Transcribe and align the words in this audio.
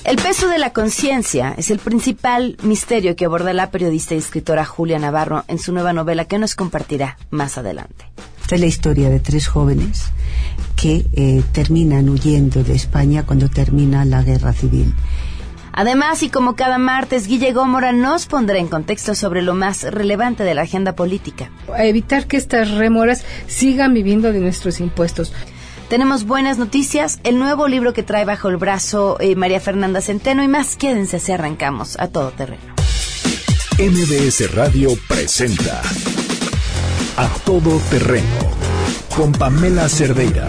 El 0.04 0.16
peso 0.16 0.48
de 0.48 0.58
la 0.58 0.72
conciencia 0.72 1.54
es 1.58 1.71
el 1.71 1.79
principal 1.79 2.56
misterio 2.62 3.14
que 3.14 3.27
aborda 3.27 3.52
la 3.52 3.70
periodista 3.70 4.14
y 4.14 4.18
escritora 4.18 4.64
Julia 4.64 4.98
Navarro 4.98 5.45
en 5.46 5.59
su 5.59 5.75
nueva 5.75 5.93
novela 5.93 6.25
que 6.25 6.38
nos 6.38 6.54
compartirá 6.54 7.18
más 7.29 7.59
adelante. 7.59 8.06
Esta 8.40 8.54
es 8.54 8.62
la 8.62 8.66
historia 8.66 9.11
de 9.11 9.20
tres 9.20 9.46
jóvenes 9.46 10.04
que 10.75 11.04
eh, 11.12 11.43
terminan 11.52 12.09
huyendo 12.09 12.64
de 12.64 12.75
España 12.75 13.27
cuando 13.27 13.50
termina 13.50 14.06
la 14.06 14.22
guerra 14.22 14.54
civil. 14.54 14.95
Además, 15.79 16.24
y 16.24 16.29
como 16.29 16.56
cada 16.56 16.76
martes, 16.76 17.29
Guille 17.29 17.52
Gómora 17.52 17.92
nos 17.92 18.27
pondrá 18.27 18.59
en 18.59 18.66
contexto 18.66 19.14
sobre 19.14 19.42
lo 19.42 19.55
más 19.55 19.84
relevante 19.84 20.42
de 20.42 20.52
la 20.52 20.62
agenda 20.62 20.96
política. 20.96 21.52
A 21.73 21.84
evitar 21.84 22.27
que 22.27 22.36
estas 22.36 22.73
remoras 22.73 23.24
sigan 23.46 23.95
viviendo 23.95 24.33
de 24.33 24.41
nuestros 24.41 24.80
impuestos. 24.80 25.33
Tenemos 25.88 26.24
buenas 26.24 26.59
noticias, 26.59 27.20
el 27.22 27.38
nuevo 27.38 27.69
libro 27.69 27.92
que 27.92 28.02
trae 28.02 28.24
bajo 28.24 28.48
el 28.48 28.56
brazo 28.56 29.19
eh, 29.20 29.36
María 29.36 29.60
Fernanda 29.60 30.00
Centeno 30.00 30.42
y 30.42 30.48
más. 30.48 30.74
Quédense 30.74 31.20
si 31.20 31.30
arrancamos 31.30 31.97
a 32.00 32.08
todo 32.08 32.33
terreno. 32.33 32.74
MBS 33.78 34.52
Radio 34.56 34.98
presenta 35.06 35.80
A 37.16 37.28
Todo 37.45 37.78
Terreno 37.88 38.27
con 39.14 39.30
Pamela 39.30 39.88
Cerdeira. 39.88 40.48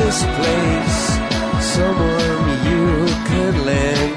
this 0.00 0.24
place. 0.36 1.00
Someone 1.76 2.48
you 2.68 2.86
could 3.28 3.56
lend 3.68 4.12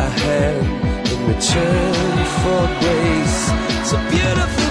a 0.00 0.10
hand 0.22 1.08
in 1.12 1.18
return 1.32 2.16
for 2.40 2.62
grace. 2.80 3.38
A 3.92 4.00
beautiful 4.10 4.65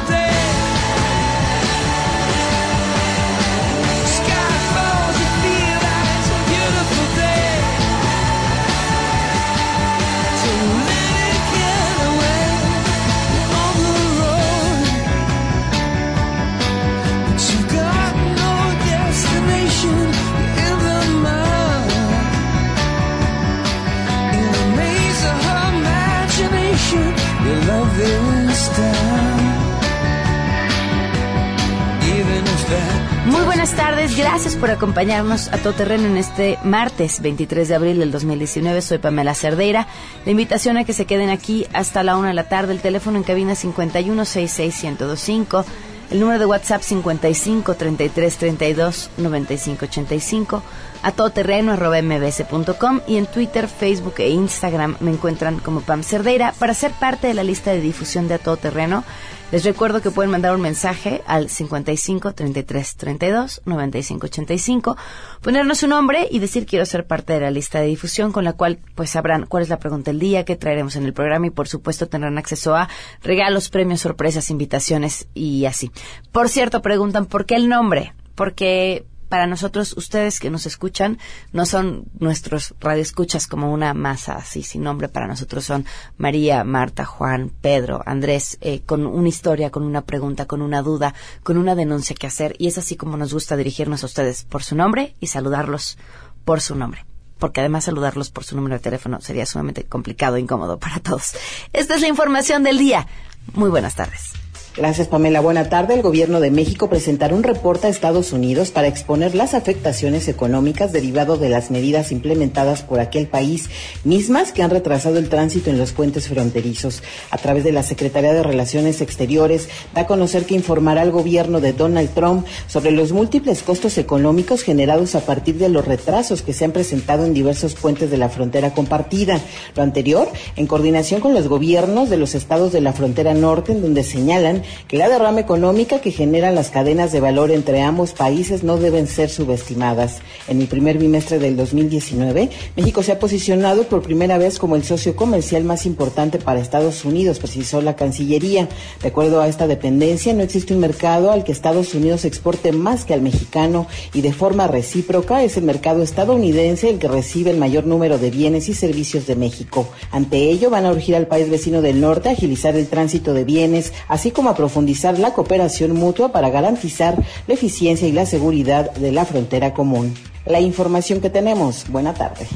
Muy 33.26 33.44
buenas 33.46 33.74
tardes, 33.74 34.18
gracias 34.18 34.56
por 34.56 34.70
acompañarnos 34.70 35.48
a 35.54 35.58
todo 35.58 35.74
terreno 35.74 36.08
en 36.08 36.18
este 36.18 36.60
martes 36.64 37.22
23 37.22 37.70
de 37.70 37.76
abril 37.76 38.00
del 38.00 38.12
2019. 38.12 38.82
Soy 38.82 38.98
Pamela 38.98 39.34
Cerdeira. 39.34 39.88
La 40.26 40.32
invitación 40.32 40.78
a 40.78 40.84
que 40.84 40.94
se 40.94 41.06
queden 41.06 41.30
aquí 41.30 41.66
hasta 41.74 42.04
la 42.04 42.18
una 42.18 42.30
de 42.30 42.34
la 42.34 42.50
tarde. 42.50 42.74
El 42.74 42.82
teléfono 42.82 43.18
en 43.18 43.24
cabina 43.24 43.54
5166125. 43.54 45.66
El 46.12 46.20
número 46.20 46.38
de 46.38 46.46
WhatsApp 46.46 46.82
55 46.82 47.74
33 47.74 48.38
32 48.38 49.10
95 49.18 49.86
85. 49.86 50.64
A 51.02 51.12
todoterreno 51.12 51.74
arroba 51.74 52.02
mbs.com 52.02 53.02
y 53.08 53.18
en 53.18 53.26
Twitter, 53.26 53.68
Facebook 53.68 54.16
e 54.20 54.30
Instagram 54.30 54.98
me 55.00 55.12
encuentran 55.12 55.60
como 55.60 55.82
Pam 55.82 56.04
Cerdeira. 56.04 56.54
Para 56.58 56.74
ser 56.74 56.92
parte 56.92 57.28
de 57.28 57.34
la 57.34 57.44
lista 57.44 57.72
de 57.72 57.82
difusión 57.82 58.28
de 58.28 58.36
A 58.36 58.40
Todo 58.40 58.58
Terreno, 58.58 59.04
les 59.52 59.64
recuerdo 59.64 60.02
que 60.02 60.12
pueden 60.12 60.32
mandar 60.32 60.56
un 60.56 60.62
mensaje 60.62 61.22
al 61.28 61.50
55 61.50 62.34
33 62.34 62.96
32 62.96 63.62
95 63.66 64.26
85, 64.26 64.98
ponernos 65.42 65.80
su 65.80 65.88
nombre 65.88 66.28
y 66.32 66.40
decir 66.40 66.66
quiero 66.66 66.86
ser 66.86 67.06
parte 67.06 67.34
de 67.34 67.42
la 67.42 67.52
lista 67.52 67.80
de 67.80 67.88
difusión 67.88 68.32
con 68.32 68.44
la 68.44 68.54
cual 68.54 68.80
pues 68.96 69.12
sabrán 69.12 69.46
cuál 69.46 69.64
es 69.64 69.70
la 69.70 69.80
pregunta 69.80 70.12
del 70.12 70.20
día, 70.20 70.46
qué 70.46 70.56
traeremos 70.56 70.96
en 70.96 71.06
el 71.06 71.14
programa 71.14 71.48
y 71.48 71.52
por 71.52 71.68
supuesto 71.68 72.08
tendrán 72.08 72.38
acceso 72.38 72.76
a 72.76 72.90
regalos, 73.22 73.70
premios, 73.70 74.02
sorpresas, 74.02 74.50
invitaciones 74.50 75.28
y 75.34 75.66
así. 75.66 75.92
Por 76.32 76.50
cierto, 76.50 76.82
preguntan 76.82 77.26
¿por 77.26 77.46
qué 77.46 77.56
el 77.56 77.70
nombre? 77.70 78.14
Porque 78.34 79.06
para 79.30 79.48
nosotros, 79.48 79.94
ustedes 79.98 80.40
que 80.40 80.50
nos 80.50 80.66
escuchan, 80.66 81.18
no 81.52 81.66
son 81.66 82.06
nuestros 82.20 82.76
radioescuchas 82.80 83.48
como 83.48 83.72
una 83.74 83.94
masa 83.94 84.36
así 84.36 84.64
sin 84.64 84.84
nombre. 84.84 85.10
Para 85.10 85.28
nosotros 85.28 85.66
son 85.66 85.86
María, 86.18 86.64
Marta, 86.64 87.06
Juan, 87.06 87.52
Pedro, 87.62 88.02
Andrés, 88.06 88.58
eh, 88.62 88.82
con 88.86 89.06
una 89.06 89.28
historia, 89.28 89.72
con 89.72 89.84
una 89.84 90.02
pregunta, 90.02 90.46
con 90.46 90.62
una 90.62 90.82
duda, 90.82 91.14
con 91.44 91.58
una 91.58 91.76
denuncia 91.76 92.16
que 92.16 92.28
hacer. 92.28 92.56
Y 92.60 92.68
es 92.68 92.78
así 92.78 92.96
como 92.96 93.18
nos 93.18 93.34
gusta 93.34 93.58
dirigirnos 93.58 94.04
a 94.04 94.08
ustedes 94.08 94.44
por 94.44 94.64
su 94.64 94.76
nombre 94.76 95.16
y 95.20 95.28
saludarlos 95.28 95.98
por 96.44 96.62
su 96.62 96.76
nombre. 96.76 97.06
Porque 97.40 97.60
además 97.60 97.86
saludarlos 97.86 98.30
por 98.30 98.44
su 98.44 98.56
número 98.56 98.76
de 98.76 98.82
teléfono 98.82 99.20
sería 99.22 99.46
sumamente 99.46 99.84
complicado 99.84 100.38
e 100.38 100.42
incómodo 100.42 100.80
para 100.80 101.00
todos. 101.00 101.34
Esta 101.74 101.96
es 101.96 102.02
la 102.02 102.08
información 102.08 102.64
del 102.64 102.78
día. 102.78 103.08
Muy 103.54 103.70
buenas 103.70 103.96
tardes. 103.96 104.45
Gracias, 104.78 105.08
Pamela. 105.08 105.40
Buena 105.40 105.70
tarde. 105.70 105.94
El 105.94 106.02
gobierno 106.02 106.42
de 106.42 106.52
México 106.52 106.90
presentará 106.90 107.34
un 107.34 107.44
reporte 107.44 107.88
a 107.88 107.90
Estados 107.90 108.34
Unidos 108.34 108.72
para 108.72 108.90
exponer 108.90 109.34
las 109.34 109.54
afectaciones 109.54 110.28
económicas 110.28 110.92
derivado 110.92 111.38
de 111.38 111.48
las 111.48 111.72
medidas 111.72 112.12
implementadas 112.12 112.82
por 112.82 113.00
aquel 113.00 113.28
país, 113.28 113.70
mismas 114.04 114.52
que 114.52 114.64
han 114.64 114.72
retrasado 114.72 115.18
el 115.18 115.30
tránsito 115.30 115.70
en 115.70 115.78
los 115.78 115.94
puentes 115.94 116.28
fronterizos. 116.28 117.04
A 117.32 117.38
través 117.38 117.64
de 117.64 117.72
la 117.72 117.84
Secretaría 117.84 118.34
de 118.34 118.44
Relaciones 118.44 119.00
Exteriores, 119.00 119.70
da 119.94 120.02
a 120.02 120.08
conocer 120.08 120.46
que 120.46 120.56
informará 120.56 121.04
al 121.04 121.12
gobierno 121.12 121.62
de 121.62 121.72
Donald 121.72 122.14
Trump 122.14 122.46
sobre 122.68 122.92
los 122.92 123.14
múltiples 123.14 123.64
costos 123.64 123.98
económicos 123.98 124.62
generados 124.62 125.16
a 125.16 125.22
partir 125.22 125.56
de 125.56 125.70
los 125.70 125.86
retrasos 125.86 126.42
que 126.42 126.52
se 126.52 126.66
han 126.66 126.74
presentado 126.74 127.24
en 127.24 127.34
diversos 127.34 127.76
puentes 127.76 128.12
de 128.12 128.18
la 128.18 128.28
frontera 128.28 128.74
compartida. 128.74 129.40
Lo 129.74 129.84
anterior, 129.84 130.28
en 130.58 130.68
coordinación 130.68 131.22
con 131.22 131.34
los 131.34 131.48
gobiernos 131.48 132.10
de 132.10 132.18
los 132.18 132.36
estados 132.36 132.74
de 132.74 132.82
la 132.82 132.92
frontera 132.92 133.34
norte, 133.34 133.72
en 133.72 133.82
donde 133.82 134.04
señalan 134.04 134.65
que 134.88 134.98
la 134.98 135.10
derrama 135.10 135.40
económica 135.40 136.02
que 136.02 136.12
generan 136.12 136.56
las 136.56 136.70
cadenas 136.70 137.12
de 137.12 137.20
valor 137.20 137.52
entre 137.52 137.82
ambos 137.82 138.14
países 138.14 138.64
no 138.64 138.78
deben 138.78 139.08
ser 139.08 139.30
subestimadas. 139.30 140.20
En 140.48 140.62
el 140.62 140.68
primer 140.68 140.98
bimestre 140.98 141.40
del 141.40 141.58
2019, 141.58 142.50
México 142.76 143.04
se 143.04 143.12
ha 143.12 143.20
posicionado 143.20 143.84
por 143.84 144.02
primera 144.02 144.38
vez 144.38 144.60
como 144.60 144.76
el 144.76 144.84
socio 144.84 145.16
comercial 145.16 145.64
más 145.64 145.86
importante 145.86 146.40
para 146.40 146.60
Estados 146.60 147.06
Unidos, 147.06 147.40
precisó 147.40 147.82
la 147.82 147.96
Cancillería. 147.96 148.68
De 149.02 149.08
acuerdo 149.08 149.42
a 149.42 149.48
esta 149.48 149.68
dependencia, 149.68 150.34
no 150.34 150.44
existe 150.44 150.74
un 150.74 150.80
mercado 150.80 151.32
al 151.32 151.44
que 151.44 151.52
Estados 151.52 151.94
Unidos 151.94 152.26
exporte 152.26 152.72
más 152.72 153.06
que 153.06 153.14
al 153.14 153.22
mexicano 153.22 153.88
y 154.14 154.22
de 154.22 154.34
forma 154.34 154.68
recíproca 154.68 155.44
es 155.44 155.58
el 155.58 155.64
mercado 155.64 156.02
estadounidense 156.04 156.90
el 156.90 157.00
que 157.00 157.08
recibe 157.08 157.52
el 157.52 157.58
mayor 157.58 157.86
número 157.86 158.18
de 158.18 158.32
bienes 158.32 158.70
y 158.70 158.74
servicios 158.74 159.28
de 159.28 159.36
México. 159.36 159.88
Ante 160.12 160.38
ello, 160.50 160.70
van 160.70 160.86
a 160.86 160.92
urgir 160.92 161.16
al 161.16 161.28
país 161.28 161.50
vecino 161.50 161.82
del 161.82 162.02
norte 162.02 162.30
a 162.30 162.34
agilizar 162.34 162.76
el 162.76 162.88
tránsito 162.88 163.34
de 163.34 163.44
bienes, 163.44 163.94
así 164.08 164.32
como 164.32 164.50
a 164.50 164.55
profundizar 164.56 165.20
la 165.20 165.34
cooperación 165.34 165.94
mutua 165.94 166.32
para 166.32 166.50
garantizar 166.50 167.16
la 167.48 167.54
eficiencia 167.54 168.08
y 168.08 168.12
la 168.12 168.26
seguridad 168.26 168.92
de 168.92 169.12
la 169.12 169.26
frontera 169.26 169.74
común. 169.74 170.14
La 170.46 170.60
información 170.60 171.22
que 171.22 171.30
tenemos. 171.30 171.86
Buena 171.90 172.14
tarde. 172.14 172.48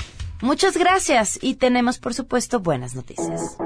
Muchas 0.41 0.77
gracias 0.77 1.37
y 1.41 1.55
tenemos, 1.55 1.99
por 1.99 2.13
supuesto, 2.13 2.59
buenas 2.59 2.95
noticias. 2.95 3.57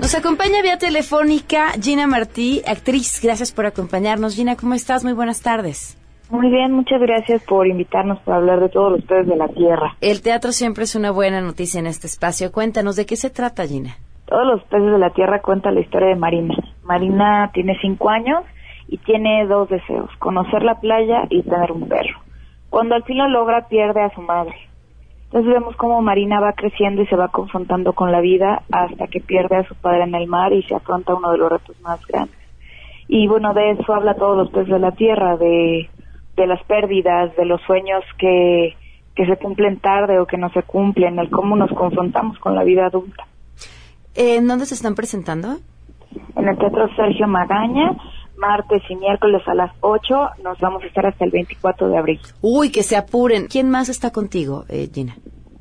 Nos 0.00 0.14
acompaña 0.14 0.62
vía 0.62 0.78
telefónica 0.78 1.72
Gina 1.80 2.06
Martí, 2.06 2.62
actriz. 2.66 3.20
Gracias 3.22 3.52
por 3.52 3.66
acompañarnos. 3.66 4.34
Gina, 4.34 4.56
¿cómo 4.56 4.74
estás? 4.74 5.04
Muy 5.04 5.12
buenas 5.12 5.40
tardes. 5.40 5.96
Muy 6.30 6.50
bien, 6.50 6.72
muchas 6.72 7.00
gracias 7.00 7.42
por 7.44 7.66
invitarnos 7.66 8.18
para 8.20 8.36
hablar 8.36 8.60
de 8.60 8.68
todos 8.68 8.92
los 8.92 9.02
peces 9.02 9.26
de 9.26 9.36
la 9.36 9.48
tierra. 9.48 9.96
El 10.02 10.20
teatro 10.20 10.52
siempre 10.52 10.84
es 10.84 10.94
una 10.94 11.10
buena 11.10 11.40
noticia 11.40 11.80
en 11.80 11.86
este 11.86 12.06
espacio. 12.06 12.52
Cuéntanos, 12.52 12.96
¿de 12.96 13.06
qué 13.06 13.16
se 13.16 13.30
trata, 13.30 13.66
Gina? 13.66 13.96
Todos 14.26 14.46
los 14.46 14.62
peces 14.64 14.92
de 14.92 14.98
la 14.98 15.08
tierra 15.10 15.40
cuenta 15.40 15.70
la 15.70 15.80
historia 15.80 16.08
de 16.08 16.16
Marina. 16.16 16.54
Marina 16.84 17.50
tiene 17.54 17.78
cinco 17.80 18.10
años 18.10 18.44
y 18.88 18.98
tiene 18.98 19.46
dos 19.46 19.70
deseos, 19.70 20.10
conocer 20.18 20.62
la 20.64 20.78
playa 20.80 21.22
y 21.30 21.42
tener 21.44 21.72
un 21.72 21.88
perro. 21.88 22.20
Cuando 22.68 22.94
al 22.94 23.04
fin 23.04 23.16
lo 23.16 23.28
logra, 23.28 23.68
pierde 23.68 24.02
a 24.02 24.14
su 24.14 24.20
madre. 24.20 24.54
Entonces 25.24 25.50
vemos 25.50 25.76
cómo 25.76 26.02
Marina 26.02 26.40
va 26.40 26.52
creciendo 26.52 27.02
y 27.02 27.06
se 27.06 27.16
va 27.16 27.28
confrontando 27.28 27.94
con 27.94 28.12
la 28.12 28.20
vida 28.20 28.62
hasta 28.70 29.06
que 29.06 29.20
pierde 29.20 29.56
a 29.56 29.64
su 29.64 29.74
padre 29.76 30.04
en 30.04 30.14
el 30.14 30.26
mar 30.26 30.52
y 30.52 30.62
se 30.64 30.74
afronta 30.74 31.14
uno 31.14 31.30
de 31.30 31.38
los 31.38 31.50
retos 31.50 31.80
más 31.80 32.04
grandes. 32.06 32.36
Y 33.08 33.26
bueno, 33.28 33.54
de 33.54 33.70
eso 33.70 33.94
habla 33.94 34.14
todos 34.14 34.36
los 34.36 34.50
peces 34.50 34.68
de 34.68 34.78
la 34.78 34.92
tierra, 34.92 35.38
de, 35.38 35.88
de 36.38 36.46
las 36.46 36.62
pérdidas, 36.64 37.34
de 37.36 37.44
los 37.44 37.60
sueños 37.62 38.02
que, 38.18 38.74
que 39.14 39.26
se 39.26 39.36
cumplen 39.36 39.78
tarde 39.80 40.18
o 40.18 40.26
que 40.26 40.38
no 40.38 40.48
se 40.50 40.62
cumplen, 40.62 41.18
el 41.18 41.28
cómo 41.28 41.56
nos 41.56 41.70
confrontamos 41.72 42.38
con 42.38 42.54
la 42.54 42.64
vida 42.64 42.86
adulta. 42.86 43.26
¿En 44.14 44.46
dónde 44.46 44.64
se 44.66 44.74
están 44.74 44.94
presentando? 44.94 45.58
En 46.36 46.48
el 46.48 46.56
Teatro 46.56 46.88
Sergio 46.96 47.26
Magaña, 47.26 47.96
martes 48.38 48.82
y 48.88 48.96
miércoles 48.96 49.42
a 49.46 49.54
las 49.54 49.72
8, 49.80 50.30
nos 50.42 50.58
vamos 50.60 50.82
a 50.82 50.86
estar 50.86 51.06
hasta 51.06 51.24
el 51.24 51.30
24 51.30 51.88
de 51.88 51.98
abril. 51.98 52.20
Uy, 52.40 52.70
que 52.70 52.82
se 52.82 52.96
apuren. 52.96 53.46
¿Quién 53.48 53.70
más 53.70 53.88
está 53.88 54.10
contigo, 54.10 54.64
eh, 54.68 54.88
Gina? 54.92 55.16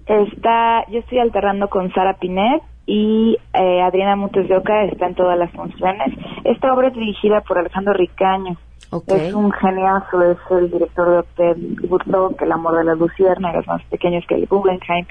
Está, 0.06 0.86
yo 0.90 1.00
estoy 1.00 1.20
alternando 1.20 1.68
con 1.68 1.92
Sara 1.94 2.14
Pinet 2.14 2.62
y 2.86 3.38
eh, 3.54 3.82
Adriana 3.82 4.16
Montes 4.16 4.48
de 4.48 4.56
Oca 4.56 4.86
está 4.86 5.08
en 5.08 5.16
todas 5.16 5.38
las 5.38 5.52
funciones. 5.52 6.18
Esta 6.46 6.74
obra 6.74 6.88
es 6.88 6.94
dirigida 6.94 7.42
por 7.42 7.58
Alejandro 7.58 7.94
Ricaño. 7.94 8.58
Ok. 8.92 9.12
Es 9.12 9.34
un 9.34 9.52
geniazo, 9.52 10.22
es 10.32 10.38
el 10.52 10.72
director 10.72 11.26
de 11.38 11.54
Burtok, 11.88 12.42
El 12.42 12.52
amor 12.52 12.78
de 12.78 12.86
las 12.86 12.98
luciérnagas, 12.98 13.68
más 13.68 13.84
pequeños 13.86 14.26
que 14.28 14.36
el 14.36 14.46
Guggenheim. 14.48 15.06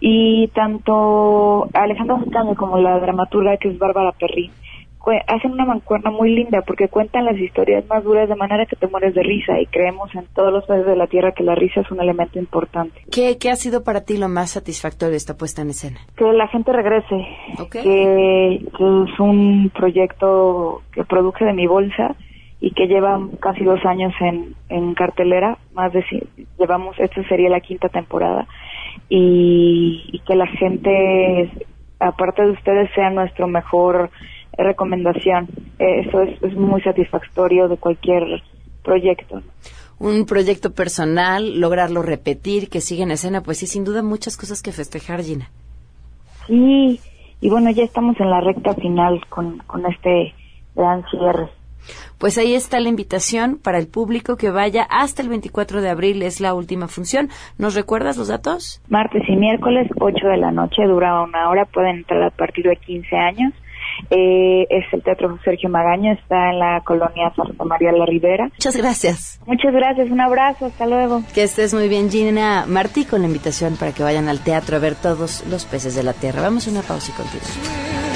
Y 0.00 0.48
tanto 0.48 1.68
Alejandro 1.74 2.18
Ricaño 2.24 2.54
como 2.56 2.78
la 2.78 2.98
dramaturga 2.98 3.56
que 3.56 3.68
es 3.68 3.78
Bárbara 3.78 4.12
Perrín 4.12 4.50
hacen 5.26 5.52
una 5.52 5.64
mancuerna 5.64 6.10
muy 6.10 6.34
linda 6.34 6.62
porque 6.66 6.88
cuentan 6.88 7.24
las 7.24 7.38
historias 7.38 7.86
más 7.88 8.04
duras 8.04 8.28
de 8.28 8.36
manera 8.36 8.66
que 8.66 8.76
te 8.76 8.86
mueres 8.86 9.14
de 9.14 9.22
risa 9.22 9.58
y 9.60 9.66
creemos 9.66 10.14
en 10.14 10.26
todos 10.34 10.52
los 10.52 10.64
países 10.66 10.86
de 10.86 10.96
la 10.96 11.06
tierra 11.06 11.32
que 11.32 11.42
la 11.42 11.54
risa 11.54 11.80
es 11.80 11.90
un 11.90 12.00
elemento 12.00 12.38
importante. 12.38 13.00
¿Qué, 13.10 13.38
¿Qué 13.38 13.50
ha 13.50 13.56
sido 13.56 13.82
para 13.82 14.02
ti 14.02 14.18
lo 14.18 14.28
más 14.28 14.50
satisfactorio 14.50 15.12
de 15.12 15.16
esta 15.16 15.36
puesta 15.36 15.62
en 15.62 15.70
escena? 15.70 16.00
que 16.16 16.24
la 16.32 16.48
gente 16.48 16.72
regrese, 16.72 17.26
Ok. 17.58 17.72
que, 17.72 17.82
que 18.76 19.02
es 19.04 19.20
un 19.20 19.70
proyecto 19.74 20.82
que 20.92 21.04
produje 21.04 21.44
de 21.44 21.52
mi 21.54 21.66
bolsa 21.66 22.14
y 22.60 22.72
que 22.72 22.86
lleva 22.86 23.18
casi 23.40 23.64
dos 23.64 23.84
años 23.86 24.12
en, 24.20 24.54
en 24.68 24.94
cartelera, 24.94 25.58
más 25.72 25.92
de 25.92 26.04
llevamos, 26.58 26.98
esta 26.98 27.22
sería 27.28 27.48
la 27.48 27.60
quinta 27.60 27.88
temporada 27.88 28.46
y, 29.08 30.10
y 30.12 30.18
que 30.20 30.34
la 30.34 30.46
gente, 30.46 31.50
aparte 31.98 32.42
de 32.42 32.50
ustedes, 32.50 32.90
sea 32.94 33.10
nuestro 33.10 33.46
mejor 33.46 34.10
recomendación. 34.56 35.48
Eso 35.78 36.20
es, 36.22 36.42
es 36.42 36.54
muy 36.54 36.82
satisfactorio 36.82 37.68
de 37.68 37.78
cualquier 37.78 38.42
proyecto. 38.82 39.42
Un 39.98 40.26
proyecto 40.26 40.72
personal, 40.72 41.60
lograrlo 41.60 42.02
repetir, 42.02 42.68
que 42.68 42.80
siga 42.80 43.04
en 43.04 43.10
escena, 43.10 43.42
pues 43.42 43.58
sí, 43.58 43.66
sin 43.66 43.84
duda 43.84 44.02
muchas 44.02 44.36
cosas 44.36 44.62
que 44.62 44.72
festejar, 44.72 45.22
Gina. 45.22 45.50
Sí, 46.46 47.00
y 47.40 47.50
bueno, 47.50 47.70
ya 47.70 47.84
estamos 47.84 48.18
en 48.20 48.30
la 48.30 48.40
recta 48.40 48.74
final 48.74 49.20
con, 49.28 49.58
con 49.66 49.86
este 49.86 50.34
gran 50.74 51.04
cierre. 51.10 51.48
Pues 52.18 52.38
ahí 52.38 52.54
está 52.54 52.80
la 52.80 52.88
invitación 52.88 53.58
para 53.62 53.78
el 53.78 53.88
público 53.88 54.36
que 54.36 54.50
vaya 54.50 54.86
hasta 54.90 55.22
el 55.22 55.28
24 55.28 55.80
de 55.80 55.88
abril, 55.88 56.22
es 56.22 56.40
la 56.40 56.54
última 56.54 56.88
función. 56.88 57.28
¿Nos 57.58 57.74
recuerdas 57.74 58.16
los 58.16 58.28
datos? 58.28 58.82
Martes 58.88 59.22
y 59.28 59.36
miércoles, 59.36 59.88
8 59.98 60.26
de 60.28 60.36
la 60.36 60.50
noche, 60.50 60.82
dura 60.84 61.22
una 61.22 61.48
hora, 61.48 61.64
pueden 61.64 61.98
entrar 61.98 62.22
a 62.22 62.30
partir 62.30 62.66
de 62.66 62.76
15 62.76 63.16
años. 63.16 63.52
Eh, 64.10 64.66
es 64.70 64.84
el 64.92 65.02
Teatro 65.02 65.38
Sergio 65.44 65.68
Magaño, 65.68 66.12
está 66.12 66.50
en 66.50 66.58
la 66.58 66.80
colonia 66.84 67.32
Santa 67.34 67.64
María 67.64 67.92
la 67.92 68.06
Ribera. 68.06 68.44
Muchas 68.44 68.76
gracias. 68.76 69.40
Muchas 69.46 69.72
gracias, 69.72 70.10
un 70.10 70.20
abrazo, 70.20 70.66
hasta 70.66 70.86
luego. 70.86 71.22
Que 71.34 71.42
estés 71.42 71.74
muy 71.74 71.88
bien, 71.88 72.10
Gina 72.10 72.64
Martí, 72.66 73.04
con 73.04 73.20
la 73.20 73.26
invitación 73.26 73.76
para 73.76 73.92
que 73.92 74.02
vayan 74.02 74.28
al 74.28 74.42
teatro 74.42 74.76
a 74.76 74.80
ver 74.80 74.94
todos 74.94 75.44
los 75.48 75.64
peces 75.64 75.94
de 75.94 76.02
la 76.02 76.12
tierra. 76.12 76.42
Vamos 76.42 76.66
a 76.66 76.70
una 76.70 76.82
pausa 76.82 77.12
y 77.12 77.14
continuamos. 77.14 78.09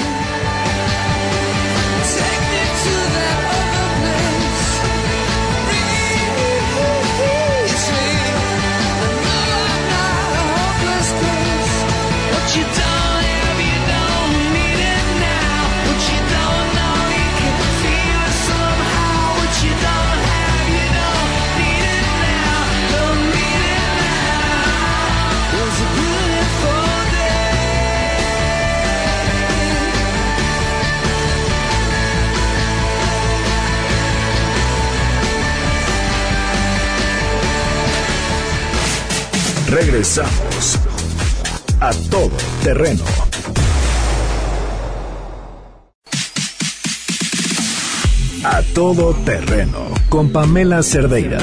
Regresamos 39.75 40.84
a 41.85 41.91
todo 42.09 42.35
terreno. 42.63 43.03
A 48.43 48.61
todo 48.73 49.13
terreno 49.23 49.93
con 50.09 50.31
Pamela 50.31 50.81
Cerdeira. 50.81 51.37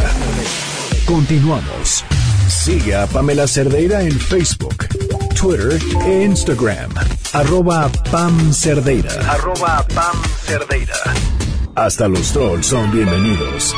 Continuamos. 1.07 2.05
Sigue 2.49 2.97
a 2.97 3.07
Pamela 3.07 3.47
Cerdeira 3.47 4.03
en 4.03 4.19
Facebook, 4.19 4.89
Twitter 5.41 5.79
e 6.07 6.25
Instagram. 6.25 6.91
Arroba 7.33 7.89
Pam 8.11 8.53
Cerdeira. 8.53 9.13
Arroba 9.31 9.87
Pam 9.95 10.23
Cerdeira. 10.45 10.97
Hasta 11.77 12.09
los 12.09 12.33
trolls 12.33 12.67
son 12.67 12.91
bienvenidos. 12.91 13.77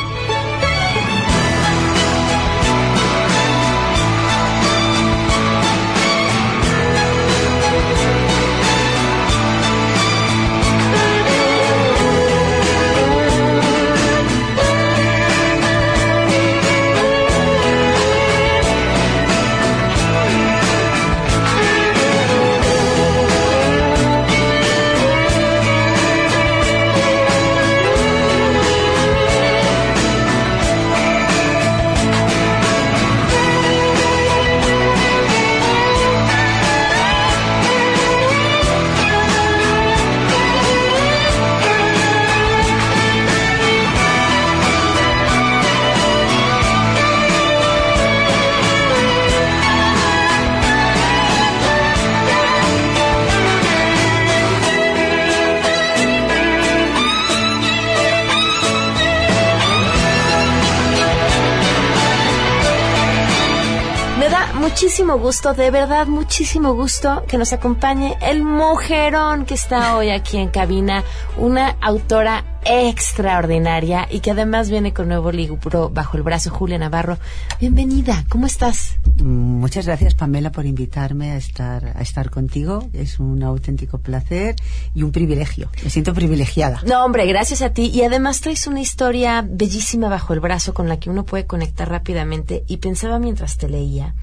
Muchísimo 65.15 65.29
gusto, 65.29 65.55
de 65.55 65.71
verdad, 65.71 66.07
muchísimo 66.09 66.75
gusto 66.75 67.25
que 67.29 67.39
nos 67.39 67.53
acompañe 67.53 68.17
el 68.21 68.43
mujerón 68.43 69.45
que 69.45 69.55
está 69.55 69.97
hoy 69.97 70.11
aquí 70.11 70.39
en 70.39 70.49
cabina, 70.49 71.05
una 71.37 71.77
autora 71.81 72.45
extraordinaria 72.65 74.09
y 74.11 74.21
que 74.21 74.33
además 74.33 74.71
viene 74.71 74.93
con 74.93 75.07
nuevo 75.07 75.31
libro 75.31 75.89
bajo 75.91 76.17
el 76.17 76.25
brazo, 76.25 76.51
Julia 76.51 76.79
Navarro. 76.79 77.19
Bienvenida, 77.61 78.25
¿cómo 78.29 78.47
estás? 78.47 78.97
Muchas 79.23 79.87
gracias, 79.87 80.15
Pamela, 80.15 80.51
por 80.51 80.67
invitarme 80.67 81.31
a 81.31 81.37
estar, 81.37 81.97
a 81.97 82.03
estar 82.03 82.31
contigo. 82.31 82.89
Es 82.93 83.21
un 83.21 83.43
auténtico 83.45 83.99
placer 83.99 84.57
y 84.95 85.05
un 85.05 85.13
privilegio. 85.13 85.71
Me 85.85 85.91
siento 85.91 86.13
privilegiada. 86.13 86.81
No, 86.87 87.05
hombre, 87.05 87.27
gracias 87.27 87.63
a 87.63 87.71
ti. 87.71 87.91
Y 87.95 88.03
además 88.03 88.41
traes 88.41 88.67
una 88.67 88.81
historia 88.81 89.45
bellísima 89.47 90.09
bajo 90.09 90.33
el 90.33 90.41
brazo 90.41 90.75
con 90.75 90.89
la 90.89 90.99
que 90.99 91.11
uno 91.11 91.25
puede 91.25 91.47
conectar 91.47 91.89
rápidamente. 91.89 92.65
Y 92.67 92.79
pensaba 92.79 93.21
mientras 93.21 93.59
te 93.59 93.69
leía 93.69 94.15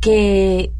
que 0.00 0.72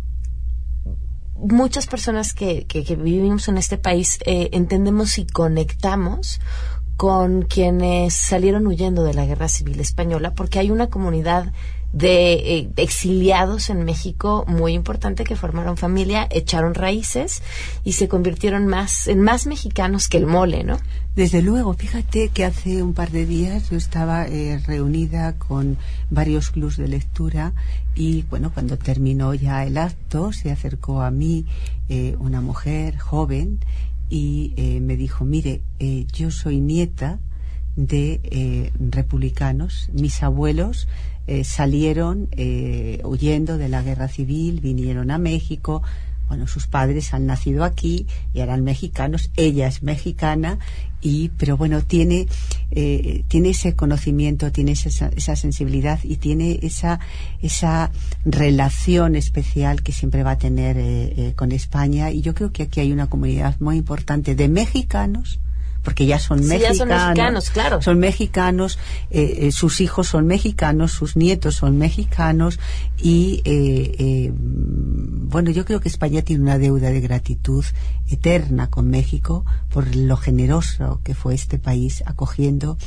muchas 1.36 1.86
personas 1.86 2.34
que, 2.34 2.66
que- 2.66 2.84
que 2.84 2.96
vivimos 2.96 3.48
en 3.48 3.58
este 3.58 3.78
país 3.78 4.18
eh, 4.26 4.48
entendemos 4.52 5.18
y 5.18 5.26
conectamos 5.26 6.40
con 6.96 7.42
quienes 7.42 8.14
salieron 8.14 8.66
huyendo 8.66 9.04
de 9.04 9.14
la 9.14 9.24
guerra 9.24 9.48
civil 9.48 9.78
española, 9.78 10.34
porque 10.34 10.58
hay 10.58 10.70
una 10.72 10.88
comunidad 10.88 11.52
de 11.92 12.32
eh, 12.32 12.70
exiliados 12.76 13.70
en 13.70 13.84
México 13.84 14.44
muy 14.46 14.74
importante 14.74 15.24
que 15.24 15.36
formaron 15.36 15.76
familia, 15.76 16.26
echaron 16.30 16.74
raíces 16.74 17.42
y 17.84 17.92
se 17.92 18.08
convirtieron 18.08 18.66
más 18.66 19.08
en 19.08 19.22
más 19.22 19.46
mexicanos 19.46 20.08
que 20.08 20.18
el 20.18 20.26
mole, 20.26 20.64
¿no? 20.64 20.78
Desde 21.16 21.42
luego, 21.42 21.74
fíjate 21.74 22.28
que 22.28 22.44
hace 22.44 22.82
un 22.82 22.94
par 22.94 23.10
de 23.10 23.26
días 23.26 23.70
yo 23.70 23.76
estaba 23.76 24.26
eh, 24.26 24.60
reunida 24.66 25.36
con 25.38 25.78
varios 26.10 26.50
clubs 26.50 26.76
de 26.76 26.88
lectura 26.88 27.54
y 27.98 28.22
bueno, 28.30 28.52
cuando 28.52 28.78
terminó 28.78 29.34
ya 29.34 29.64
el 29.64 29.76
acto 29.76 30.32
se 30.32 30.52
acercó 30.52 31.02
a 31.02 31.10
mí 31.10 31.46
eh, 31.88 32.14
una 32.20 32.40
mujer 32.40 32.96
joven 32.98 33.58
y 34.08 34.54
eh, 34.56 34.80
me 34.80 34.96
dijo, 34.96 35.24
mire, 35.24 35.62
eh, 35.80 36.06
yo 36.12 36.30
soy 36.30 36.60
nieta 36.60 37.18
de 37.76 38.72
republicanos, 38.78 39.88
mis 39.92 40.22
abuelos 40.22 40.88
eh, 41.28 41.44
salieron 41.44 42.28
eh, 42.32 43.00
huyendo 43.04 43.58
de 43.58 43.68
la 43.68 43.82
guerra 43.82 44.08
civil, 44.08 44.60
vinieron 44.60 45.12
a 45.12 45.18
México, 45.18 45.82
bueno, 46.28 46.46
sus 46.46 46.66
padres 46.66 47.14
han 47.14 47.26
nacido 47.26 47.64
aquí 47.64 48.06
y 48.34 48.40
eran 48.40 48.62
mexicanos, 48.62 49.30
ella 49.36 49.66
es 49.66 49.82
mexicana 49.82 50.58
y 51.00 51.30
pero 51.30 51.56
bueno 51.56 51.82
tiene 51.82 52.26
eh, 52.72 53.24
tiene 53.28 53.50
ese 53.50 53.76
conocimiento 53.76 54.50
tiene 54.50 54.72
esa, 54.72 55.08
esa 55.08 55.36
sensibilidad 55.36 56.00
y 56.02 56.16
tiene 56.16 56.58
esa 56.62 56.98
esa 57.40 57.92
relación 58.24 59.14
especial 59.14 59.82
que 59.82 59.92
siempre 59.92 60.22
va 60.22 60.32
a 60.32 60.38
tener 60.38 60.76
eh, 60.76 61.14
eh, 61.16 61.32
con 61.34 61.52
España. 61.52 62.10
Y 62.10 62.20
yo 62.20 62.34
creo 62.34 62.52
que 62.52 62.64
aquí 62.64 62.80
hay 62.80 62.92
una 62.92 63.08
comunidad 63.08 63.56
muy 63.60 63.76
importante 63.76 64.34
de 64.34 64.48
mexicanos 64.48 65.38
porque 65.82 66.06
ya 66.06 66.18
son 66.18 66.42
Sí, 66.42 66.48
ya 66.48 66.68
mexicanos, 66.68 66.78
son 66.78 66.88
mexicanos, 66.88 67.50
claro. 67.50 67.82
son 67.82 67.98
mexicanos, 67.98 68.78
eh, 69.10 69.38
eh, 69.42 69.52
sus 69.52 69.80
hijos 69.80 70.08
son 70.08 70.26
mexicanos, 70.26 70.92
sus 70.92 71.16
nietos 71.16 71.56
son 71.56 71.78
mexicanos 71.78 72.58
y 72.98 73.42
eh, 73.44 73.94
eh, 73.98 74.32
bueno, 74.34 75.50
yo 75.50 75.64
creo 75.64 75.80
que 75.80 75.88
España 75.88 76.22
tiene 76.22 76.42
una 76.42 76.58
deuda 76.58 76.90
de 76.90 77.00
gratitud 77.00 77.64
eterna 78.08 78.68
con 78.70 78.88
México 78.88 79.44
por 79.70 79.94
lo 79.94 80.16
generoso 80.16 81.00
que 81.04 81.14
fue 81.14 81.34
este 81.34 81.58
país 81.58 82.02
acogiendo 82.06 82.78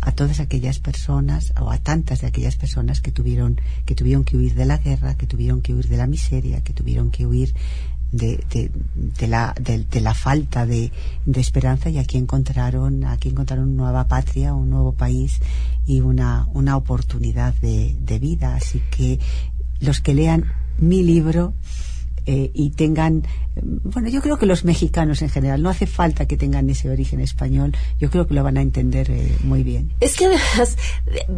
a 0.00 0.12
todas 0.12 0.40
aquellas 0.40 0.78
personas 0.78 1.52
o 1.60 1.70
a 1.70 1.78
tantas 1.78 2.20
de 2.20 2.28
aquellas 2.28 2.56
personas 2.56 3.00
que 3.00 3.10
tuvieron 3.10 3.60
que 3.86 3.94
tuvieron 3.94 4.24
que 4.24 4.36
huir 4.36 4.54
de 4.54 4.66
la 4.66 4.78
guerra, 4.78 5.16
que 5.16 5.26
tuvieron 5.26 5.62
que 5.62 5.74
huir 5.74 5.88
de 5.88 5.96
la 5.96 6.06
miseria, 6.06 6.62
que 6.62 6.72
tuvieron 6.72 7.10
que 7.10 7.26
huir 7.26 7.54
de, 8.12 8.70
de, 9.18 9.26
la, 9.26 9.54
de, 9.60 9.84
de 9.84 10.00
la 10.00 10.14
falta 10.14 10.64
de, 10.66 10.92
de 11.24 11.40
esperanza 11.40 11.90
y 11.90 11.98
aquí 11.98 12.16
encontraron 12.18 13.04
aquí 13.04 13.28
encontraron 13.28 13.68
una 13.68 13.84
nueva 13.84 14.08
patria, 14.08 14.54
un 14.54 14.70
nuevo 14.70 14.92
país 14.92 15.40
y 15.86 16.00
una, 16.00 16.48
una 16.54 16.76
oportunidad 16.76 17.54
de, 17.54 17.96
de 18.00 18.18
vida. 18.18 18.54
Así 18.56 18.82
que 18.90 19.18
los 19.80 20.00
que 20.00 20.14
lean 20.14 20.46
mi 20.78 21.02
libro 21.02 21.54
eh, 22.26 22.50
y 22.54 22.70
tengan, 22.70 23.22
bueno, 23.84 24.08
yo 24.08 24.20
creo 24.20 24.36
que 24.36 24.46
los 24.46 24.64
mexicanos 24.64 25.22
en 25.22 25.28
general, 25.28 25.62
no 25.62 25.70
hace 25.70 25.86
falta 25.86 26.26
que 26.26 26.36
tengan 26.36 26.68
ese 26.68 26.90
origen 26.90 27.20
español, 27.20 27.76
yo 28.00 28.10
creo 28.10 28.26
que 28.26 28.34
lo 28.34 28.42
van 28.42 28.56
a 28.56 28.62
entender 28.62 29.10
eh, 29.10 29.36
muy 29.44 29.62
bien. 29.62 29.92
Es 30.00 30.16
que 30.16 30.26
además 30.26 30.76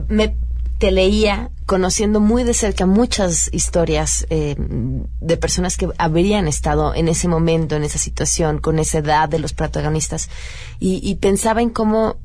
me 0.09 0.35
te 0.79 0.93
leía 0.93 1.51
conociendo 1.67 2.21
muy 2.21 2.45
de 2.45 2.55
cerca 2.55 2.87
muchas 2.87 3.51
historias 3.53 4.27
eh, 4.31 4.57
de 4.59 5.37
personas 5.37 5.77
que 5.77 5.89
habrían 5.99 6.49
estado 6.49 6.95
en 6.95 7.09
ese 7.09 7.29
momento, 7.29 7.77
en 7.77 7.83
esa 7.83 7.99
situación, 7.99 8.59
con 8.59 8.79
esa 8.79 8.99
edad 8.99 9.29
de 9.29 9.39
los 9.39 9.53
protagonistas, 9.53 10.31
y, 10.79 11.01
y 11.03 11.17
pensaba 11.17 11.61
en 11.61 11.71
cómo 11.71 12.17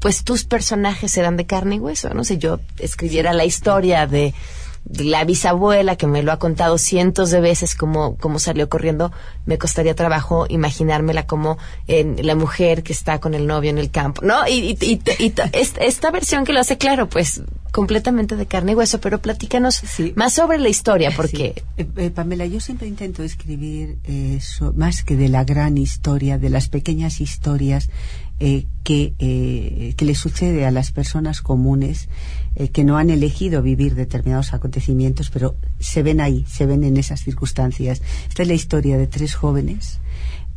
pues 0.00 0.24
tus 0.24 0.44
personajes 0.44 1.16
eran 1.16 1.36
de 1.36 1.46
carne 1.46 1.76
y 1.76 1.78
hueso, 1.78 2.12
no 2.12 2.24
sé, 2.24 2.38
yo 2.38 2.60
escribiera 2.78 3.32
la 3.32 3.44
historia 3.44 4.06
de 4.06 4.34
la 4.98 5.24
bisabuela 5.24 5.96
que 5.96 6.06
me 6.06 6.22
lo 6.22 6.30
ha 6.32 6.38
contado 6.38 6.78
cientos 6.78 7.30
de 7.30 7.40
veces 7.40 7.74
cómo, 7.74 8.16
cómo 8.18 8.38
salió 8.38 8.68
corriendo, 8.68 9.10
me 9.44 9.58
costaría 9.58 9.94
trabajo 9.94 10.46
imaginármela 10.48 11.26
como 11.26 11.58
en 11.88 12.24
la 12.26 12.34
mujer 12.36 12.82
que 12.82 12.92
está 12.92 13.18
con 13.20 13.34
el 13.34 13.46
novio 13.46 13.70
en 13.70 13.78
el 13.78 13.90
campo, 13.90 14.22
¿no? 14.24 14.46
Y, 14.48 14.76
y, 14.78 14.78
y, 14.80 15.00
y 15.18 15.34
esta, 15.52 16.10
versión 16.10 16.44
que 16.44 16.52
lo 16.52 16.60
hace 16.60 16.78
claro, 16.78 17.08
pues 17.08 17.42
completamente 17.72 18.36
de 18.36 18.46
carne 18.46 18.72
y 18.72 18.74
hueso, 18.74 19.00
pero 19.00 19.20
platícanos 19.20 19.74
Sí. 19.74 20.12
más 20.16 20.32
sobre 20.32 20.58
la 20.58 20.68
historia, 20.68 21.10
porque 21.14 21.54
Sí. 21.56 21.62
Eh, 21.78 21.86
eh, 21.96 22.10
Pamela, 22.10 22.46
yo 22.46 22.60
siempre 22.60 22.86
intento 22.86 23.22
escribir 23.22 23.98
eh, 24.04 24.38
so- 24.40 24.72
más 24.74 25.02
que 25.02 25.16
de 25.16 25.28
la 25.28 25.44
gran 25.44 25.76
historia, 25.76 26.38
de 26.38 26.48
las 26.48 26.68
pequeñas 26.68 27.20
historias 27.20 27.90
eh, 28.38 28.66
que, 28.84 29.14
eh, 29.18 29.94
que 29.96 30.04
le 30.04 30.14
sucede 30.14 30.66
a 30.66 30.70
las 30.70 30.92
personas 30.92 31.40
comunes 31.40 32.10
eh, 32.54 32.68
que 32.68 32.84
no 32.84 32.98
han 32.98 33.08
elegido 33.08 33.62
vivir 33.62 33.94
determinados 33.94 34.52
acontecimientos, 34.52 35.30
pero 35.30 35.56
se 35.78 36.02
ven 36.02 36.20
ahí, 36.20 36.44
se 36.46 36.66
ven 36.66 36.84
en 36.84 36.98
esas 36.98 37.20
circunstancias. 37.22 38.02
Esta 38.28 38.42
es 38.42 38.48
la 38.48 38.54
historia 38.54 38.98
de 38.98 39.06
tres 39.06 39.34
jóvenes 39.34 40.00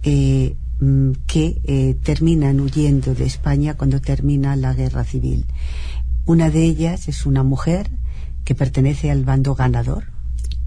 mm, 0.04 1.12
que 1.26 1.98
terminan 2.04 2.60
huyendo 2.60 3.16
de 3.16 3.26
España 3.26 3.76
cuando 3.76 4.02
termina 4.02 4.58
la 4.58 4.74
guerra 4.74 5.06
civil. 5.06 5.46
Una 6.26 6.50
de 6.50 6.66
ellas 6.66 7.08
es 7.08 7.26
una 7.26 7.44
mujer 7.44 7.90
que 8.44 8.56
pertenece 8.56 9.10
al 9.10 9.24
bando 9.24 9.56
ganador, 9.56 10.06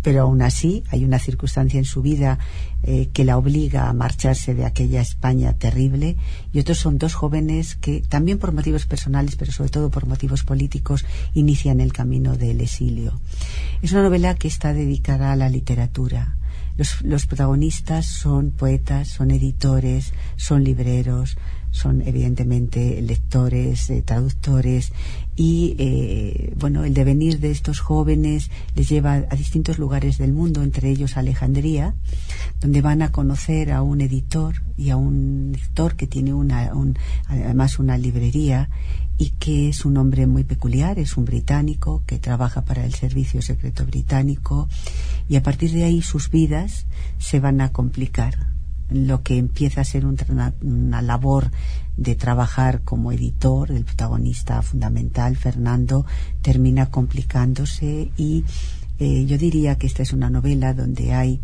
pero 0.03 0.23
aún 0.23 0.43
así 0.43 0.83
hay 0.91 1.05
una 1.05 1.19
circunstancia 1.19 1.79
en 1.79 1.85
su 1.85 2.03
vida 2.03 2.39
eh, 2.83 3.09
que 3.13 3.25
la 3.25 3.39
obliga 3.39 3.89
a 3.89 3.93
marcharse 3.93 4.55
de 4.55 4.65
aquella 4.65 5.01
España 5.01 5.53
terrible 5.55 6.17
y 6.53 6.59
otros 6.59 6.79
son 6.79 6.99
dos 6.99 7.15
jóvenes 7.15 7.77
que 7.77 8.01
también 8.01 8.39
por 8.39 8.53
motivos 8.53 8.87
personales 8.87 9.37
pero 9.37 9.53
sobre 9.53 9.71
todo 9.71 9.91
por 9.91 10.07
motivos 10.07 10.43
políticos 10.43 11.05
inician 11.35 11.81
el 11.81 11.93
camino 11.93 12.37
del 12.37 12.61
exilio. 12.61 13.21
Es 13.83 13.93
una 13.93 14.03
novela 14.03 14.35
que 14.35 14.49
está 14.49 14.73
dedicada 14.73 15.33
a 15.33 15.37
la 15.37 15.49
literatura. 15.49 16.37
Los, 16.77 17.03
los 17.03 17.27
protagonistas 17.27 18.07
son 18.07 18.51
poetas, 18.51 19.09
son 19.09 19.31
editores, 19.31 20.13
son 20.37 20.65
libreros, 20.65 21.37
son 21.73 22.03
evidentemente 22.03 23.03
lectores, 23.03 23.91
eh, 23.91 24.03
traductores 24.03 24.93
y 25.35 25.75
eh, 25.79 26.53
bueno 26.57 26.85
el 26.85 26.95
devenir 26.95 27.41
de 27.41 27.51
estos 27.51 27.81
jóvenes 27.81 28.51
les 28.77 28.89
lleva 28.89 29.15
a 29.15 29.35
distintos 29.37 29.79
lugares 29.79 30.19
del 30.19 30.33
mundo, 30.33 30.63
entre 30.63 30.91
ellos 30.91 31.17
Alejandría, 31.17 31.95
donde 32.61 32.83
van 32.83 33.03
a 33.03 33.11
conocer 33.11 33.73
a 33.73 33.83
un 33.83 34.01
editor 34.03 34.55
y 34.77 34.91
a 34.91 34.97
un 34.97 35.53
lector 35.53 35.97
que 35.97 36.07
tiene 36.07 36.33
una, 36.35 36.73
un- 36.75 36.97
además 37.27 37.79
una 37.81 37.99
librería 37.99 38.69
y 39.19 39.31
que 39.31 39.69
es 39.71 39.85
un 39.85 39.97
hombre 39.97 40.27
muy 40.27 40.45
peculiar, 40.45 40.99
es 40.99 41.17
un 41.17 41.25
británico 41.25 42.03
que 42.07 42.19
trabaja 42.19 42.65
para 42.65 42.85
el 42.85 42.93
Servicio 42.95 43.41
Secreto 43.43 43.87
Británico 43.87 44.69
y 45.29 45.37
a 45.37 45.43
partir 45.43 45.73
de 45.73 45.85
ahí 45.85 46.03
sus 46.03 46.31
vidas 46.31 46.87
se 47.19 47.41
van 47.41 47.61
a 47.61 47.73
complicar 47.73 48.53
lo 48.95 49.23
que 49.23 49.39
empieza 49.39 49.81
a 49.81 49.85
ser 49.85 50.07
una, 50.07 50.55
una 50.63 51.03
labor 51.03 51.51
de 51.97 52.15
trabajar 52.15 52.83
como 52.83 53.13
editor, 53.13 53.71
el 53.71 53.85
protagonista 53.85 54.63
fundamental, 54.63 55.37
Fernando, 55.37 56.07
termina 56.41 56.87
complicándose 56.87 58.11
y 58.17 58.45
eh, 58.99 59.27
yo 59.27 59.37
diría 59.39 59.77
que 59.77 59.87
esta 59.87 60.03
es 60.03 60.13
una 60.13 60.31
novela 60.31 60.75
donde 60.75 61.13
hay, 61.13 61.41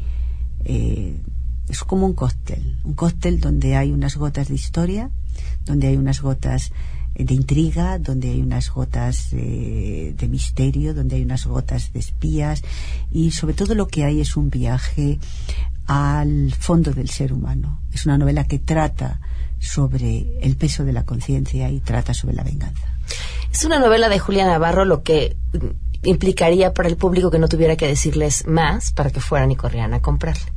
eh, 0.64 1.20
es 1.68 1.80
como 1.80 2.06
un 2.06 2.14
cóctel, 2.14 2.78
un 2.84 2.94
cóctel 2.94 3.40
donde 3.40 3.76
hay 3.76 3.90
unas 3.90 4.16
gotas 4.16 4.48
de 4.48 4.54
historia, 4.54 5.10
donde 5.64 5.88
hay 5.88 5.96
unas 5.96 6.20
gotas 6.20 6.72
de 7.14 7.34
intriga, 7.34 7.98
donde 7.98 8.30
hay 8.30 8.40
unas 8.40 8.70
gotas 8.70 9.30
eh, 9.32 10.14
de 10.16 10.28
misterio, 10.28 10.94
donde 10.94 11.16
hay 11.16 11.22
unas 11.22 11.46
gotas 11.46 11.92
de 11.92 11.98
espías 11.98 12.62
y 13.10 13.32
sobre 13.32 13.54
todo 13.54 13.74
lo 13.74 13.88
que 13.88 14.04
hay 14.04 14.20
es 14.20 14.36
un 14.36 14.50
viaje 14.50 15.18
al 15.88 16.52
fondo 16.52 16.92
del 16.92 17.08
ser 17.08 17.32
humano. 17.32 17.80
Es 17.92 18.06
una 18.06 18.18
novela 18.18 18.44
que 18.44 18.58
trata 18.58 19.20
sobre 19.58 20.38
el 20.40 20.56
peso 20.56 20.84
de 20.84 20.92
la 20.92 21.04
conciencia 21.04 21.68
y 21.70 21.80
trata 21.80 22.14
sobre 22.14 22.36
la 22.36 22.44
venganza. 22.44 22.86
Es 23.50 23.64
una 23.64 23.78
novela 23.78 24.08
de 24.08 24.18
Julia 24.18 24.46
Navarro, 24.46 24.84
lo 24.84 25.02
que 25.02 25.36
implicaría 26.02 26.74
para 26.74 26.88
el 26.88 26.96
público 26.96 27.30
que 27.30 27.38
no 27.38 27.48
tuviera 27.48 27.74
que 27.74 27.88
decirles 27.88 28.46
más 28.46 28.92
para 28.92 29.10
que 29.10 29.20
fueran 29.20 29.50
y 29.50 29.56
corrieran 29.56 29.94
a 29.94 30.02
comprarla. 30.02 30.52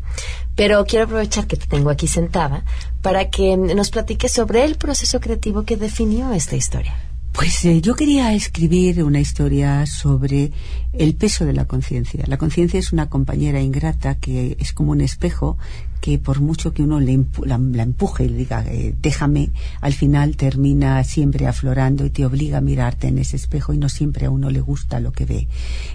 Pero 0.56 0.84
quiero 0.86 1.06
aprovechar 1.06 1.48
que 1.48 1.56
te 1.56 1.66
tengo 1.66 1.90
aquí 1.90 2.08
sentada 2.08 2.66
para 3.02 3.30
que 3.30 3.56
nos 3.56 3.90
platiques 3.90 4.34
sobre 4.34 4.66
el 4.66 4.76
proceso 4.76 5.22
creativo 5.22 5.64
que 5.64 5.78
definió 5.78 6.34
esta 6.34 6.58
historia. 6.58 6.94
Pues 7.34 7.64
eh, 7.66 7.82
yo 7.82 7.96
quería 7.96 8.34
escribir 8.34 9.04
una 9.04 9.20
historia 9.20 9.86
sobre 9.86 10.52
el 10.94 11.16
peso 11.16 11.46
de 11.46 11.54
la 11.54 11.66
conciencia. 11.66 12.26
La 12.28 12.38
conciencia 12.38 12.80
es 12.80 12.92
una 12.92 13.10
compañera 13.10 13.62
ingrata 13.62 14.16
que 14.16 14.58
es 14.60 14.74
como 14.74 14.92
un 14.92 15.02
espejo 15.02 15.58
que 16.02 16.18
por 16.18 16.42
mucho 16.42 16.74
que 16.74 16.82
uno 16.82 17.00
le 17.00 17.26
la 17.46 17.84
empuje 17.84 18.26
y 18.26 18.30
le 18.30 18.38
diga 18.38 18.66
eh, 18.68 18.96
déjame, 19.00 19.52
al 19.80 19.94
final 19.94 20.36
termina 20.36 21.04
siempre 21.04 21.46
aflorando 21.48 22.06
y 22.06 22.10
te 22.10 22.26
obliga 22.26 22.58
a 22.58 22.62
mirarte 22.62 23.08
en 23.08 23.20
ese 23.20 23.38
espejo 23.38 23.72
y 23.74 23.78
no 23.78 23.88
siempre 23.88 24.26
a 24.26 24.32
uno 24.32 24.50
le 24.50 24.62
gusta 24.62 25.00
lo 25.00 25.12
que 25.12 25.26
ve. 25.26 25.48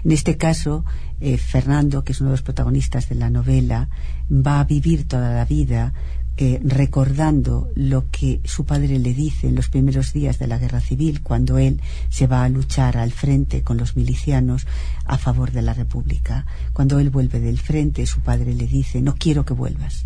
En 0.03 0.11
este 0.11 0.37
caso, 0.37 0.85
eh, 1.19 1.37
Fernando, 1.37 2.03
que 2.03 2.13
es 2.13 2.21
uno 2.21 2.29
de 2.29 2.35
los 2.35 2.41
protagonistas 2.41 3.09
de 3.09 3.15
la 3.15 3.29
novela, 3.29 3.89
va 4.31 4.61
a 4.61 4.63
vivir 4.63 5.07
toda 5.07 5.33
la 5.33 5.45
vida 5.45 5.93
eh, 6.37 6.59
recordando 6.63 7.69
lo 7.73 8.09
que 8.11 8.39
su 8.43 8.65
padre 8.65 8.99
le 8.99 9.13
dice 9.13 9.47
en 9.47 9.55
los 9.55 9.69
primeros 9.69 10.13
días 10.13 10.37
de 10.37 10.47
la 10.47 10.59
guerra 10.59 10.81
civil, 10.81 11.21
cuando 11.21 11.57
él 11.57 11.81
se 12.09 12.27
va 12.27 12.43
a 12.43 12.49
luchar 12.49 12.97
al 12.97 13.11
frente 13.11 13.63
con 13.63 13.77
los 13.77 13.95
milicianos 13.95 14.67
a 15.05 15.17
favor 15.17 15.51
de 15.51 15.63
la 15.63 15.73
República. 15.73 16.45
Cuando 16.73 16.99
él 16.99 17.09
vuelve 17.09 17.39
del 17.39 17.57
frente, 17.57 18.05
su 18.05 18.21
padre 18.21 18.53
le 18.53 18.67
dice, 18.67 19.01
no 19.01 19.15
quiero 19.15 19.45
que 19.45 19.53
vuelvas, 19.53 20.05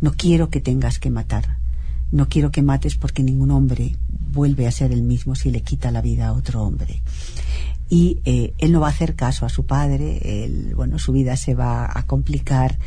no 0.00 0.12
quiero 0.12 0.48
que 0.48 0.60
tengas 0.60 0.98
que 0.98 1.10
matar, 1.10 1.58
no 2.10 2.28
quiero 2.28 2.50
que 2.50 2.62
mates 2.62 2.96
porque 2.96 3.22
ningún 3.22 3.50
hombre 3.50 3.96
vuelve 4.08 4.66
a 4.66 4.72
ser 4.72 4.92
el 4.92 5.02
mismo 5.02 5.34
si 5.34 5.50
le 5.50 5.60
quita 5.60 5.90
la 5.90 6.00
vida 6.00 6.28
a 6.28 6.32
otro 6.32 6.62
hombre 6.62 7.02
y 7.88 8.18
eh, 8.24 8.54
él 8.58 8.72
no 8.72 8.80
va 8.80 8.88
a 8.88 8.90
hacer 8.90 9.14
caso 9.14 9.46
a 9.46 9.48
su 9.48 9.64
padre, 9.64 10.44
él, 10.44 10.72
bueno, 10.74 10.98
su 10.98 11.12
vida 11.12 11.36
se 11.36 11.54
va 11.54 11.88
a 11.92 12.06
complicar, 12.06 12.78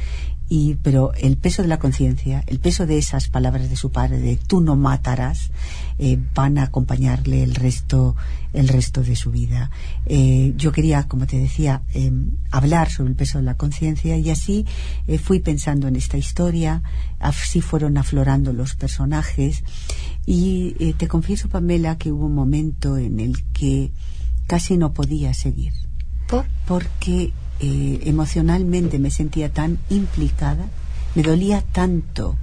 y, 0.50 0.76
pero 0.82 1.14
el 1.14 1.38
peso 1.38 1.62
de 1.62 1.68
la 1.68 1.80
conciencia, 1.80 2.44
el 2.48 2.60
peso 2.60 2.86
de 2.86 2.98
esas 2.98 3.30
palabras 3.30 3.70
de 3.70 3.76
su 3.76 3.92
padre, 3.92 4.18
de 4.18 4.36
tú 4.36 4.62
no 4.62 4.76
matarás, 4.76 5.52
eh, 6.00 6.18
van 6.34 6.58
a 6.58 6.64
acompañarle 6.64 7.44
el 7.44 7.56
resto, 7.56 8.16
el 8.54 8.68
resto 8.68 9.04
de 9.04 9.16
su 9.16 9.32
vida. 9.32 9.70
Eh, 10.06 10.54
yo 10.58 10.72
quería, 10.72 11.08
como 11.08 11.28
te 11.28 11.38
decía, 11.38 11.84
eh, 11.94 12.12
hablar 12.52 12.90
sobre 12.90 13.12
el 13.12 13.16
peso 13.16 13.38
de 13.38 13.44
la 13.44 13.58
conciencia 13.58 14.18
y 14.18 14.30
así 14.30 14.66
eh, 15.08 15.20
fui 15.20 15.40
pensando 15.40 15.88
en 15.88 15.96
esta 15.96 16.18
historia, 16.18 16.82
así 17.20 17.62
fueron 17.62 17.98
aflorando 17.98 18.52
los 18.52 18.76
personajes 18.76 19.64
y 20.26 20.76
eh, 20.80 20.94
te 20.98 21.08
confieso, 21.08 21.50
Pamela, 21.50 21.98
que 21.98 22.12
hubo 22.12 22.26
un 22.26 22.36
momento 22.36 22.98
en 22.98 23.20
el 23.20 23.44
que 23.52 23.92
casi 24.48 24.78
no 24.78 24.94
podía 24.94 25.34
seguir. 25.34 25.74
¿Por? 26.28 26.46
Porque 26.68 27.32
eh, 27.60 28.02
emocionalmente 28.06 29.00
me 29.00 29.12
sentía 29.12 29.52
tan 29.52 29.80
implicada, 29.90 30.68
me 31.16 31.24
dolía 31.24 31.62
tanto 31.62 32.38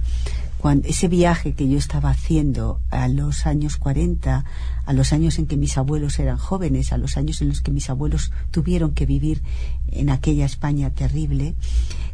cuando 0.57 0.87
ese 0.87 1.07
viaje 1.07 1.53
que 1.53 1.69
yo 1.69 1.77
estaba 1.77 2.09
haciendo 2.09 2.79
a 2.89 3.07
los 3.07 3.45
años 3.45 3.77
40, 3.77 4.43
a 4.85 4.93
los 4.93 5.13
años 5.13 5.37
en 5.37 5.45
que 5.45 5.55
mis 5.55 5.77
abuelos 5.77 6.17
eran 6.19 6.37
jóvenes, 6.37 6.91
a 6.91 6.97
los 6.97 7.15
años 7.15 7.41
en 7.41 7.49
los 7.49 7.61
que 7.61 7.71
mis 7.71 7.89
abuelos 7.89 8.31
tuvieron 8.51 8.91
que 8.91 9.05
vivir 9.05 9.43
en 9.87 10.09
aquella 10.09 10.45
España 10.45 10.89
terrible, 10.89 11.55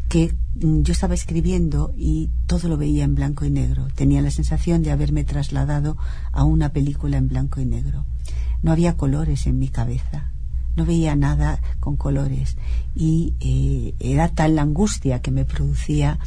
que 0.10 0.36
mm, 0.62 0.82
yo 0.82 0.92
estaba 0.92 1.14
escribiendo 1.14 1.94
y 1.98 2.30
todo 2.46 2.68
lo 2.68 2.78
veía 2.78 3.06
en 3.06 3.16
blanco 3.16 3.46
y 3.46 3.50
negro. 3.50 3.88
Tenía 3.96 4.22
la 4.22 4.32
sensación 4.32 4.84
de 4.84 4.92
haberme 4.92 5.24
trasladado 5.24 5.98
a 6.32 6.44
una 6.44 6.70
película 6.70 7.18
en 7.18 7.30
blanco 7.30 7.62
y 7.62 7.66
negro. 7.66 8.06
No 8.62 8.72
había 8.72 8.98
colores 8.98 9.48
en 9.48 9.58
mi 9.58 9.70
cabeza 9.70 10.34
no 10.76 10.86
veía 10.86 11.16
nada 11.16 11.60
con 11.80 11.96
colores 11.98 12.56
y 12.96 13.34
eh, 13.40 13.94
era 14.00 14.30
tal 14.30 14.56
la 14.56 14.62
angustia 14.64 15.22
que 15.22 15.32
me 15.32 15.46
producía 15.46 16.20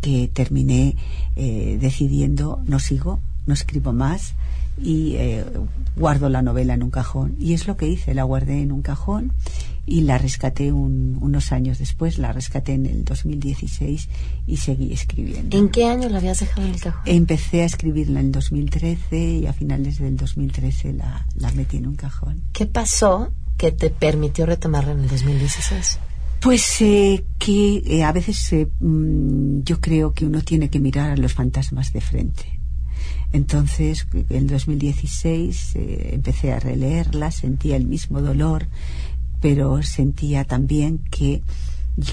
que 0.00 0.28
terminé 0.32 0.96
eh, 1.36 1.78
decidiendo 1.80 2.62
no 2.66 2.78
sigo, 2.78 3.20
no 3.46 3.54
escribo 3.54 3.92
más 3.92 4.34
y 4.82 5.14
eh, 5.16 5.44
guardo 5.96 6.28
la 6.28 6.42
novela 6.42 6.74
en 6.74 6.82
un 6.82 6.90
cajón 6.90 7.34
y 7.40 7.54
es 7.54 7.66
lo 7.66 7.76
que 7.78 7.88
hice, 7.88 8.14
la 8.14 8.24
guardé 8.24 8.60
en 8.60 8.72
un 8.72 8.82
cajón 8.82 9.32
y 9.86 10.00
la 10.02 10.18
rescaté 10.18 10.72
un- 10.72 11.16
unos 11.20 11.52
años 11.52 11.78
después, 11.78 12.18
la 12.18 12.32
rescaté 12.32 12.74
en 12.74 12.86
el 12.86 13.04
2016 13.04 14.08
y 14.46 14.56
seguí 14.58 14.92
escribiendo. 14.92 15.56
¿En 15.56 15.68
qué 15.70 15.86
año 15.86 16.08
la 16.08 16.18
habías 16.18 16.40
dejado 16.40 16.66
en 16.66 16.74
el 16.74 16.80
cajón? 16.80 17.02
Empecé 17.06 17.62
a 17.62 17.66
escribirla 17.66 18.20
en 18.20 18.32
2013 18.32 19.18
y 19.42 19.46
a 19.46 19.52
finales 19.52 19.98
del 19.98 20.16
2013 20.16 20.92
la, 20.92 21.24
la 21.36 21.50
metí 21.52 21.76
en 21.78 21.86
un 21.86 21.94
cajón. 21.96 22.42
¿Qué 22.52 22.66
pasó 22.66 23.32
que 23.56 23.72
te 23.72 23.90
permitió 23.90 24.46
retomarla 24.46 24.92
en 24.92 25.00
el 25.00 25.08
2016? 25.08 25.98
Pues 26.40 26.80
eh, 26.82 27.24
que 27.38 27.82
eh, 27.86 28.04
a 28.04 28.12
veces 28.12 28.52
eh, 28.52 28.68
mm, 28.80 29.62
yo 29.62 29.80
creo 29.80 30.12
que 30.12 30.26
uno 30.26 30.42
tiene 30.42 30.68
que 30.68 30.78
mirar 30.78 31.10
a 31.10 31.16
los 31.16 31.32
fantasmas 31.32 31.92
de 31.92 32.00
frente. 32.00 32.60
Entonces, 33.32 34.06
en 34.30 34.46
2016 34.46 35.76
eh, 35.76 36.10
empecé 36.14 36.52
a 36.52 36.60
releerla, 36.60 37.30
sentía 37.30 37.76
el 37.76 37.86
mismo 37.86 38.22
dolor, 38.22 38.66
pero 39.40 39.82
sentía 39.82 40.44
también 40.44 40.98
que, 41.10 41.42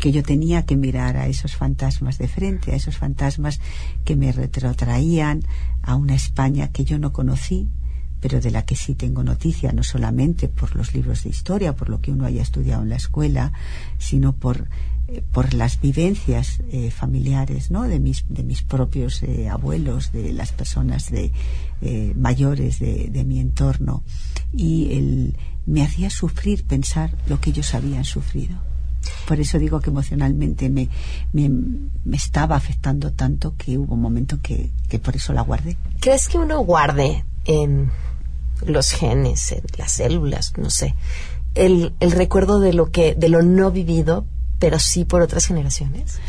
que 0.02 0.12
yo 0.12 0.24
tenía 0.24 0.66
que 0.66 0.76
mirar 0.76 1.18
a 1.18 1.28
esos 1.28 1.56
fantasmas 1.56 2.18
de 2.18 2.28
frente, 2.28 2.72
a 2.72 2.76
esos 2.76 2.98
fantasmas 2.98 3.60
que 4.04 4.16
me 4.16 4.32
retrotraían 4.32 5.44
a 5.82 5.96
una 5.96 6.16
España 6.16 6.70
que 6.70 6.84
yo 6.84 7.00
no 7.00 7.14
conocí, 7.14 7.70
pero 8.24 8.40
de 8.40 8.52
la 8.52 8.64
que 8.64 8.78
sí 8.78 8.96
tengo 8.96 9.22
noticia, 9.22 9.74
no 9.74 9.84
solamente 9.84 10.48
por 10.48 10.78
los 10.78 10.94
libros 10.94 11.24
de 11.24 11.30
historia, 11.30 11.76
por 11.76 11.90
lo 11.90 12.00
que 12.00 12.10
uno 12.10 12.26
haya 12.26 12.42
estudiado 12.42 12.82
en 12.82 12.88
la 12.88 12.96
escuela, 12.96 13.52
sino 13.98 14.32
por, 14.32 14.70
eh, 15.10 15.22
por 15.30 15.54
las 15.54 15.82
vivencias 15.82 16.62
eh, 16.72 16.90
familiares 16.90 17.70
¿no? 17.70 17.84
de, 17.84 18.00
mis, 18.00 18.24
de 18.30 18.44
mis 18.44 18.62
propios 18.62 19.22
eh, 19.24 19.50
abuelos, 19.50 20.14
de 20.14 20.32
las 20.32 20.54
personas 20.54 21.12
de, 21.12 21.34
eh, 21.82 22.14
mayores 22.16 22.80
de, 22.80 23.10
de 23.12 23.26
mi 23.26 23.42
entorno. 23.42 24.06
Y 24.54 24.94
el, 24.94 25.38
me 25.66 25.84
hacía 25.84 26.10
sufrir 26.10 26.64
pensar 26.64 27.18
lo 27.28 27.42
que 27.42 27.50
ellos 27.50 27.74
habían 27.74 28.06
sufrido. 28.06 28.56
Por 29.28 29.42
eso 29.42 29.60
digo 29.60 29.82
que 29.82 29.90
emocionalmente 29.90 30.70
me, 30.70 30.88
me, 31.34 31.50
me 31.50 32.16
estaba 32.16 32.56
afectando 32.56 33.12
tanto 33.12 33.58
que 33.58 33.78
hubo 33.78 33.96
un 33.96 34.02
momento 34.02 34.40
que, 34.42 34.72
que 34.88 34.98
por 34.98 35.14
eso 35.18 35.34
la 35.34 35.42
guardé. 35.42 35.76
¿Crees 36.00 36.30
que 36.30 36.38
uno 36.38 36.62
guarde 36.62 37.26
en 37.44 37.92
los 38.66 38.92
genes, 38.92 39.52
en 39.52 39.64
las 39.78 39.94
células, 39.94 40.54
no 40.58 40.70
sé, 40.70 40.96
el, 41.56 41.94
el 42.00 42.12
recuerdo 42.12 42.60
de 42.60 42.74
lo 42.74 42.92
que, 42.92 43.16
de 43.16 43.30
lo 43.30 43.42
no 43.42 43.72
vivido, 43.72 44.26
pero 44.60 44.80
sí 44.80 45.06
por 45.06 45.22
otras 45.22 45.46
generaciones? 45.46 46.20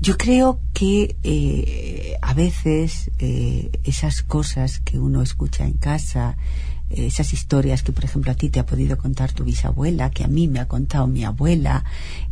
Yo 0.00 0.16
creo 0.16 0.60
que 0.72 1.16
eh, 1.24 2.16
a 2.22 2.34
veces 2.34 3.10
eh, 3.18 3.70
esas 3.84 4.22
cosas 4.22 4.80
que 4.80 4.98
uno 4.98 5.22
escucha 5.22 5.64
en 5.64 5.74
casa, 5.74 6.36
eh, 6.36 6.69
esas 6.90 7.32
historias 7.32 7.82
que, 7.82 7.92
por 7.92 8.04
ejemplo, 8.04 8.32
a 8.32 8.34
ti 8.34 8.50
te 8.50 8.60
ha 8.60 8.66
podido 8.66 8.98
contar 8.98 9.32
tu 9.32 9.44
bisabuela, 9.44 10.10
que 10.10 10.24
a 10.24 10.28
mí 10.28 10.48
me 10.48 10.60
ha 10.60 10.68
contado 10.68 11.06
mi 11.06 11.24
abuela, 11.24 11.84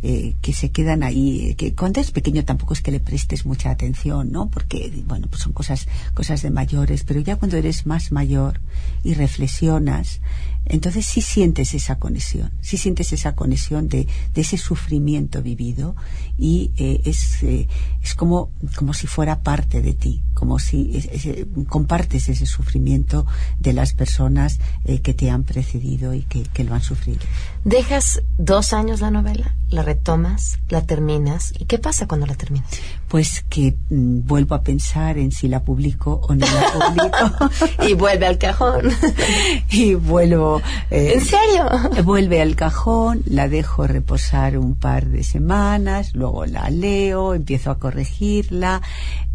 eh, 0.03 0.35
que 0.41 0.53
se 0.53 0.71
quedan 0.71 1.03
ahí, 1.03 1.55
que 1.55 1.73
cuando 1.73 1.99
eres 1.99 2.11
pequeño 2.11 2.43
tampoco 2.43 2.73
es 2.73 2.81
que 2.81 2.91
le 2.91 2.99
prestes 2.99 3.45
mucha 3.45 3.71
atención, 3.71 4.31
¿no? 4.31 4.49
Porque, 4.49 4.91
bueno, 5.05 5.27
pues 5.29 5.43
son 5.43 5.53
cosas, 5.53 5.87
cosas 6.13 6.41
de 6.41 6.51
mayores, 6.51 7.03
pero 7.03 7.19
ya 7.21 7.37
cuando 7.37 7.57
eres 7.57 7.85
más 7.85 8.11
mayor 8.11 8.59
y 9.03 9.13
reflexionas, 9.13 10.19
entonces 10.65 11.05
sí 11.05 11.21
sientes 11.21 11.73
esa 11.73 11.97
conexión, 11.97 12.51
sí 12.61 12.77
sientes 12.77 13.11
esa 13.13 13.35
conexión 13.35 13.87
de, 13.89 14.07
de 14.33 14.41
ese 14.41 14.57
sufrimiento 14.57 15.41
vivido 15.41 15.95
y 16.37 16.71
eh, 16.77 17.01
es, 17.05 17.41
eh, 17.43 17.67
es 18.03 18.13
como, 18.15 18.51
como 18.75 18.93
si 18.93 19.07
fuera 19.07 19.41
parte 19.41 19.81
de 19.81 19.93
ti, 19.93 20.21
como 20.33 20.59
si 20.59 20.91
es- 20.95 21.25
es- 21.25 21.45
compartes 21.67 22.29
ese 22.29 22.45
sufrimiento 22.45 23.25
de 23.59 23.73
las 23.73 23.93
personas 23.93 24.59
eh, 24.85 25.01
que 25.01 25.13
te 25.13 25.29
han 25.29 25.43
precedido 25.43 26.13
y 26.13 26.21
que 26.23 26.63
lo 26.63 26.75
han 26.75 26.81
sufrido. 26.83 27.19
Dejas 27.65 28.21
dos 28.37 28.73
años 28.73 29.01
la 29.01 29.11
novela, 29.11 29.55
la 29.69 29.81
retomas, 29.81 30.59
la 30.69 30.81
terminas. 30.85 31.53
¿Y 31.57 31.65
qué 31.65 31.77
pasa 31.79 32.07
cuando 32.07 32.25
la 32.27 32.35
terminas? 32.35 32.69
Pues 33.09 33.43
que 33.49 33.75
mm, 33.89 34.21
vuelvo 34.27 34.55
a 34.55 34.61
pensar 34.61 35.17
en 35.17 35.31
si 35.31 35.47
la 35.47 35.63
publico 35.63 36.21
o 36.23 36.35
no 36.35 36.45
la 36.45 36.71
publico 36.71 37.49
y 37.87 37.93
vuelve 37.93 38.27
al 38.27 38.37
cajón. 38.37 38.89
y 39.71 39.95
vuelvo... 39.95 40.61
eh, 40.91 41.13
¿En 41.15 41.21
serio? 41.25 41.67
Vuelve 42.03 42.41
al 42.41 42.55
cajón, 42.55 43.23
la 43.25 43.49
dejo 43.49 43.87
reposar 43.87 44.57
un 44.57 44.75
par 44.75 45.07
de 45.07 45.23
semanas, 45.23 46.13
luego 46.13 46.45
la 46.45 46.69
leo, 46.69 47.33
empiezo 47.33 47.71
a 47.71 47.79
corregirla, 47.79 48.81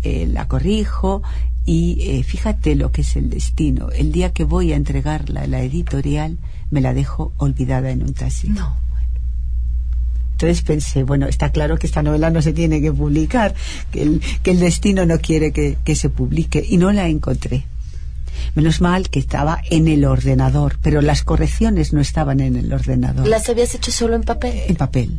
eh, 0.03 0.27
la 0.31 0.49
corrijo 0.49 1.23
y 1.67 1.97
eh, 2.01 2.23
fíjate 2.23 2.75
lo 2.75 2.93
que 2.93 3.01
es 3.01 3.17
el 3.17 3.31
destino. 3.31 3.91
El 3.91 4.13
día 4.13 4.33
que 4.33 4.45
voy 4.45 4.73
a 4.73 4.77
entregarla 4.77 5.43
a 5.43 5.47
la 5.47 5.63
editorial, 5.63 6.39
me 6.71 6.81
la 6.81 6.93
dejo 6.93 7.33
olvidada 7.39 7.91
en 7.91 8.03
un 8.03 8.13
taxi. 8.13 8.49
No. 8.49 8.84
Entonces 10.45 10.65
pensé, 10.65 11.03
bueno, 11.05 11.27
está 11.27 11.51
claro 11.51 11.79
que 11.79 11.87
esta 11.87 12.03
novela 12.03 12.31
no 12.31 12.43
se 12.43 12.53
tiene 12.53 12.81
que 12.81 12.93
publicar, 12.93 13.55
que 13.91 14.03
el, 14.03 14.21
que 14.43 14.51
el 14.51 14.61
destino 14.61 15.07
no 15.07 15.19
quiere 15.19 15.53
que, 15.53 15.79
que 15.85 15.95
se 15.97 16.11
publique 16.11 16.65
y 16.69 16.77
no 16.77 16.93
la 16.93 17.09
encontré. 17.09 17.65
Menos 18.55 18.81
mal 18.81 19.09
que 19.09 19.19
estaba 19.19 19.61
en 19.71 19.89
el 19.89 20.05
ordenador, 20.05 20.77
pero 20.83 21.01
las 21.01 21.23
correcciones 21.23 21.93
no 21.93 22.01
estaban 22.01 22.41
en 22.41 22.57
el 22.57 22.73
ordenador. 22.73 23.27
¿Las 23.27 23.49
habías 23.49 23.75
hecho 23.75 23.91
solo 23.91 24.17
en 24.17 24.23
papel? 24.23 24.61
En 24.69 24.77
papel. 24.77 25.19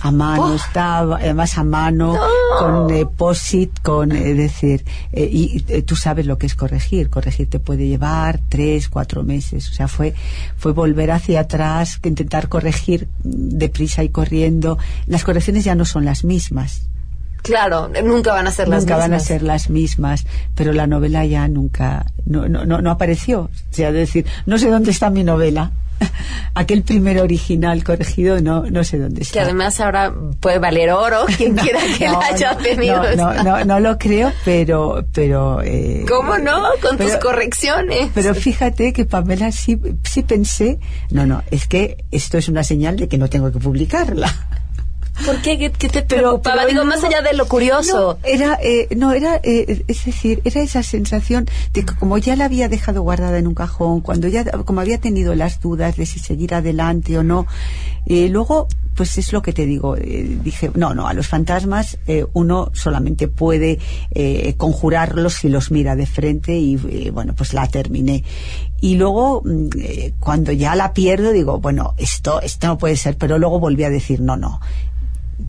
A 0.00 0.10
mano 0.10 0.54
estaba, 0.54 1.16
además 1.16 1.56
a 1.58 1.64
mano, 1.64 2.16
con 2.58 2.90
eh, 2.92 3.06
posit, 3.06 3.80
con, 3.82 4.12
eh, 4.12 4.30
es 4.30 4.36
decir, 4.36 4.84
eh, 5.12 5.28
y 5.30 5.64
eh, 5.68 5.82
tú 5.82 5.96
sabes 5.96 6.26
lo 6.26 6.38
que 6.38 6.46
es 6.46 6.54
corregir. 6.54 7.10
Corregir 7.10 7.48
te 7.48 7.58
puede 7.58 7.86
llevar 7.86 8.40
tres, 8.48 8.88
cuatro 8.88 9.22
meses. 9.22 9.70
O 9.70 9.74
sea, 9.74 9.88
fue, 9.88 10.14
fue 10.56 10.72
volver 10.72 11.10
hacia 11.10 11.40
atrás, 11.40 11.98
que 11.98 12.08
intentar 12.08 12.48
corregir 12.48 13.08
deprisa 13.22 14.02
y 14.02 14.08
corriendo. 14.08 14.78
Las 15.06 15.24
correcciones 15.24 15.64
ya 15.64 15.74
no 15.74 15.84
son 15.84 16.04
las 16.04 16.24
mismas. 16.24 16.88
Claro, 17.48 17.88
nunca 18.04 18.34
van 18.34 18.46
a 18.46 18.50
ser 18.52 18.68
las 18.68 18.82
nunca 18.84 18.96
van 18.96 19.12
a 19.12 19.16
mismas. 19.16 19.24
ser 19.26 19.42
las 19.42 19.70
mismas, 19.70 20.26
pero 20.54 20.72
la 20.74 20.86
novela 20.86 21.24
ya 21.24 21.48
nunca, 21.48 22.04
no, 22.26 22.46
no, 22.46 22.66
no, 22.66 22.82
no 22.82 22.90
apareció. 22.90 23.40
O 23.40 23.50
sea, 23.70 23.90
decir, 23.90 24.26
no 24.44 24.58
sé 24.58 24.68
dónde 24.70 24.90
está 24.90 25.08
mi 25.08 25.24
novela. 25.24 25.72
aquel 26.54 26.82
primer 26.82 27.18
original 27.20 27.82
corregido 27.82 28.40
no, 28.40 28.62
no 28.70 28.84
sé 28.84 28.98
dónde 28.98 29.22
está. 29.22 29.32
Que 29.32 29.40
además 29.40 29.80
ahora 29.80 30.12
puede 30.40 30.58
valer 30.58 30.90
oro, 30.92 31.24
quien 31.36 31.56
quiera 31.56 31.80
que 31.98 32.06
No, 32.06 32.20
la 32.20 32.26
haya 32.26 32.56
tenido. 32.56 33.16
no, 33.16 33.42
no, 33.42 33.64
no, 33.64 33.80
lo 33.80 33.98
creo, 33.98 34.30
pero... 34.44 35.04
pero 35.12 35.60
eh, 35.62 36.04
¿Cómo 36.08 36.38
no? 36.38 36.62
Con 36.82 36.98
tus 36.98 37.16
correcciones. 37.16 38.10
Pero 38.14 38.34
fíjate 38.34 38.92
que 38.92 39.06
Pamela 39.06 39.50
sí, 39.50 39.80
sí 40.04 40.22
pensé, 40.22 40.78
no, 41.10 41.26
no, 41.26 41.42
es 41.50 41.66
que 41.66 42.04
esto 42.10 42.38
es 42.38 42.48
una 42.48 42.62
señal 42.62 42.96
de 42.96 43.08
que 43.08 43.18
no 43.18 43.28
tengo 43.28 43.50
que 43.50 43.58
publicarla. 43.58 44.32
¿Por 45.24 45.40
qué? 45.42 45.58
¿Qué, 45.58 45.70
qué 45.70 45.88
te 45.88 46.02
preocupaba? 46.02 46.62
pero 46.62 46.68
Digo, 46.68 46.84
no, 46.84 46.90
más 46.90 47.04
allá 47.04 47.22
de 47.22 47.34
lo 47.34 47.46
curioso. 47.48 48.18
No, 48.22 48.28
era, 48.28 48.58
eh, 48.62 48.88
no, 48.96 49.12
era, 49.12 49.40
eh, 49.42 49.84
es 49.88 50.04
decir, 50.04 50.40
era 50.44 50.60
esa 50.60 50.82
sensación 50.82 51.46
de 51.72 51.84
que 51.84 51.94
como 51.94 52.18
ya 52.18 52.36
la 52.36 52.46
había 52.46 52.68
dejado 52.68 53.02
guardada 53.02 53.38
en 53.38 53.46
un 53.46 53.54
cajón, 53.54 54.00
cuando 54.00 54.28
ya, 54.28 54.44
como 54.44 54.80
había 54.80 54.98
tenido 54.98 55.34
las 55.34 55.60
dudas 55.60 55.96
de 55.96 56.06
si 56.06 56.18
seguir 56.18 56.54
adelante 56.54 57.18
o 57.18 57.22
no, 57.22 57.46
eh, 58.06 58.28
luego, 58.30 58.68
pues 58.94 59.18
es 59.18 59.32
lo 59.32 59.42
que 59.42 59.52
te 59.52 59.66
digo, 59.66 59.96
eh, 59.96 60.38
dije, 60.42 60.70
no, 60.74 60.94
no, 60.94 61.06
a 61.06 61.12
los 61.12 61.28
fantasmas 61.28 61.98
eh, 62.06 62.24
uno 62.32 62.70
solamente 62.72 63.28
puede 63.28 63.78
eh, 64.10 64.54
conjurarlos 64.56 65.34
si 65.34 65.50
los 65.50 65.70
mira 65.70 65.94
de 65.94 66.06
frente 66.06 66.56
y, 66.56 66.80
eh, 66.90 67.10
bueno, 67.12 67.34
pues 67.36 67.52
la 67.52 67.68
terminé. 67.68 68.24
Y 68.80 68.96
luego, 68.96 69.42
mm, 69.44 69.68
cuando 70.20 70.52
ya 70.52 70.74
la 70.74 70.94
pierdo, 70.94 71.32
digo, 71.32 71.60
bueno, 71.60 71.94
esto, 71.98 72.40
esto 72.40 72.66
no 72.66 72.78
puede 72.78 72.96
ser, 72.96 73.18
pero 73.18 73.38
luego 73.38 73.60
volví 73.60 73.84
a 73.84 73.90
decir, 73.90 74.20
no, 74.20 74.36
no, 74.36 74.60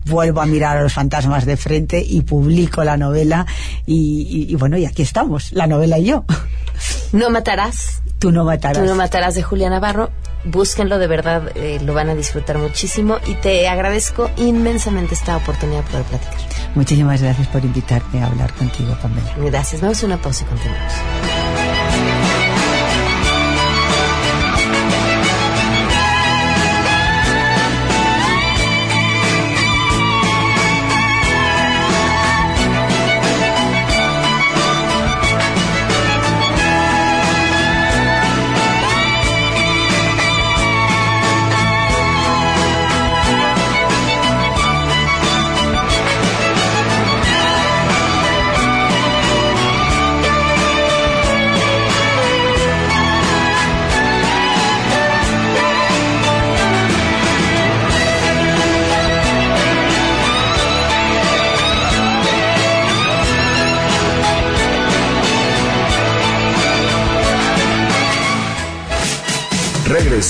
vuelvo 0.06 0.40
a 0.40 0.46
mirar 0.46 0.76
a 0.78 0.82
los 0.82 0.92
fantasmas 0.94 1.44
de 1.46 1.56
frente 1.56 2.02
y 2.06 2.22
publico 2.22 2.84
la 2.84 2.96
novela 2.96 3.46
y, 3.86 4.46
y- 4.48 4.52
y 4.52 4.54
bueno, 4.56 4.76
y 4.78 4.86
aquí 4.86 5.02
estamos, 5.02 5.52
la 5.52 5.66
novela 5.66 5.98
y 5.98 6.04
yo. 6.06 6.24
No 7.12 7.28
matarás. 7.30 8.02
Tú 8.18 8.30
no 8.32 8.44
matarás. 8.44 8.78
Tú 8.82 8.84
no 8.88 8.94
matarás 8.94 9.34
de 9.34 9.42
Julia 9.42 9.68
Navarro. 9.70 10.10
Búsquenlo, 10.44 10.98
de 10.98 11.06
verdad, 11.06 11.50
eh, 11.54 11.80
lo 11.84 11.92
van 11.92 12.08
a 12.08 12.14
disfrutar 12.14 12.56
muchísimo 12.56 13.18
y 13.26 13.34
te 13.34 13.68
agradezco 13.68 14.30
inmensamente 14.36 15.14
esta 15.14 15.36
oportunidad 15.36 15.84
de 15.84 15.90
poder 15.90 16.04
platicar. 16.06 16.36
Muchísimas 16.74 17.20
gracias 17.20 17.46
por 17.48 17.62
invitarme 17.64 18.22
a 18.22 18.26
hablar 18.26 18.52
contigo, 18.54 18.96
Pamela. 19.02 19.34
Gracias. 19.38 19.80
Vamos 19.82 20.02
a 20.02 20.06
una 20.06 20.16
pausa 20.22 20.44
y 20.44 20.46
continuamos. 20.48 20.92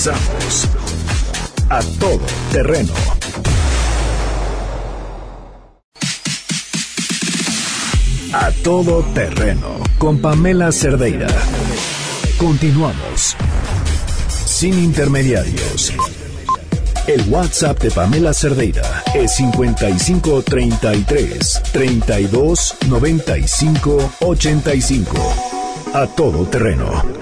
A 0.07 1.79
todo 1.99 2.25
terreno. 2.51 2.91
A 8.33 8.49
todo 8.63 9.03
terreno 9.13 9.77
con 9.99 10.17
Pamela 10.17 10.71
Cerdeira. 10.71 11.27
Continuamos. 12.39 13.35
Sin 14.27 14.73
intermediarios. 14.79 15.93
El 17.05 17.21
WhatsApp 17.29 17.79
de 17.83 17.91
Pamela 17.91 18.33
Cerdeira 18.33 19.03
es 19.13 19.35
55 19.35 20.41
33 20.41 21.61
32 21.71 22.75
95 22.87 24.13
85. 24.21 25.35
A 25.93 26.07
todo 26.07 26.45
terreno. 26.45 27.20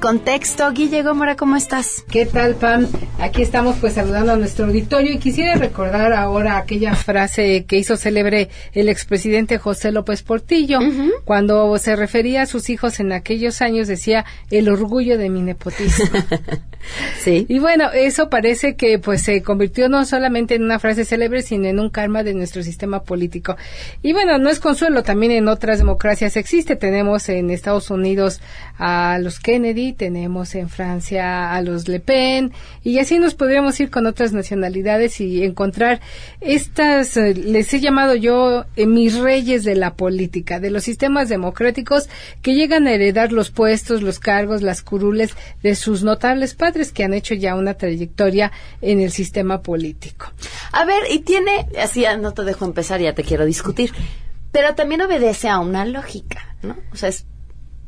Contexto. 0.00 0.70
Guille 0.72 1.02
Gómora, 1.02 1.36
¿cómo 1.36 1.56
estás? 1.56 2.04
¿Qué 2.10 2.26
tal, 2.26 2.54
Pam? 2.56 2.88
Aquí 3.20 3.42
estamos 3.42 3.76
pues 3.78 3.92
saludando 3.92 4.32
a 4.32 4.36
nuestro 4.36 4.64
auditorio 4.64 5.12
y 5.12 5.18
quisiera 5.18 5.54
recordar 5.54 6.14
ahora 6.14 6.56
aquella 6.56 6.94
frase 6.94 7.66
que 7.66 7.76
hizo 7.76 7.98
célebre 7.98 8.48
el 8.72 8.88
expresidente 8.88 9.58
José 9.58 9.92
López 9.92 10.22
Portillo, 10.22 10.78
cuando 11.24 11.76
se 11.76 11.96
refería 11.96 12.42
a 12.42 12.46
sus 12.46 12.70
hijos 12.70 12.98
en 12.98 13.12
aquellos 13.12 13.60
años 13.60 13.88
decía 13.88 14.24
el 14.50 14.70
orgullo 14.70 15.18
de 15.18 15.28
mi 15.28 15.42
nepotismo. 15.42 16.06
Sí. 17.22 17.46
Y 17.48 17.58
bueno, 17.58 17.90
eso 17.92 18.30
parece 18.30 18.74
que 18.74 18.98
pues 18.98 19.22
se 19.22 19.42
convirtió 19.42 19.88
no 19.88 20.04
solamente 20.06 20.54
en 20.54 20.62
una 20.62 20.78
frase 20.78 21.04
célebre, 21.04 21.42
sino 21.42 21.66
en 21.66 21.78
un 21.78 21.90
karma 21.90 22.22
de 22.22 22.34
nuestro 22.34 22.62
sistema 22.62 23.02
político. 23.02 23.56
Y 24.02 24.12
bueno, 24.12 24.38
no 24.38 24.48
es 24.48 24.60
consuelo, 24.60 25.02
también 25.02 25.32
en 25.32 25.48
otras 25.48 25.78
democracias 25.78 26.36
existe. 26.36 26.76
Tenemos 26.76 27.28
en 27.28 27.50
Estados 27.50 27.90
Unidos 27.90 28.40
a 28.78 29.18
los 29.20 29.40
Kennedy, 29.40 29.92
tenemos 29.92 30.54
en 30.54 30.68
Francia 30.68 31.52
a 31.52 31.60
los 31.62 31.86
Le 31.86 32.00
Pen, 32.00 32.52
y 32.82 32.98
así 32.98 33.09
nos 33.18 33.34
podríamos 33.34 33.78
ir 33.80 33.90
con 33.90 34.06
otras 34.06 34.32
nacionalidades 34.32 35.20
y 35.20 35.44
encontrar 35.44 36.00
estas, 36.40 37.16
eh, 37.16 37.34
les 37.34 37.72
he 37.74 37.80
llamado 37.80 38.14
yo 38.14 38.64
eh, 38.76 38.86
mis 38.86 39.18
reyes 39.18 39.64
de 39.64 39.74
la 39.74 39.94
política, 39.94 40.60
de 40.60 40.70
los 40.70 40.84
sistemas 40.84 41.28
democráticos 41.28 42.08
que 42.42 42.54
llegan 42.54 42.86
a 42.86 42.92
heredar 42.92 43.32
los 43.32 43.50
puestos, 43.50 44.02
los 44.02 44.18
cargos, 44.18 44.62
las 44.62 44.82
curules 44.82 45.34
de 45.62 45.74
sus 45.74 46.02
notables 46.02 46.54
padres 46.54 46.92
que 46.92 47.04
han 47.04 47.14
hecho 47.14 47.34
ya 47.34 47.54
una 47.56 47.74
trayectoria 47.74 48.52
en 48.80 49.00
el 49.00 49.10
sistema 49.10 49.62
político. 49.62 50.32
A 50.72 50.84
ver, 50.84 51.02
y 51.10 51.20
tiene, 51.20 51.66
así 51.82 52.02
ya 52.02 52.16
no 52.16 52.32
te 52.32 52.44
dejo 52.44 52.64
empezar, 52.64 53.00
ya 53.00 53.14
te 53.14 53.24
quiero 53.24 53.44
discutir, 53.44 53.92
pero 54.52 54.74
también 54.74 55.02
obedece 55.02 55.48
a 55.48 55.58
una 55.60 55.84
lógica, 55.84 56.56
¿no? 56.62 56.76
O 56.92 56.96
sea, 56.96 57.08
es, 57.08 57.26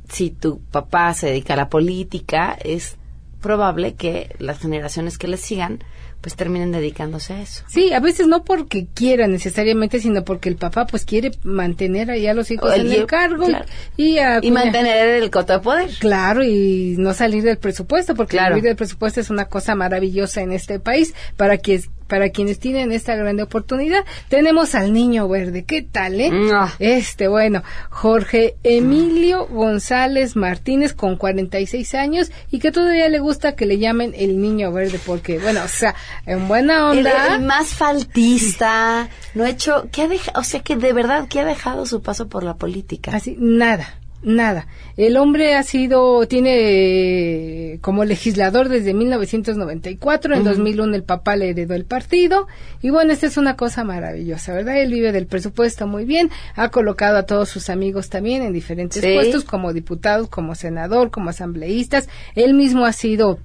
si 0.08 0.30
tu 0.30 0.60
papá 0.60 1.14
se 1.14 1.28
dedica 1.28 1.54
a 1.54 1.56
la 1.56 1.68
política, 1.68 2.56
es 2.62 2.96
probable 3.42 3.94
que 3.94 4.34
las 4.38 4.58
generaciones 4.60 5.18
que 5.18 5.28
le 5.28 5.36
sigan, 5.36 5.84
pues 6.22 6.36
terminen 6.36 6.70
dedicándose 6.72 7.34
a 7.34 7.42
eso. 7.42 7.64
Sí, 7.68 7.92
a 7.92 7.98
veces 8.00 8.28
no 8.28 8.44
porque 8.44 8.86
quiera 8.94 9.26
necesariamente, 9.26 9.98
sino 10.00 10.24
porque 10.24 10.48
el 10.48 10.56
papá 10.56 10.86
pues 10.86 11.04
quiere 11.04 11.32
mantener 11.42 12.10
ahí 12.10 12.26
a 12.28 12.32
los 12.32 12.50
hijos 12.50 12.72
el 12.72 12.86
en 12.86 13.00
el 13.00 13.06
cargo 13.06 13.44
claro. 13.46 13.66
y, 13.96 14.18
a 14.18 14.38
Y 14.40 14.50
mantener 14.52 15.08
el 15.22 15.30
coto 15.30 15.52
de 15.54 15.58
poder. 15.58 15.90
Claro, 15.98 16.42
y 16.44 16.94
no 16.96 17.12
salir 17.12 17.42
del 17.42 17.58
presupuesto, 17.58 18.14
porque 18.14 18.36
Claro. 18.36 18.50
salir 18.54 18.62
del 18.64 18.76
presupuesto 18.76 19.20
es 19.20 19.28
una 19.30 19.46
cosa 19.46 19.74
maravillosa 19.74 20.40
en 20.40 20.52
este 20.52 20.78
país 20.78 21.12
para 21.36 21.58
quien 21.58 21.82
para 22.12 22.28
quienes 22.28 22.58
tienen 22.58 22.92
esta 22.92 23.16
gran 23.16 23.40
oportunidad, 23.40 24.04
tenemos 24.28 24.74
al 24.74 24.92
niño 24.92 25.30
verde. 25.30 25.64
¿Qué 25.64 25.80
tal, 25.80 26.20
eh? 26.20 26.30
Ah. 26.52 26.70
Este, 26.78 27.26
bueno, 27.26 27.62
Jorge 27.88 28.56
Emilio 28.64 29.46
González 29.46 30.36
Martínez 30.36 30.92
con 30.92 31.16
46 31.16 31.94
años 31.94 32.30
y 32.50 32.58
que 32.58 32.70
todavía 32.70 33.08
le 33.08 33.18
gusta 33.18 33.56
que 33.56 33.64
le 33.64 33.78
llamen 33.78 34.12
el 34.14 34.42
niño 34.42 34.70
verde 34.72 35.00
porque, 35.06 35.38
bueno, 35.38 35.62
o 35.64 35.68
sea, 35.68 35.94
en 36.26 36.48
buena 36.48 36.90
onda. 36.90 37.36
el 37.36 37.40
más 37.40 37.68
faltista, 37.68 39.08
no 39.32 39.44
ha 39.44 39.48
hecho, 39.48 39.88
¿qué 39.90 40.02
ha 40.02 40.08
dejado? 40.08 40.38
O 40.38 40.44
sea, 40.44 40.60
que 40.60 40.76
de 40.76 40.92
verdad, 40.92 41.28
¿qué 41.30 41.40
ha 41.40 41.46
dejado 41.46 41.86
su 41.86 42.02
paso 42.02 42.28
por 42.28 42.44
la 42.44 42.56
política? 42.56 43.12
Así, 43.16 43.38
nada, 43.38 44.01
nada. 44.22 44.66
El 44.96 45.16
hombre 45.16 45.54
ha 45.54 45.62
sido, 45.62 46.26
tiene 46.26 47.78
como 47.80 48.04
legislador 48.04 48.68
desde 48.68 48.94
1994, 48.94 50.34
en 50.34 50.44
2001 50.44 50.94
el 50.94 51.02
papá 51.02 51.36
le 51.36 51.50
heredó 51.50 51.74
el 51.74 51.84
partido, 51.84 52.46
y 52.82 52.90
bueno, 52.90 53.12
esta 53.12 53.26
es 53.26 53.36
una 53.36 53.56
cosa 53.56 53.84
maravillosa, 53.84 54.52
¿verdad? 54.54 54.80
Él 54.80 54.92
vive 54.92 55.12
del 55.12 55.26
presupuesto 55.26 55.86
muy 55.86 56.04
bien, 56.04 56.30
ha 56.54 56.68
colocado 56.70 57.16
a 57.18 57.24
todos 57.24 57.48
sus 57.48 57.70
amigos 57.70 58.08
también 58.10 58.42
en 58.42 58.52
diferentes 58.52 59.02
Sí. 59.02 59.14
puestos, 59.14 59.44
como 59.44 59.72
diputados, 59.72 60.28
como 60.28 60.54
senador, 60.54 61.10
como 61.10 61.30
asambleístas, 61.30 62.08
él 62.34 62.54
mismo 62.54 62.84
ha 62.84 62.92
sido 62.92 63.38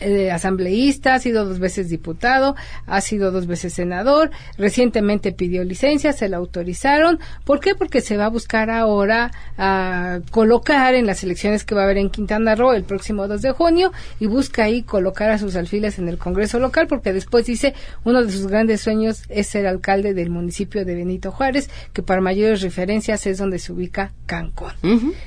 eh, 0.00 0.30
asambleísta, 0.30 1.14
ha 1.14 1.18
sido 1.18 1.44
dos 1.44 1.58
veces 1.58 1.88
diputado, 1.88 2.54
ha 2.86 3.00
sido 3.00 3.30
dos 3.30 3.46
veces 3.46 3.72
senador, 3.72 4.30
recientemente 4.56 5.32
pidió 5.32 5.64
licencia, 5.64 6.12
se 6.12 6.28
la 6.28 6.36
autorizaron. 6.36 7.18
¿Por 7.44 7.60
qué? 7.60 7.74
Porque 7.74 8.00
se 8.00 8.16
va 8.16 8.26
a 8.26 8.30
buscar 8.30 8.70
ahora 8.70 9.30
a 9.56 10.20
colocar 10.30 10.94
en 10.94 11.06
las 11.06 11.24
elecciones 11.24 11.64
que 11.64 11.74
va 11.74 11.82
a 11.82 11.84
haber 11.84 11.98
en 11.98 12.10
Quintana 12.10 12.54
Roo 12.54 12.72
el 12.72 12.84
próximo 12.84 13.26
2 13.26 13.42
de 13.42 13.50
junio 13.52 13.92
y 14.20 14.26
busca 14.26 14.64
ahí 14.64 14.82
colocar 14.82 15.30
a 15.30 15.38
sus 15.38 15.56
alfiles 15.56 15.98
en 15.98 16.08
el 16.08 16.18
Congreso 16.18 16.58
local 16.58 16.86
porque 16.86 17.12
después 17.12 17.46
dice 17.46 17.74
uno 18.04 18.22
de 18.22 18.30
sus 18.30 18.46
grandes 18.46 18.80
sueños 18.80 19.22
es 19.28 19.48
ser 19.48 19.66
alcalde 19.66 20.14
del 20.14 20.30
municipio 20.30 20.84
de 20.84 20.94
Benito 20.94 21.32
Juárez, 21.32 21.70
que 21.92 22.02
para 22.02 22.20
mayores 22.20 22.62
referencias 22.62 23.26
es 23.26 23.38
donde 23.38 23.58
se 23.58 23.72
ubica 23.72 24.12
Cancún. 24.26 24.72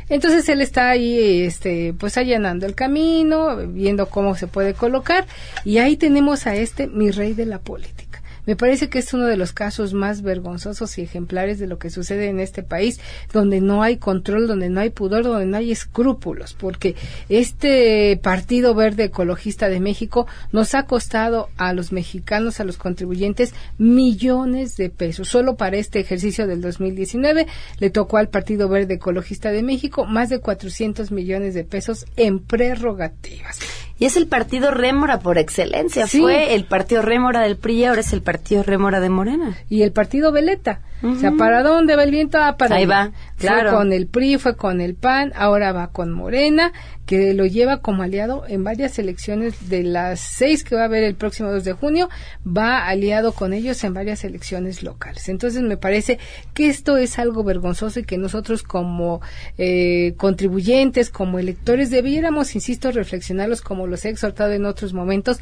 Entonces 0.10 0.48
él 0.50 0.62
está 0.62 0.90
ahí, 0.90 1.42
este, 1.44 1.94
pues 1.98 2.18
allanando 2.18 2.66
el 2.66 2.76
camino, 2.76 3.58
viendo 3.68 4.08
cómo 4.08 4.36
se 4.36 4.48
puede 4.48 4.61
colocar, 4.74 5.26
y 5.66 5.78
ahí 5.80 5.98
tenemos 5.98 6.48
a 6.48 6.56
este 6.56 6.88
mi 6.88 7.12
rey 7.12 7.34
de 7.34 7.46
la 7.46 7.60
política. 7.60 8.12
Me 8.46 8.56
parece 8.56 8.90
que 8.90 9.00
es 9.00 9.14
uno 9.14 9.28
de 9.28 9.38
los 9.38 9.54
casos 9.54 9.94
más 9.94 10.24
vergonzosos 10.24 10.98
y 10.98 11.04
ejemplares 11.04 11.60
de 11.60 11.68
lo 11.68 11.78
que 11.78 11.92
sucede 11.92 12.28
en 12.28 12.40
este 12.40 12.64
país, 12.64 13.00
donde 13.32 13.62
no 13.62 13.84
hay 13.84 13.98
control, 13.98 14.48
donde 14.48 14.70
no 14.70 14.82
hay 14.82 14.90
pudor, 14.90 15.24
donde 15.24 15.46
no 15.46 15.58
hay 15.58 15.72
escrúpulos, 15.72 16.54
porque 16.54 16.96
este 17.30 18.20
Partido 18.22 18.74
Verde 18.74 19.06
Ecologista 19.06 19.70
de 19.70 19.80
México 19.80 20.26
nos 20.52 20.74
ha 20.74 20.88
costado 20.88 21.50
a 21.58 21.74
los 21.74 21.92
mexicanos, 21.92 22.60
a 22.60 22.64
los 22.64 22.78
contribuyentes, 22.78 23.54
millones 23.78 24.76
de 24.76 24.90
pesos. 24.90 25.28
Solo 25.28 25.56
para 25.56 25.78
este 25.78 26.00
ejercicio 26.00 26.48
del 26.48 26.62
2019 26.62 27.46
le 27.78 27.90
tocó 27.92 28.18
al 28.18 28.30
Partido 28.30 28.68
Verde 28.70 28.96
Ecologista 28.96 29.52
de 29.52 29.62
México 29.62 30.06
más 30.06 30.30
de 30.30 30.40
400 30.40 31.12
millones 31.12 31.54
de 31.54 31.64
pesos 31.64 32.06
en 32.16 32.40
prerrogativas. 32.40 33.60
Y 34.02 34.06
es 34.08 34.18
el 34.18 34.26
partido 34.26 34.72
rémora 34.72 35.20
por 35.20 35.38
excelencia. 35.38 36.08
Sí. 36.08 36.22
Fue 36.22 36.56
el 36.56 36.66
partido 36.66 37.04
rémora 37.04 37.42
del 37.42 37.56
PRI, 37.56 37.86
ahora 37.86 38.02
es 38.02 38.14
el 38.14 38.24
partido 38.24 38.64
rémora 38.64 39.00
de 39.00 39.10
Morena. 39.10 39.56
y 39.70 39.84
el 39.84 39.92
partido 39.92 40.32
Veleta. 40.32 40.80
O 41.04 41.16
sea, 41.18 41.34
¿para 41.34 41.62
dónde 41.62 41.96
va 41.96 42.04
el 42.04 42.10
viento? 42.10 42.40
Ah, 42.40 42.58
para 42.58 42.78
Ahí 42.78 42.88
va, 42.88 43.12
claro. 43.42 43.70
Fue 43.70 43.80
con 43.80 43.94
el 43.94 44.08
PRI, 44.08 44.38
fue 44.38 44.56
con 44.56 44.82
el 44.82 44.96
PAN, 44.96 45.32
ahora 45.36 45.72
va 45.72 45.92
con 45.92 46.12
Morena, 46.12 46.72
que 47.06 47.34
lo 47.34 47.46
lleva 47.46 47.82
como 47.82 48.04
aliado 48.04 48.46
en 48.48 48.64
varias 48.64 48.98
elecciones 48.98 49.70
de 49.70 49.84
las 49.84 50.22
seis 50.22 50.64
que 50.64 50.76
va 50.76 50.84
a 50.84 50.86
haber 50.86 51.04
el 51.04 51.16
próximo 51.16 51.52
2 51.52 51.64
de 51.66 51.74
junio, 51.74 52.10
va 52.46 52.88
aliado 52.88 53.34
con 53.34 53.54
ellos 53.54 53.84
en 53.84 53.94
varias 53.94 54.24
elecciones 54.24 54.82
locales. 54.82 55.28
Entonces 55.28 55.62
me 55.62 55.76
parece 55.76 56.20
que 56.54 56.70
esto 56.70 56.96
es 56.96 57.20
algo 57.20 57.44
vergonzoso 57.44 58.00
y 58.00 58.04
que 58.04 58.18
nosotros 58.18 58.64
como 58.64 59.22
eh, 59.58 60.14
contribuyentes, 60.18 61.10
como 61.10 61.38
electores, 61.38 61.90
debiéramos, 61.90 62.56
insisto, 62.56 62.92
reflexionarlos 62.92 63.62
como 63.62 63.88
los 63.88 64.06
he 64.06 64.10
exhortado 64.10 64.54
en 64.54 64.66
otros 64.66 64.94
momentos, 64.94 65.40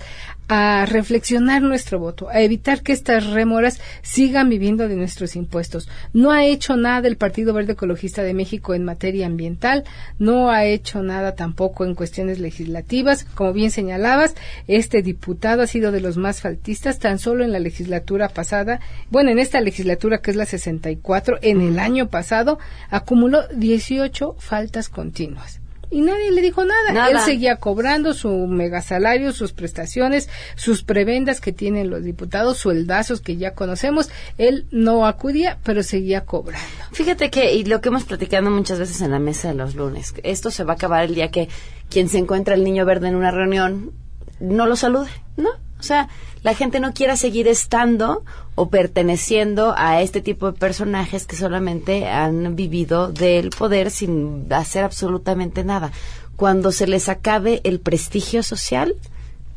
a 0.47 0.87
reflexionar 0.87 1.61
nuestro 1.61 1.99
voto, 1.99 2.29
a 2.29 2.41
evitar 2.41 2.81
que 2.81 2.93
estas 2.93 3.27
rémoras 3.27 3.79
sigan 4.01 4.49
viviendo 4.49 4.87
de 4.87 4.95
nuestros 4.95 5.35
impuestos. 5.35 5.87
No 6.13 6.31
ha 6.31 6.45
hecho 6.45 6.77
nada 6.77 7.07
el 7.07 7.17
Partido 7.17 7.53
Verde 7.53 7.75
Ecologista 7.89 8.21
de 8.21 8.35
México 8.35 8.75
en 8.75 8.85
materia 8.85 9.25
ambiental, 9.25 9.83
no 10.19 10.51
ha 10.51 10.63
hecho 10.63 11.01
nada 11.01 11.33
tampoco 11.33 11.85
en 11.85 11.95
cuestiones 11.95 12.37
legislativas. 12.37 13.23
Como 13.23 13.51
bien 13.51 13.71
señalabas, 13.71 14.35
este 14.67 15.01
diputado 15.01 15.63
ha 15.63 15.67
sido 15.67 15.91
de 15.91 15.99
los 15.99 16.15
más 16.15 16.41
faltistas, 16.41 16.99
tan 16.99 17.17
solo 17.17 17.43
en 17.43 17.51
la 17.51 17.57
legislatura 17.57 18.29
pasada, 18.29 18.79
bueno, 19.09 19.31
en 19.31 19.39
esta 19.39 19.59
legislatura 19.59 20.19
que 20.19 20.29
es 20.29 20.37
la 20.37 20.45
64, 20.45 21.39
en 21.41 21.61
el 21.61 21.79
año 21.79 22.09
pasado, 22.09 22.59
acumuló 22.91 23.47
18 23.55 24.35
faltas 24.37 24.87
continuas. 24.87 25.59
Y 25.91 26.01
nadie 26.01 26.31
le 26.31 26.41
dijo 26.41 26.63
nada. 26.65 26.91
Nada. 26.93 27.09
Él 27.09 27.19
seguía 27.19 27.55
cobrando 27.55 28.13
su 28.13 28.29
megasalario, 28.47 29.31
sus 29.31 29.53
prestaciones, 29.53 30.29
sus 30.55 30.83
prebendas 30.83 31.41
que 31.41 31.51
tienen 31.51 31.89
los 31.89 32.03
diputados, 32.03 32.57
sueldazos 32.57 33.21
que 33.21 33.37
ya 33.37 33.53
conocemos. 33.53 34.09
Él 34.37 34.67
no 34.71 35.05
acudía, 35.05 35.57
pero 35.63 35.81
seguía 35.81 36.25
cobrando. 36.25 36.67
Fíjate 36.91 37.29
que, 37.29 37.53
y 37.53 37.65
lo 37.65 37.81
que 37.81 37.89
hemos 37.89 38.03
platicado 38.03 38.49
muchas 38.51 38.79
veces 38.79 39.01
en 39.01 39.11
la 39.11 39.19
mesa 39.19 39.49
de 39.49 39.55
los 39.55 39.75
lunes, 39.75 40.13
esto 40.23 40.51
se 40.51 40.63
va 40.63 40.73
a 40.73 40.75
acabar 40.75 41.05
el 41.05 41.15
día 41.15 41.31
que 41.31 41.49
quien 41.89 42.09
se 42.09 42.19
encuentra 42.19 42.55
el 42.55 42.63
niño 42.63 42.85
verde 42.85 43.07
en 43.07 43.15
una 43.15 43.31
reunión 43.31 43.91
no 44.39 44.67
lo 44.67 44.75
salude, 44.75 45.09
¿no? 45.37 45.49
O 45.79 45.83
sea, 45.83 46.09
la 46.43 46.53
gente 46.53 46.79
no 46.79 46.93
quiera 46.93 47.15
seguir 47.15 47.47
estando 47.47 48.23
o 48.59 48.69
perteneciendo 48.69 49.73
a 49.77 50.01
este 50.01 50.19
tipo 50.19 50.51
de 50.51 50.59
personajes 50.59 51.25
que 51.25 51.37
solamente 51.37 52.09
han 52.09 52.57
vivido 52.57 53.07
del 53.09 53.51
poder 53.51 53.89
sin 53.89 54.51
hacer 54.51 54.83
absolutamente 54.83 55.63
nada. 55.63 55.93
Cuando 56.35 56.73
se 56.73 56.85
les 56.85 57.07
acabe 57.07 57.61
el 57.63 57.79
prestigio 57.79 58.43
social, 58.43 58.95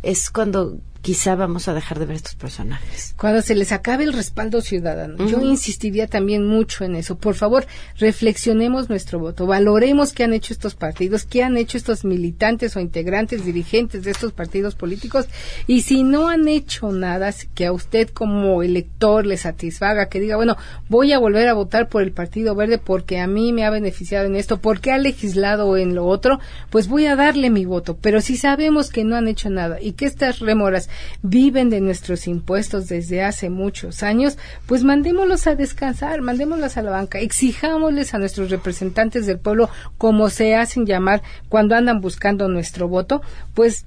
es 0.04 0.30
cuando 0.30 0.76
quizá 1.02 1.34
vamos 1.34 1.68
a 1.68 1.74
dejar 1.74 1.98
de 1.98 2.06
ver 2.06 2.16
estos 2.16 2.36
personajes. 2.36 3.14
Cuando 3.16 3.42
se 3.42 3.54
les 3.54 3.72
acabe 3.72 4.04
el 4.04 4.12
respaldo 4.12 4.60
ciudadano, 4.60 5.26
yo 5.26 5.40
insistiría 5.40 6.06
también 6.06 6.46
mucho 6.46 6.84
en 6.84 6.94
eso. 6.94 7.16
Por 7.18 7.34
favor, 7.34 7.66
reflexionemos 7.98 8.88
nuestro 8.88 9.18
voto, 9.18 9.46
valoremos 9.46 10.12
qué 10.12 10.24
han 10.24 10.32
hecho 10.32 10.52
estos 10.52 10.74
partidos, 10.74 11.24
qué 11.24 11.42
han 11.42 11.56
hecho 11.56 11.76
estos 11.76 12.04
militantes 12.04 12.76
o 12.76 12.80
integrantes, 12.80 13.44
dirigentes 13.44 14.04
de 14.04 14.12
estos 14.12 14.32
partidos 14.32 14.74
políticos, 14.74 15.26
y 15.66 15.82
si 15.82 16.02
no 16.02 16.28
han 16.28 16.46
hecho 16.48 16.92
nada 16.92 17.22
que 17.54 17.66
a 17.66 17.72
usted 17.72 18.08
como 18.08 18.62
elector 18.62 19.26
le 19.26 19.36
satisfaga, 19.36 20.08
que 20.08 20.20
diga, 20.20 20.36
bueno, 20.36 20.56
voy 20.88 21.12
a 21.12 21.18
volver 21.18 21.48
a 21.48 21.54
votar 21.54 21.88
por 21.88 22.02
el 22.02 22.12
Partido 22.12 22.54
Verde 22.54 22.78
porque 22.78 23.20
a 23.20 23.26
mí 23.26 23.52
me 23.52 23.64
ha 23.64 23.70
beneficiado 23.70 24.26
en 24.26 24.36
esto, 24.36 24.58
porque 24.58 24.92
ha 24.92 24.98
legislado 24.98 25.76
en 25.76 25.94
lo 25.94 26.06
otro, 26.06 26.40
pues 26.70 26.88
voy 26.88 27.06
a 27.06 27.16
darle 27.16 27.50
mi 27.50 27.64
voto. 27.64 27.96
Pero 28.00 28.20
si 28.20 28.36
sabemos 28.36 28.90
que 28.90 29.04
no 29.04 29.16
han 29.16 29.28
hecho 29.28 29.50
nada 29.50 29.80
y 29.80 29.92
que 29.92 30.06
estas 30.06 30.40
rémoras 30.40 30.88
viven 31.22 31.70
de 31.70 31.80
nuestros 31.80 32.26
impuestos 32.26 32.88
desde 32.88 33.22
hace 33.22 33.50
muchos 33.50 34.02
años, 34.02 34.38
pues 34.66 34.84
mandémoslos 34.84 35.46
a 35.46 35.54
descansar, 35.54 36.20
mandémoslos 36.20 36.76
a 36.76 36.82
la 36.82 36.90
banca, 36.90 37.18
exijámosles 37.20 38.14
a 38.14 38.18
nuestros 38.18 38.50
representantes 38.50 39.26
del 39.26 39.38
pueblo, 39.38 39.68
como 39.98 40.30
se 40.30 40.54
hacen 40.54 40.86
llamar 40.86 41.22
cuando 41.48 41.74
andan 41.74 42.00
buscando 42.00 42.48
nuestro 42.48 42.88
voto, 42.88 43.22
pues 43.54 43.84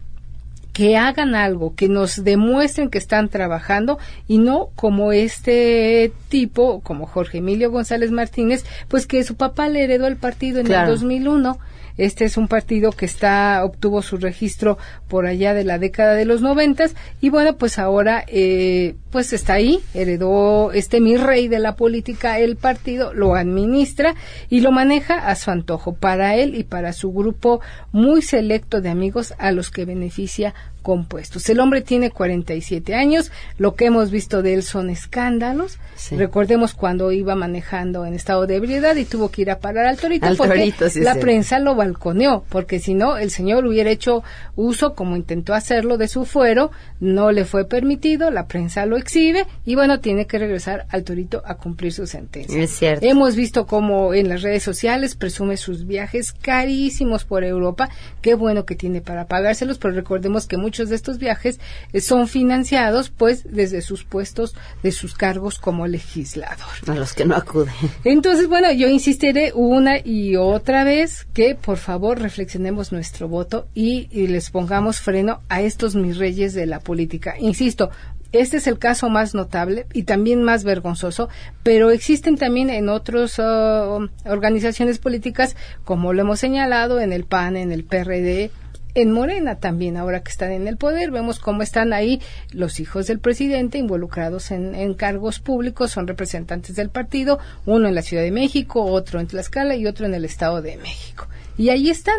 que 0.74 0.98
hagan 0.98 1.36
algo, 1.36 1.74
que 1.74 1.88
nos 1.88 2.26
demuestren 2.26 2.90
que 2.90 2.98
están 2.98 3.30
trabajando 3.30 3.98
y 4.28 4.40
no 4.40 4.72
como 4.76 5.14
este 5.14 6.12
tipo, 6.28 6.82
como 6.82 7.06
Jorge 7.06 7.38
Emilio 7.38 7.72
González 7.72 8.12
Martínez, 8.12 8.66
pues 8.90 9.08
que 9.08 9.24
su 9.24 9.36
papá 9.36 9.70
le 9.70 9.86
heredó 9.86 10.06
el 10.06 10.18
partido 10.18 10.60
en 10.60 10.66
Claro. 10.66 10.92
el 10.92 10.96
2001. 11.00 11.58
Este 11.98 12.26
es 12.26 12.38
un 12.38 12.48
partido 12.48 12.92
que 12.92 13.06
está 13.06 13.64
obtuvo 13.64 14.02
su 14.02 14.18
registro 14.18 14.78
por 15.08 15.26
allá 15.26 15.54
de 15.54 15.64
la 15.64 15.80
década 15.80 16.14
de 16.14 16.26
los 16.26 16.42
noventas 16.42 16.96
y 17.22 17.30
bueno 17.30 17.56
pues 17.58 17.80
ahora 17.80 18.26
eh, 18.28 18.96
pues 19.12 19.32
está 19.34 19.54
ahí 19.54 19.80
heredó 19.94 20.72
este 20.74 21.00
mi 21.00 21.16
rey 21.16 21.48
de 21.48 21.60
la 21.60 21.76
política 21.76 22.40
el 22.40 22.58
partido 22.58 23.14
lo 23.14 23.36
administra 23.36 24.16
y 24.50 24.60
lo 24.60 24.72
maneja 24.72 25.28
a 25.28 25.36
su 25.36 25.52
antojo 25.52 25.94
para 25.94 26.36
él 26.36 26.56
y 26.56 26.64
para 26.64 26.92
su 26.92 27.14
grupo 27.14 27.62
muy 27.92 28.22
selecto 28.22 28.82
de 28.82 28.90
amigos 28.90 29.34
a 29.38 29.52
los 29.52 29.72
que 29.72 29.86
beneficia 29.86 30.54
compuestos. 30.86 31.50
El 31.50 31.60
hombre 31.62 31.82
tiene 31.82 32.12
47 32.12 32.94
años, 32.94 33.32
lo 33.58 33.74
que 33.74 33.86
hemos 33.86 34.12
visto 34.12 34.44
de 34.44 34.54
él 34.54 34.62
son 34.62 34.92
escándalos. 34.92 35.80
Sí. 35.96 36.16
Recordemos 36.16 36.76
cuando 36.76 37.12
iba 37.12 37.34
manejando 37.34 38.06
en 38.06 38.14
estado 38.14 38.46
de 38.46 38.58
ebriedad 38.58 38.96
y 38.96 39.06
tuvo 39.06 39.32
que 39.32 39.42
ir 39.42 39.50
a 39.50 39.58
parar 39.58 39.88
al 39.88 39.98
torito 39.98 40.28
Al 40.28 40.38
porque 40.38 40.60
torito, 40.60 40.90
sí, 40.92 41.00
la 41.00 41.16
sí. 41.16 41.22
prensa 41.22 41.58
lo 41.58 41.74
balconeó, 41.74 42.46
porque 42.50 42.78
si 42.78 42.94
no, 42.94 43.18
el 43.18 43.32
señor 43.32 43.66
hubiera 43.66 43.90
hecho 43.90 44.24
uso, 44.56 44.94
como 44.94 45.16
intentó 45.16 45.56
hacerlo, 45.56 45.98
de 45.98 46.08
su 46.08 46.24
fuero, 46.24 46.70
no 47.00 47.32
le 47.32 47.46
fue 47.46 47.68
permitido, 47.68 48.30
la 48.30 48.46
prensa 48.46 48.86
lo 48.86 48.96
exhibe 48.96 49.48
y 49.66 49.74
bueno, 49.74 50.02
tiene 50.02 50.28
que 50.28 50.38
regresar 50.38 50.86
al 50.90 51.04
torito 51.04 51.42
a 51.46 51.56
cumplir 51.56 51.94
su 51.94 52.06
sentencia. 52.06 52.62
Es 52.62 52.78
cierto. 52.78 53.04
Hemos 53.04 53.36
visto 53.36 53.66
cómo 53.66 54.14
en 54.14 54.30
las 54.30 54.44
redes 54.44 54.62
sociales 54.62 55.16
presume 55.16 55.58
sus 55.58 55.88
viajes 55.88 56.32
carísimos 56.32 57.26
por 57.26 57.44
Europa. 57.44 57.90
Qué 58.22 58.36
bueno 58.36 58.66
que 58.66 58.76
tiene 58.76 59.02
para 59.02 59.26
pagárselos, 59.26 59.80
pero 59.80 59.96
recordemos 59.96 60.46
que 60.46 60.58
muchos 60.58 60.75
muchos 60.76 60.90
de 60.90 60.98
estos 60.98 61.20
viajes 61.20 61.58
eh, 61.94 62.02
son 62.02 62.28
financiados 62.28 63.10
pues 63.10 63.46
desde 63.50 63.82
sus 63.82 64.04
puestos, 64.04 64.56
de 64.84 64.92
sus 64.92 65.14
cargos 65.14 65.58
como 65.58 65.88
legislador. 65.88 66.68
A 66.86 66.96
los 66.96 67.14
que 67.14 67.24
no 67.24 67.36
acuden. 67.36 67.74
Entonces, 68.04 68.50
bueno, 68.50 68.74
yo 68.74 68.90
insistiré 68.90 69.54
una 69.56 70.00
y 70.04 70.36
otra 70.36 70.84
vez 70.84 71.28
que 71.34 71.56
por 71.56 71.78
favor 71.78 72.20
reflexionemos 72.20 72.92
nuestro 72.92 73.30
voto 73.30 73.70
y, 73.74 74.10
y 74.12 74.28
les 74.28 74.50
pongamos 74.50 75.00
freno 75.00 75.40
a 75.48 75.62
estos 75.62 75.96
mis 75.96 76.18
reyes 76.18 76.54
de 76.54 76.66
la 76.66 76.82
política. 76.82 77.36
Insisto, 77.40 77.90
este 78.34 78.58
es 78.58 78.68
el 78.68 78.80
caso 78.80 79.10
más 79.10 79.34
notable 79.34 79.88
y 79.94 80.04
también 80.04 80.44
más 80.44 80.66
vergonzoso, 80.66 81.30
pero 81.64 81.92
existen 81.92 82.36
también 82.36 82.70
en 82.70 82.90
otras 82.90 83.40
organizaciones 83.40 85.00
políticas, 85.00 85.56
como 85.86 86.12
lo 86.12 86.22
hemos 86.22 86.42
señalado, 86.42 87.00
en 87.00 87.14
el 87.14 87.24
PAN, 87.24 87.56
en 87.56 87.72
el 87.72 87.86
PRD, 87.86 88.52
en 88.96 89.12
Morena 89.12 89.60
también, 89.60 89.98
ahora 89.98 90.24
que 90.24 90.32
están 90.32 90.52
en 90.52 90.68
el 90.68 90.78
poder, 90.78 91.12
vemos 91.12 91.40
cómo 91.40 91.62
están 91.62 91.94
ahí 91.94 92.22
los 92.52 92.80
hijos 92.80 93.08
del 93.08 93.20
presidente 93.20 93.78
involucrados 93.78 94.52
en, 94.52 94.94
cargos 94.96 95.40
públicos, 95.40 95.92
son 95.92 96.08
representantes 96.08 96.76
del 96.76 96.90
partido, 96.90 97.38
uno 97.66 97.90
en 97.90 97.96
la 97.96 98.02
Ciudad 98.02 98.24
de 98.24 98.32
México, 98.32 98.84
otro 98.84 99.20
en 99.20 99.28
Tlaxcala 99.28 99.76
y 99.76 99.86
otro 99.86 100.06
en 100.06 100.14
el 100.14 100.24
Estado 100.24 100.62
de 100.62 100.78
México. 100.78 101.28
Y 101.58 101.70
ahí 101.70 101.90
están. 101.90 102.16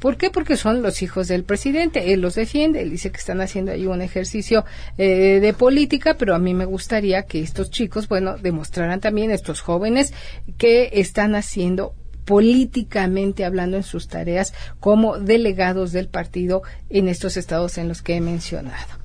¿Por 0.00 0.16
qué? 0.16 0.30
Porque 0.30 0.56
son 0.56 0.80
los 0.80 1.02
hijos 1.02 1.28
del 1.28 1.44
presidente. 1.44 2.14
Él 2.14 2.22
los 2.22 2.34
defiende, 2.34 2.80
él 2.80 2.90
dice 2.90 3.10
que 3.10 3.18
están 3.18 3.42
haciendo 3.42 3.72
ahí 3.72 3.86
un 3.86 4.00
ejercicio 4.00 4.64
eh, 4.96 5.40
de 5.42 5.52
política, 5.52 6.14
pero 6.14 6.34
a 6.34 6.38
mí 6.38 6.54
me 6.54 6.64
gustaría 6.64 7.24
que 7.24 7.42
estos 7.42 7.70
chicos, 7.70 8.08
bueno, 8.08 8.38
demostraran 8.38 9.00
también, 9.00 9.30
estos 9.30 9.60
jóvenes, 9.60 10.14
que 10.56 10.88
están 10.94 11.34
haciendo 11.34 11.94
políticamente 12.24 13.44
hablando 13.44 13.76
en 13.76 13.82
sus 13.82 14.08
tareas 14.08 14.52
como 14.78 15.18
delegados 15.18 15.92
del 15.92 16.08
partido 16.08 16.62
en 16.88 17.08
estos 17.08 17.36
estados 17.36 17.78
en 17.78 17.88
los 17.88 18.02
que 18.02 18.16
he 18.16 18.20
mencionado. 18.20 18.99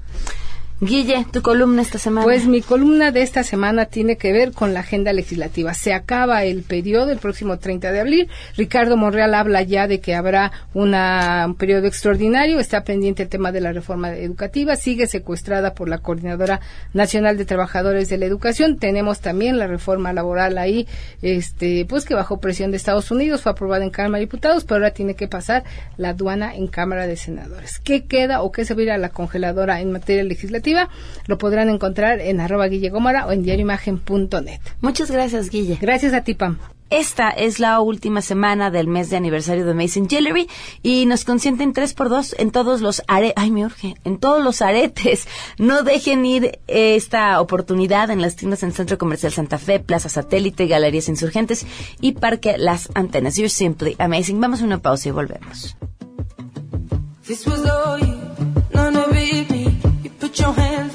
Guille, 0.81 1.25
tu 1.31 1.41
columna 1.41 1.81
esta 1.81 1.97
semana. 1.97 2.25
Pues 2.25 2.47
mi 2.47 2.61
columna 2.61 3.13
de 3.13 3.21
esta 3.21 3.43
semana 3.43 3.85
tiene 3.85 4.17
que 4.17 4.33
ver 4.33 4.51
con 4.51 4.73
la 4.73 4.81
agenda 4.81 5.13
legislativa. 5.13 5.73
Se 5.73 5.93
acaba 5.93 6.43
el 6.43 6.63
periodo 6.63 7.11
el 7.11 7.17
próximo 7.17 7.59
30 7.59 7.93
de 7.93 7.99
abril. 8.01 8.27
Ricardo 8.57 8.97
Monreal 8.97 9.35
habla 9.35 9.61
ya 9.61 9.87
de 9.87 10.01
que 10.01 10.15
habrá 10.15 10.51
una, 10.73 11.45
un 11.47 11.55
periodo 11.55 11.87
extraordinario. 11.87 12.59
Está 12.59 12.83
pendiente 12.83 13.23
el 13.23 13.29
tema 13.29 13.53
de 13.53 13.61
la 13.61 13.71
reforma 13.71 14.17
educativa. 14.17 14.75
Sigue 14.75 15.07
secuestrada 15.07 15.73
por 15.73 15.87
la 15.87 15.99
Coordinadora 15.99 16.59
Nacional 16.93 17.37
de 17.37 17.45
Trabajadores 17.45 18.09
de 18.09 18.17
la 18.17 18.25
Educación. 18.25 18.77
Tenemos 18.77 19.21
también 19.21 19.57
la 19.57 19.67
reforma 19.67 20.11
laboral 20.11 20.57
ahí, 20.57 20.89
este, 21.21 21.85
pues 21.85 22.03
que 22.03 22.15
bajo 22.15 22.41
presión 22.41 22.71
de 22.71 22.77
Estados 22.77 23.11
Unidos 23.11 23.43
fue 23.43 23.53
aprobada 23.53 23.85
en 23.85 23.91
Cámara 23.91 24.17
de 24.17 24.25
Diputados, 24.25 24.65
pero 24.65 24.75
ahora 24.75 24.91
tiene 24.91 25.15
que 25.15 25.29
pasar 25.29 25.63
la 25.95 26.09
aduana 26.09 26.53
en 26.53 26.67
Cámara 26.67 27.07
de 27.07 27.15
Senadores. 27.15 27.79
¿Qué 27.79 28.03
queda 28.03 28.41
o 28.41 28.51
qué 28.51 28.65
se 28.65 28.73
va 28.73 28.93
a 28.93 28.97
la 28.97 29.07
congeladora 29.07 29.79
en 29.79 29.93
materia 29.93 30.25
legislativa? 30.25 30.64
Lo 31.27 31.37
podrán 31.37 31.69
encontrar 31.69 32.19
en 32.19 32.39
arroba 32.39 32.67
Guille 32.67 32.89
Gómara 32.89 33.25
o 33.27 33.31
en 33.31 33.43
diarioimagen.net. 33.43 34.59
Muchas 34.81 35.11
gracias, 35.11 35.49
Guille. 35.49 35.77
Gracias 35.79 36.13
a 36.13 36.23
ti, 36.23 36.33
Pam. 36.33 36.57
Esta 36.91 37.31
es 37.31 37.59
la 37.59 37.81
última 37.81 38.21
semana 38.21 38.69
del 38.69 38.87
mes 38.87 39.09
de 39.09 39.17
aniversario 39.17 39.65
de 39.65 39.73
Mason 39.73 40.07
Jewelry 40.07 40.47
y 40.83 41.07
nos 41.07 41.25
consienten 41.25 41.73
tres 41.73 41.95
por 41.95 42.09
dos 42.09 42.35
en 42.37 42.51
todos 42.51 42.79
los 42.81 43.01
aretes. 43.07 43.33
Ay, 43.37 43.49
me 43.49 43.65
urge. 43.65 43.95
En 44.03 44.19
todos 44.19 44.43
los 44.43 44.61
aretes. 44.61 45.27
No 45.57 45.81
dejen 45.81 46.23
ir 46.25 46.59
esta 46.67 47.41
oportunidad 47.41 48.11
en 48.11 48.21
las 48.21 48.35
tiendas 48.35 48.61
en 48.61 48.71
Centro 48.71 48.99
Comercial 48.99 49.31
Santa 49.31 49.57
Fe, 49.57 49.79
Plaza 49.79 50.09
Satélite, 50.09 50.67
Galerías 50.67 51.09
Insurgentes 51.09 51.65
y 52.01 52.13
Parque 52.13 52.55
Las 52.59 52.89
Antenas. 52.93 53.35
You're 53.35 53.49
simply 53.49 53.95
amazing. 53.97 54.39
Vamos 54.39 54.61
a 54.61 54.65
una 54.65 54.77
pausa 54.77 55.09
y 55.09 55.11
volvemos. 55.11 55.75
This 57.25 57.47
was 57.47 57.65
all 57.65 57.99
you, 57.99 58.34
your 60.39 60.53
hands 60.53 60.94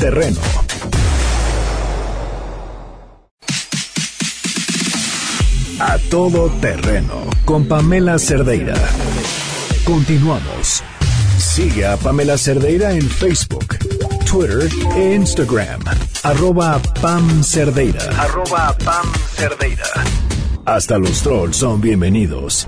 terreno. 0.00 0.40
A 5.78 5.98
todo 6.08 6.48
terreno 6.60 7.26
con 7.44 7.68
Pamela 7.68 8.18
Cerdeira. 8.18 8.74
Continuamos. 9.84 10.82
Sigue 11.36 11.86
a 11.86 11.98
Pamela 11.98 12.38
Cerdeira 12.38 12.92
en 12.92 13.02
Facebook, 13.02 13.76
Twitter 14.24 14.70
e 14.96 15.14
Instagram. 15.14 15.82
Arroba 16.22 16.80
Pam 17.02 17.42
Cerdeira. 17.42 18.02
Arroba 18.18 18.74
Pam 18.82 19.06
Cerdeira. 19.34 19.84
Hasta 20.64 20.96
los 20.96 21.22
trolls 21.22 21.56
son 21.56 21.80
bienvenidos. 21.80 22.66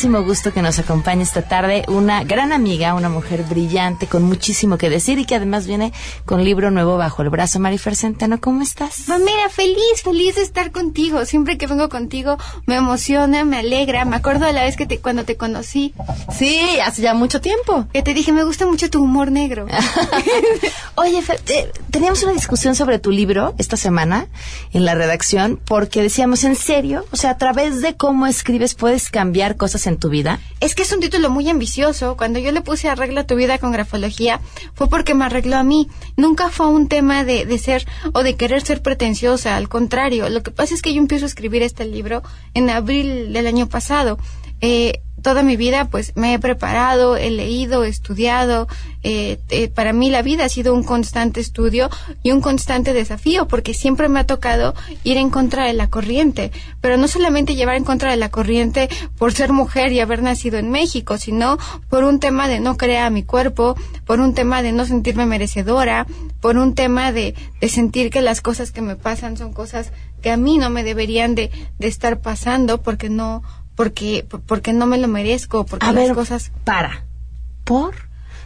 Muchísimo 0.00 0.22
gusto 0.24 0.54
que 0.54 0.62
nos 0.62 0.78
acompañe 0.78 1.22
esta 1.22 1.42
tarde 1.42 1.84
una 1.86 2.24
gran 2.24 2.52
amiga, 2.52 2.94
una 2.94 3.10
mujer 3.10 3.42
brillante 3.42 4.06
con 4.06 4.22
muchísimo 4.22 4.78
que 4.78 4.88
decir 4.88 5.18
y 5.18 5.26
que 5.26 5.34
además 5.34 5.66
viene 5.66 5.92
con 6.24 6.42
libro 6.42 6.70
nuevo 6.70 6.96
bajo 6.96 7.20
el 7.20 7.28
brazo. 7.28 7.60
Marifer 7.60 7.94
Centeno, 7.94 8.40
¿cómo 8.40 8.62
estás? 8.62 9.02
Pues 9.06 9.18
mira, 9.18 9.50
feliz, 9.50 10.00
feliz 10.02 10.36
de 10.36 10.40
estar 10.40 10.70
contigo. 10.70 11.26
Siempre 11.26 11.58
que 11.58 11.66
vengo 11.66 11.90
contigo 11.90 12.38
me 12.64 12.76
emociona, 12.76 13.44
me 13.44 13.58
alegra. 13.58 14.06
Me 14.06 14.16
acuerdo 14.16 14.46
de 14.46 14.54
la 14.54 14.62
vez 14.62 14.78
que 14.78 14.86
te, 14.86 15.00
cuando 15.00 15.24
te 15.24 15.36
conocí, 15.36 15.92
Sí, 16.32 16.58
hace 16.82 17.02
ya 17.02 17.12
mucho 17.12 17.42
tiempo. 17.42 17.86
que 17.92 18.00
te 18.00 18.14
dije, 18.14 18.32
me 18.32 18.44
gusta 18.44 18.64
mucho 18.64 18.88
tu 18.88 19.02
humor 19.02 19.30
negro. 19.30 19.66
Oye, 20.94 21.20
Fer, 21.20 21.42
eh, 21.48 21.70
teníamos 21.90 22.22
una 22.22 22.32
discusión 22.32 22.74
sobre 22.74 23.00
tu 23.00 23.10
libro 23.10 23.54
esta 23.58 23.76
semana 23.76 24.28
en 24.72 24.86
la 24.86 24.94
redacción 24.94 25.60
porque 25.62 26.00
decíamos, 26.00 26.44
¿en 26.44 26.56
serio? 26.56 27.04
O 27.12 27.18
sea, 27.18 27.32
a 27.32 27.36
través 27.36 27.82
de 27.82 27.98
cómo 27.98 28.26
escribes 28.26 28.74
puedes 28.74 29.10
cambiar 29.10 29.58
cosas 29.58 29.86
en 29.86 29.89
tu 29.98 30.08
vida. 30.08 30.40
Es 30.60 30.74
que 30.74 30.82
es 30.82 30.92
un 30.92 31.00
título 31.00 31.30
muy 31.30 31.48
ambicioso. 31.48 32.16
Cuando 32.16 32.38
yo 32.38 32.52
le 32.52 32.60
puse 32.60 32.88
arregla 32.88 33.26
tu 33.26 33.34
vida 33.36 33.58
con 33.58 33.72
grafología, 33.72 34.40
fue 34.74 34.88
porque 34.88 35.14
me 35.14 35.24
arregló 35.24 35.56
a 35.56 35.62
mí. 35.62 35.88
Nunca 36.16 36.48
fue 36.48 36.68
un 36.68 36.88
tema 36.88 37.24
de, 37.24 37.46
de 37.46 37.58
ser 37.58 37.86
o 38.12 38.22
de 38.22 38.36
querer 38.36 38.62
ser 38.62 38.82
pretenciosa. 38.82 39.56
Al 39.56 39.68
contrario, 39.68 40.28
lo 40.28 40.42
que 40.42 40.50
pasa 40.50 40.74
es 40.74 40.82
que 40.82 40.94
yo 40.94 41.00
empiezo 41.00 41.24
a 41.24 41.28
escribir 41.28 41.62
este 41.62 41.84
libro 41.84 42.22
en 42.54 42.70
abril 42.70 43.32
del 43.32 43.46
año 43.46 43.68
pasado. 43.68 44.18
Eh, 44.60 45.00
toda 45.22 45.42
mi 45.42 45.56
vida 45.56 45.86
pues 45.86 46.12
me 46.16 46.34
he 46.34 46.38
preparado, 46.38 47.16
he 47.16 47.30
leído, 47.30 47.84
he 47.84 47.88
estudiado. 47.88 48.68
Eh, 49.02 49.38
eh, 49.48 49.68
para 49.68 49.92
mí 49.92 50.10
la 50.10 50.22
vida 50.22 50.44
ha 50.44 50.48
sido 50.48 50.74
un 50.74 50.82
constante 50.82 51.40
estudio 51.40 51.88
y 52.22 52.32
un 52.32 52.40
constante 52.40 52.92
desafío 52.92 53.48
porque 53.48 53.72
siempre 53.72 54.08
me 54.08 54.20
ha 54.20 54.26
tocado 54.26 54.74
ir 55.04 55.16
en 55.16 55.30
contra 55.30 55.66
de 55.66 55.72
la 55.72 55.88
corriente. 55.88 56.52
Pero 56.80 56.96
no 56.96 57.08
solamente 57.08 57.54
llevar 57.54 57.76
en 57.76 57.84
contra 57.84 58.10
de 58.10 58.16
la 58.16 58.30
corriente 58.30 58.88
por 59.18 59.32
ser 59.32 59.52
mujer 59.52 59.92
y 59.92 60.00
haber 60.00 60.22
nacido 60.22 60.58
en 60.58 60.70
México, 60.70 61.18
sino 61.18 61.58
por 61.88 62.04
un 62.04 62.20
tema 62.20 62.48
de 62.48 62.60
no 62.60 62.76
creer 62.76 63.02
a 63.02 63.10
mi 63.10 63.22
cuerpo, 63.22 63.76
por 64.04 64.20
un 64.20 64.34
tema 64.34 64.62
de 64.62 64.72
no 64.72 64.84
sentirme 64.84 65.26
merecedora, 65.26 66.06
por 66.40 66.56
un 66.56 66.74
tema 66.74 67.12
de, 67.12 67.34
de 67.60 67.68
sentir 67.68 68.10
que 68.10 68.20
las 68.20 68.40
cosas 68.40 68.70
que 68.70 68.82
me 68.82 68.96
pasan 68.96 69.36
son 69.36 69.52
cosas 69.52 69.92
que 70.20 70.30
a 70.30 70.36
mí 70.36 70.58
no 70.58 70.70
me 70.70 70.84
deberían 70.84 71.34
de, 71.34 71.50
de 71.78 71.88
estar 71.88 72.20
pasando 72.20 72.82
porque 72.82 73.08
no 73.08 73.42
porque 73.80 74.26
porque 74.46 74.74
no 74.74 74.84
me 74.84 74.98
lo 74.98 75.08
merezco 75.08 75.64
porque 75.64 75.86
A 75.86 75.94
las 75.94 76.08
ver, 76.08 76.14
cosas 76.14 76.52
para. 76.64 77.06
¿Por? 77.64 77.94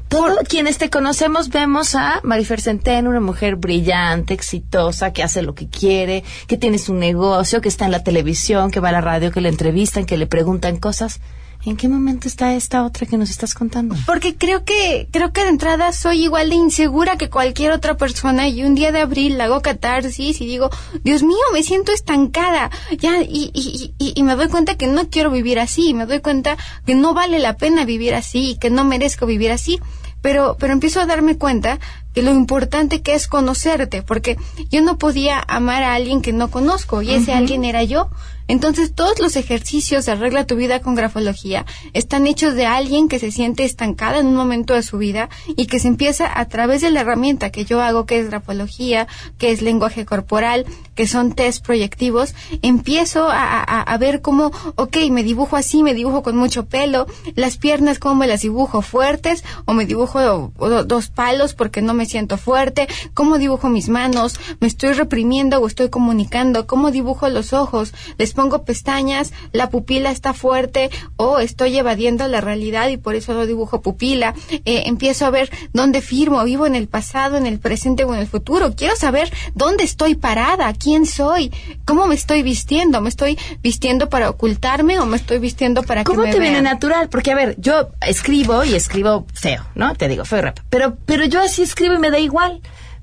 Todos 0.06 0.38
quienes 0.48 0.78
te 0.78 0.90
conocemos 0.90 1.48
vemos 1.48 1.96
a 1.96 2.20
Marifer 2.22 2.60
Centeno, 2.60 3.10
una 3.10 3.18
mujer 3.18 3.56
brillante, 3.56 4.32
exitosa, 4.32 5.12
que 5.12 5.24
hace 5.24 5.42
lo 5.42 5.56
que 5.56 5.68
quiere, 5.68 6.22
que 6.46 6.56
tiene 6.56 6.78
su 6.78 6.94
negocio, 6.94 7.60
que 7.60 7.68
está 7.68 7.84
en 7.84 7.90
la 7.90 8.04
televisión, 8.04 8.70
que 8.70 8.78
va 8.78 8.90
a 8.90 8.92
la 8.92 9.00
radio, 9.00 9.32
que 9.32 9.40
le 9.40 9.48
entrevistan, 9.48 10.06
que 10.06 10.16
le 10.16 10.28
preguntan 10.28 10.76
cosas. 10.76 11.20
¿En 11.66 11.76
qué 11.76 11.88
momento 11.88 12.28
está 12.28 12.54
esta 12.54 12.84
otra 12.84 13.06
que 13.06 13.16
nos 13.16 13.30
estás 13.30 13.54
contando? 13.54 13.96
porque 14.06 14.36
creo 14.36 14.64
que 14.64 15.08
creo 15.10 15.32
que 15.32 15.42
de 15.42 15.48
entrada 15.48 15.92
soy 15.92 16.24
igual 16.24 16.50
de 16.50 16.56
insegura 16.56 17.16
que 17.16 17.30
cualquier 17.30 17.72
otra 17.72 17.96
persona 17.96 18.48
y 18.48 18.62
un 18.64 18.74
día 18.74 18.92
de 18.92 19.00
abril 19.00 19.40
hago 19.40 19.62
catarsis 19.62 20.40
y 20.40 20.46
digo 20.46 20.70
Dios 21.02 21.22
mío 21.22 21.36
me 21.52 21.62
siento 21.62 21.92
estancada 21.92 22.70
ya 22.98 23.22
y, 23.22 23.50
y, 23.54 23.94
y, 23.98 24.12
y 24.14 24.22
me 24.22 24.36
doy 24.36 24.48
cuenta 24.48 24.76
que 24.76 24.86
no 24.86 25.08
quiero 25.08 25.30
vivir 25.30 25.58
así 25.58 25.94
me 25.94 26.06
doy 26.06 26.20
cuenta 26.20 26.56
que 26.84 26.94
no 26.94 27.14
vale 27.14 27.38
la 27.38 27.56
pena 27.56 27.84
vivir 27.84 28.14
así 28.14 28.50
y 28.50 28.58
que 28.58 28.70
no 28.70 28.84
merezco 28.84 29.26
vivir 29.26 29.50
así 29.50 29.80
pero 30.20 30.56
pero 30.58 30.72
empiezo 30.72 31.00
a 31.00 31.06
darme 31.06 31.38
cuenta 31.38 31.78
que 32.14 32.22
lo 32.22 32.30
importante 32.32 33.02
que 33.02 33.14
es 33.14 33.26
conocerte 33.26 34.02
porque 34.02 34.36
yo 34.70 34.80
no 34.82 34.96
podía 34.98 35.42
amar 35.48 35.82
a 35.82 35.94
alguien 35.94 36.22
que 36.22 36.32
no 36.32 36.48
conozco 36.50 37.02
y 37.02 37.10
ese 37.10 37.32
alguien 37.32 37.64
era 37.64 37.82
yo. 37.82 38.08
Entonces 38.46 38.94
todos 38.94 39.20
los 39.20 39.36
ejercicios 39.36 40.04
de 40.04 40.12
arregla 40.12 40.44
tu 40.46 40.54
vida 40.54 40.80
con 40.80 40.94
grafología 40.94 41.64
están 41.94 42.26
hechos 42.26 42.54
de 42.54 42.66
alguien 42.66 43.08
que 43.08 43.18
se 43.18 43.30
siente 43.32 43.64
estancada 43.64 44.18
en 44.18 44.26
un 44.26 44.34
momento 44.36 44.74
de 44.74 44.82
su 44.82 44.98
vida 44.98 45.30
y 45.56 45.64
que 45.64 45.78
se 45.78 45.88
empieza 45.88 46.30
a 46.38 46.44
través 46.46 46.82
de 46.82 46.90
la 46.90 47.00
herramienta 47.00 47.48
que 47.48 47.64
yo 47.64 47.80
hago 47.80 48.04
que 48.04 48.18
es 48.18 48.28
grafología, 48.28 49.08
que 49.38 49.50
es 49.50 49.62
lenguaje 49.62 50.04
corporal, 50.04 50.66
que 50.94 51.06
son 51.08 51.32
test 51.32 51.64
proyectivos, 51.64 52.34
empiezo 52.60 53.30
a, 53.30 53.60
a- 53.62 53.80
a 53.82 53.98
ver 53.98 54.20
cómo, 54.20 54.52
ok, 54.76 54.96
me 55.10 55.22
dibujo 55.24 55.56
así, 55.56 55.82
me 55.82 55.94
dibujo 55.94 56.22
con 56.22 56.36
mucho 56.36 56.66
pelo, 56.66 57.06
las 57.36 57.56
piernas 57.56 57.98
cómo 57.98 58.14
me 58.16 58.26
las 58.26 58.42
dibujo 58.42 58.82
fuertes 58.82 59.42
o 59.64 59.72
me 59.72 59.86
dibujo 59.86 60.20
do- 60.20 60.84
dos 60.84 61.08
palos 61.08 61.54
porque 61.54 61.80
no 61.80 61.94
me 61.94 62.03
siento 62.06 62.36
fuerte, 62.36 62.88
cómo 63.14 63.38
dibujo 63.38 63.68
mis 63.68 63.88
manos, 63.88 64.38
me 64.60 64.66
estoy 64.66 64.92
reprimiendo 64.92 65.60
o 65.60 65.66
estoy 65.66 65.88
comunicando, 65.90 66.66
cómo 66.66 66.90
dibujo 66.90 67.28
los 67.28 67.52
ojos, 67.52 67.94
les 68.18 68.32
pongo 68.32 68.64
pestañas, 68.64 69.32
la 69.52 69.70
pupila 69.70 70.10
está 70.10 70.32
fuerte 70.32 70.90
o 71.16 71.38
estoy 71.38 71.76
evadiendo 71.76 72.26
la 72.28 72.40
realidad 72.40 72.88
y 72.88 72.96
por 72.96 73.14
eso 73.14 73.34
no 73.34 73.46
dibujo 73.46 73.80
pupila, 73.80 74.34
Eh, 74.64 74.84
empiezo 74.86 75.26
a 75.26 75.30
ver 75.30 75.50
dónde 75.72 76.00
firmo, 76.00 76.42
vivo 76.44 76.66
en 76.66 76.74
el 76.74 76.86
pasado, 76.86 77.36
en 77.36 77.46
el 77.46 77.58
presente 77.58 78.04
o 78.04 78.14
en 78.14 78.20
el 78.20 78.26
futuro, 78.26 78.74
quiero 78.76 78.96
saber 78.96 79.30
dónde 79.54 79.84
estoy 79.84 80.14
parada, 80.14 80.72
quién 80.72 81.06
soy, 81.06 81.52
cómo 81.84 82.06
me 82.06 82.14
estoy 82.14 82.42
vistiendo, 82.42 83.00
me 83.00 83.08
estoy 83.08 83.38
vistiendo 83.62 84.08
para 84.08 84.30
ocultarme 84.30 84.98
o 85.00 85.06
me 85.06 85.16
estoy 85.16 85.38
vistiendo 85.38 85.82
para 85.82 86.04
¿Cómo 86.04 86.22
que 86.22 86.28
me 86.28 86.32
te 86.34 86.40
viene 86.40 86.62
natural? 86.62 87.08
Porque, 87.08 87.32
a 87.32 87.34
ver, 87.34 87.56
yo 87.58 87.90
escribo 88.00 88.64
y 88.64 88.74
escribo 88.74 89.26
feo, 89.34 89.64
¿no? 89.74 89.94
Te 89.94 90.08
digo, 90.08 90.24
feo 90.24 90.42
rap. 90.42 90.58
Pero, 90.70 90.96
pero 91.04 91.24
yo 91.24 91.40
así 91.40 91.62
escribo 91.62 91.93
y 91.94 91.98
me 91.98 92.10
da 92.10 92.18
igual. 92.18 92.60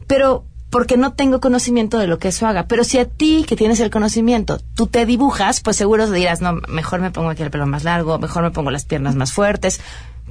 Pero 0.08 0.46
porque 0.72 0.96
no 0.96 1.14
tengo 1.14 1.42
conocimiento 1.42 2.00
de 2.00 2.08
lo 2.08 2.18
que 2.18 2.30
eso 2.30 2.48
haga. 2.48 2.66
Pero 2.66 2.84
si 2.84 2.98
a 2.98 3.06
ti, 3.06 3.46
que 3.48 3.58
tienes 3.58 3.80
el 3.82 3.92
conocimiento, 3.92 4.58
tú 4.74 4.88
te 4.88 5.06
dibujas, 5.06 5.60
pues 5.60 5.76
seguro 5.76 6.10
dirás, 6.10 6.42
no, 6.42 6.54
mejor 6.70 7.02
me 7.02 7.12
pongo 7.12 7.30
aquí 7.30 7.44
el 7.44 7.52
pelo 7.52 7.68
más 7.68 7.84
largo, 7.84 8.18
mejor 8.20 8.44
me 8.44 8.52
pongo 8.52 8.72
las 8.72 8.86
piernas 8.86 9.16
más 9.16 9.34
fuertes. 9.34 9.82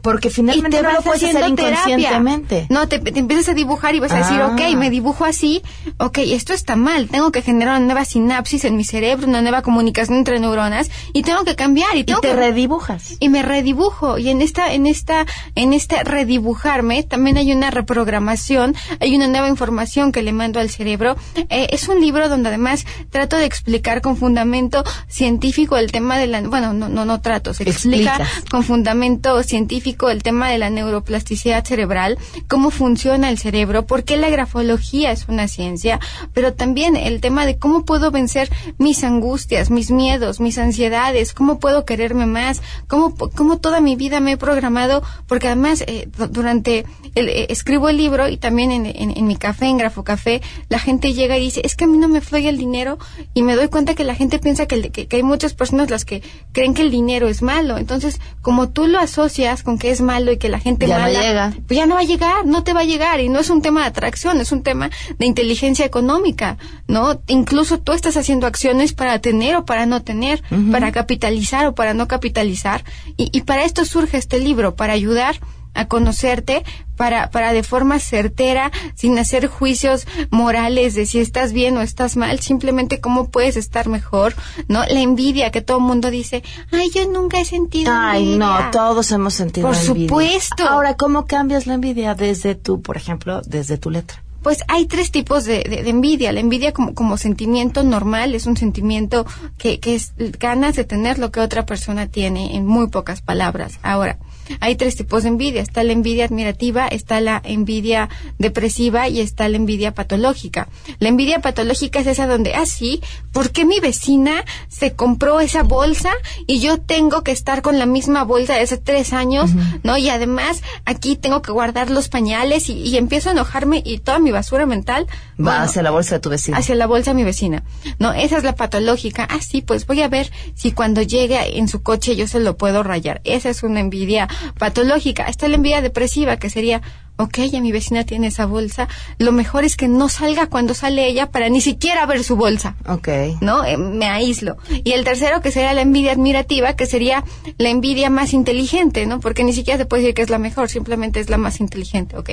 Porque 0.02 0.28
y 0.28 0.30
finalmente 0.30 0.76
te 0.76 0.82
no 0.82 0.92
lo 0.92 1.02
puedes 1.02 1.22
hacer 1.22 1.36
haciendo 1.42 1.62
terapia. 1.62 1.94
inconscientemente. 1.96 2.66
No, 2.68 2.88
te, 2.88 2.98
te 2.98 3.18
empiezas 3.18 3.48
a 3.48 3.54
dibujar 3.54 3.94
y 3.94 4.00
vas 4.00 4.12
a 4.12 4.18
decir, 4.18 4.40
Ah. 4.40 4.48
ok, 4.54 4.76
me 4.76 4.90
dibujo 4.90 5.24
así, 5.24 5.62
ok, 5.98 6.18
esto 6.18 6.52
está 6.52 6.76
mal, 6.76 7.08
tengo 7.08 7.30
que 7.32 7.42
generar 7.42 7.76
una 7.76 7.86
nueva 7.86 8.04
sinapsis 8.04 8.64
en 8.64 8.76
mi 8.76 8.84
cerebro, 8.84 9.26
una 9.26 9.42
nueva 9.42 9.62
comunicación 9.62 10.18
entre 10.18 10.38
neuronas 10.40 10.90
y 11.12 11.22
tengo 11.22 11.44
que 11.44 11.56
cambiar 11.56 11.96
y 11.96 12.00
Y 12.00 12.04
tengo 12.04 12.20
te 12.20 12.28
que 12.28 12.34
redibujas. 12.36 13.16
y 13.20 13.28
me 13.28 13.42
redibujo 13.42 14.18
y 14.18 14.28
en 14.30 14.40
esta 14.42 14.72
en 14.72 14.86
esta 14.86 15.26
en 15.54 15.72
este 15.72 16.02
redibujarme 16.04 17.02
también 17.02 17.36
hay 17.36 17.52
una 17.52 17.70
reprogramación 17.70 18.74
hay 19.00 19.14
una 19.16 19.26
nueva 19.26 19.48
información 19.48 20.12
que 20.12 20.22
le 20.22 20.32
mando 20.32 20.60
al 20.60 20.70
cerebro 20.70 21.16
Eh, 21.48 21.68
es 21.70 21.88
un 21.88 22.00
libro 22.00 22.28
donde 22.28 22.48
además 22.48 22.86
trato 23.10 23.36
de 23.36 23.44
explicar 23.44 24.00
con 24.00 24.16
fundamento 24.16 24.84
científico 25.08 25.76
el 25.76 25.90
tema 25.92 26.16
de 26.18 26.26
la 26.26 26.40
bueno 26.42 26.72
no 26.72 26.88
no 26.88 27.04
no 27.04 27.20
trato 27.20 27.52
se 27.54 27.64
explica 27.64 28.18
con 28.50 28.62
fundamento 28.62 29.42
científico 29.42 29.89
el 30.10 30.22
tema 30.22 30.48
de 30.50 30.58
la 30.58 30.70
neuroplasticidad 30.70 31.64
cerebral 31.64 32.18
cómo 32.48 32.70
funciona 32.70 33.28
el 33.30 33.38
cerebro 33.38 33.86
por 33.86 34.04
qué 34.04 34.16
la 34.16 34.30
grafología 34.30 35.12
es 35.12 35.26
una 35.28 35.48
ciencia 35.48 36.00
pero 36.34 36.52
también 36.54 36.96
el 36.96 37.20
tema 37.20 37.46
de 37.46 37.58
cómo 37.58 37.84
puedo 37.84 38.10
vencer 38.10 38.50
mis 38.78 39.04
angustias 39.04 39.70
mis 39.70 39.90
miedos 39.90 40.40
mis 40.40 40.58
ansiedades 40.58 41.32
cómo 41.34 41.58
puedo 41.58 41.84
quererme 41.84 42.26
más 42.26 42.62
cómo, 42.86 43.14
cómo 43.14 43.58
toda 43.58 43.80
mi 43.80 43.96
vida 43.96 44.20
me 44.20 44.32
he 44.32 44.36
programado, 44.36 45.02
porque 45.26 45.46
además 45.48 45.84
eh, 45.86 46.08
du- 46.16 46.26
durante, 46.28 46.84
el, 47.14 47.28
eh, 47.28 47.46
escribo 47.50 47.88
el 47.88 47.96
libro 47.96 48.28
y 48.28 48.36
también 48.36 48.72
en, 48.72 48.86
en, 48.86 49.26
mi 49.26 49.36
café, 49.36 49.66
en 49.66 49.78
Grafo 49.78 50.04
Café, 50.04 50.40
la 50.68 50.78
gente 50.78 51.12
llega 51.14 51.36
y 51.38 51.42
dice, 51.42 51.60
es 51.64 51.76
que 51.76 51.84
a 51.84 51.86
mí 51.86 51.98
no 51.98 52.08
me 52.08 52.20
fluye 52.20 52.48
el 52.48 52.58
dinero 52.58 52.98
y 53.34 53.42
me 53.42 53.56
doy 53.56 53.68
cuenta 53.68 53.94
que 53.94 54.04
la 54.04 54.14
gente 54.14 54.38
piensa 54.38 54.66
que, 54.66 54.90
que, 54.90 55.06
que 55.06 55.16
hay 55.16 55.22
muchas 55.22 55.54
personas 55.54 55.90
las 55.90 56.04
que 56.04 56.22
creen 56.52 56.74
que 56.74 56.82
el 56.82 56.90
dinero 56.90 57.28
es 57.28 57.42
malo. 57.42 57.78
Entonces, 57.78 58.20
como 58.42 58.68
tú 58.70 58.86
lo 58.86 58.98
asocias 58.98 59.62
con 59.62 59.78
que 59.80 59.90
es 59.90 60.00
malo 60.00 60.30
y 60.30 60.36
que 60.38 60.48
la 60.48 60.60
gente 60.60 60.86
Ya 60.86 60.96
no 60.98 61.02
mala, 61.02 61.20
llega. 61.20 61.52
pues 61.66 61.76
ya 61.76 61.86
no 61.86 61.96
va 61.96 62.02
a 62.02 62.04
llegar, 62.04 62.46
no 62.46 62.62
te 62.62 62.72
va 62.72 62.80
a 62.82 62.84
llegar 62.84 63.18
y 63.18 63.28
no 63.28 63.40
es 63.40 63.50
un 63.50 63.60
tema 63.62 63.80
de 63.80 63.86
atracción, 63.88 64.40
es 64.40 64.52
un 64.52 64.62
tema 64.62 64.90
de 65.18 65.26
inteligencia 65.26 65.84
económica, 65.84 66.56
¿no? 66.86 67.20
Incluso 67.26 67.80
tú 67.80 67.92
estás 67.92 68.16
haciendo 68.16 68.46
acciones 68.46 68.92
para 68.92 69.18
tener 69.18 69.56
o 69.56 69.64
para 69.64 69.86
no 69.86 70.02
tener, 70.02 70.40
para 70.70 70.92
capitalizar 70.92 71.66
o 71.66 71.74
para 71.74 71.94
no 71.94 72.06
capitalizar 72.06 72.84
y, 73.16 73.36
y 73.36 73.40
para 73.42 73.64
esto 73.64 73.84
surge 73.84 74.16
este 74.18 74.38
libro, 74.38 74.76
para 74.76 74.92
ayudar 74.92 75.40
a 75.74 75.86
conocerte 75.86 76.64
para, 76.96 77.30
para 77.30 77.52
de 77.52 77.62
forma 77.62 77.98
certera, 77.98 78.70
sin 78.94 79.18
hacer 79.18 79.46
juicios 79.46 80.06
morales 80.30 80.94
de 80.94 81.06
si 81.06 81.18
estás 81.20 81.52
bien 81.52 81.76
o 81.76 81.80
estás 81.82 82.16
mal, 82.16 82.40
simplemente 82.40 83.00
cómo 83.00 83.30
puedes 83.30 83.56
estar 83.56 83.88
mejor, 83.88 84.34
¿no? 84.68 84.84
La 84.84 85.00
envidia 85.00 85.50
que 85.50 85.62
todo 85.62 85.78
el 85.78 85.84
mundo 85.84 86.10
dice, 86.10 86.42
ay, 86.72 86.90
yo 86.94 87.08
nunca 87.08 87.40
he 87.40 87.44
sentido 87.44 87.90
Ay, 87.94 88.24
no, 88.36 88.50
envidia". 88.50 88.70
todos 88.70 89.10
hemos 89.12 89.34
sentido 89.34 89.68
Por 89.68 89.76
envidia. 89.76 90.08
supuesto. 90.08 90.68
Ahora, 90.68 90.96
¿cómo 90.96 91.24
cambias 91.26 91.66
la 91.66 91.74
envidia 91.74 92.14
desde 92.14 92.54
tú, 92.54 92.82
por 92.82 92.96
ejemplo, 92.96 93.40
desde 93.46 93.78
tu 93.78 93.90
letra? 93.90 94.22
Pues 94.42 94.64
hay 94.68 94.86
tres 94.86 95.10
tipos 95.10 95.44
de, 95.44 95.64
de- 95.64 95.82
de 95.82 95.90
envidia. 95.90 96.32
La 96.32 96.40
envidia 96.40 96.72
como, 96.72 96.94
como 96.94 97.18
sentimiento 97.18 97.82
normal 97.82 98.34
es 98.34 98.46
un 98.46 98.56
sentimiento 98.56 99.26
que, 99.58 99.80
que 99.80 99.94
es 99.94 100.14
ganas 100.38 100.76
de 100.76 100.84
tener 100.84 101.18
lo 101.18 101.30
que 101.30 101.40
otra 101.40 101.66
persona 101.66 102.06
tiene 102.06 102.56
en 102.56 102.66
muy 102.66 102.88
pocas 102.88 103.20
palabras. 103.20 103.78
Ahora, 103.82 104.18
hay 104.60 104.74
tres 104.76 104.96
tipos 104.96 105.22
de 105.22 105.28
envidia. 105.28 105.62
Está 105.62 105.84
la 105.84 105.92
envidia 105.92 106.24
admirativa, 106.24 106.88
está 106.88 107.20
la 107.20 107.40
envidia 107.44 108.08
depresiva 108.38 109.08
y 109.08 109.20
está 109.20 109.48
la 109.48 109.56
envidia 109.56 109.92
patológica. 109.94 110.68
La 110.98 111.08
envidia 111.08 111.40
patológica 111.40 112.00
es 112.00 112.06
esa 112.06 112.26
donde, 112.26 112.54
ah, 112.54 112.66
sí, 112.66 113.00
¿por 113.32 113.50
qué 113.50 113.64
mi 113.64 113.80
vecina 113.80 114.44
se 114.68 114.92
compró 114.94 115.40
esa 115.40 115.62
bolsa 115.62 116.10
y 116.46 116.60
yo 116.60 116.78
tengo 116.80 117.22
que 117.22 117.32
estar 117.32 117.62
con 117.62 117.78
la 117.78 117.86
misma 117.86 118.24
bolsa 118.24 118.54
de 118.54 118.62
hace 118.62 118.78
tres 118.78 119.12
años, 119.12 119.50
¿no? 119.82 119.96
Y 119.96 120.08
además 120.08 120.62
aquí 120.84 121.16
tengo 121.16 121.42
que 121.42 121.52
guardar 121.52 121.90
los 121.90 122.08
pañales 122.08 122.68
y, 122.68 122.74
y 122.74 122.96
empiezo 122.96 123.28
a 123.28 123.32
enojarme 123.32 123.82
y 123.84 123.98
toda 123.98 124.18
mi 124.18 124.30
basura 124.30 124.66
mental 124.66 125.06
Va 125.38 125.44
bueno, 125.44 125.60
hacia 125.64 125.82
la 125.82 125.90
bolsa 125.90 126.16
de 126.16 126.20
tu 126.20 126.30
vecino. 126.30 126.56
hacia 126.56 126.74
la 126.74 126.86
bolsa 126.86 127.10
de 127.10 127.14
mi 127.14 127.24
vecina. 127.24 127.62
No, 127.98 128.12
esa 128.12 128.36
es 128.38 128.44
la 128.44 128.54
patológica. 128.54 129.26
Ah, 129.30 129.40
sí, 129.40 129.62
pues 129.62 129.86
voy 129.86 130.02
a 130.02 130.08
ver 130.08 130.30
si 130.54 130.72
cuando 130.72 131.02
llegue 131.02 131.58
en 131.58 131.68
su 131.68 131.82
coche 131.82 132.16
yo 132.16 132.26
se 132.26 132.40
lo 132.40 132.56
puedo 132.56 132.82
rayar. 132.82 133.20
Esa 133.24 133.48
es 133.50 133.62
una 133.62 133.80
envidia 133.80 134.28
patológica. 134.58 135.24
Está 135.24 135.48
la 135.48 135.56
envidia 135.56 135.80
depresiva, 135.80 136.36
que 136.36 136.50
sería, 136.50 136.82
ok, 137.16 137.38
ya 137.50 137.60
mi 137.60 137.72
vecina 137.72 138.04
tiene 138.04 138.28
esa 138.28 138.46
bolsa. 138.46 138.88
Lo 139.18 139.32
mejor 139.32 139.64
es 139.64 139.76
que 139.76 139.88
no 139.88 140.08
salga 140.08 140.46
cuando 140.46 140.74
sale 140.74 141.06
ella 141.06 141.30
para 141.30 141.48
ni 141.48 141.60
siquiera 141.60 142.06
ver 142.06 142.24
su 142.24 142.36
bolsa. 142.36 142.76
Ok. 142.86 143.08
¿no? 143.40 143.64
Eh, 143.64 143.76
me 143.76 144.06
aíslo. 144.06 144.56
Y 144.84 144.92
el 144.92 145.04
tercero, 145.04 145.40
que 145.40 145.50
sería 145.50 145.72
la 145.74 145.82
envidia 145.82 146.12
admirativa, 146.12 146.74
que 146.76 146.86
sería 146.86 147.24
la 147.58 147.68
envidia 147.68 148.10
más 148.10 148.32
inteligente, 148.32 149.06
¿no? 149.06 149.20
Porque 149.20 149.44
ni 149.44 149.52
siquiera 149.52 149.78
se 149.78 149.86
puede 149.86 150.02
decir 150.02 150.14
que 150.14 150.22
es 150.22 150.30
la 150.30 150.38
mejor, 150.38 150.68
simplemente 150.68 151.20
es 151.20 151.30
la 151.30 151.38
más 151.38 151.60
inteligente, 151.60 152.16
ok. 152.16 152.30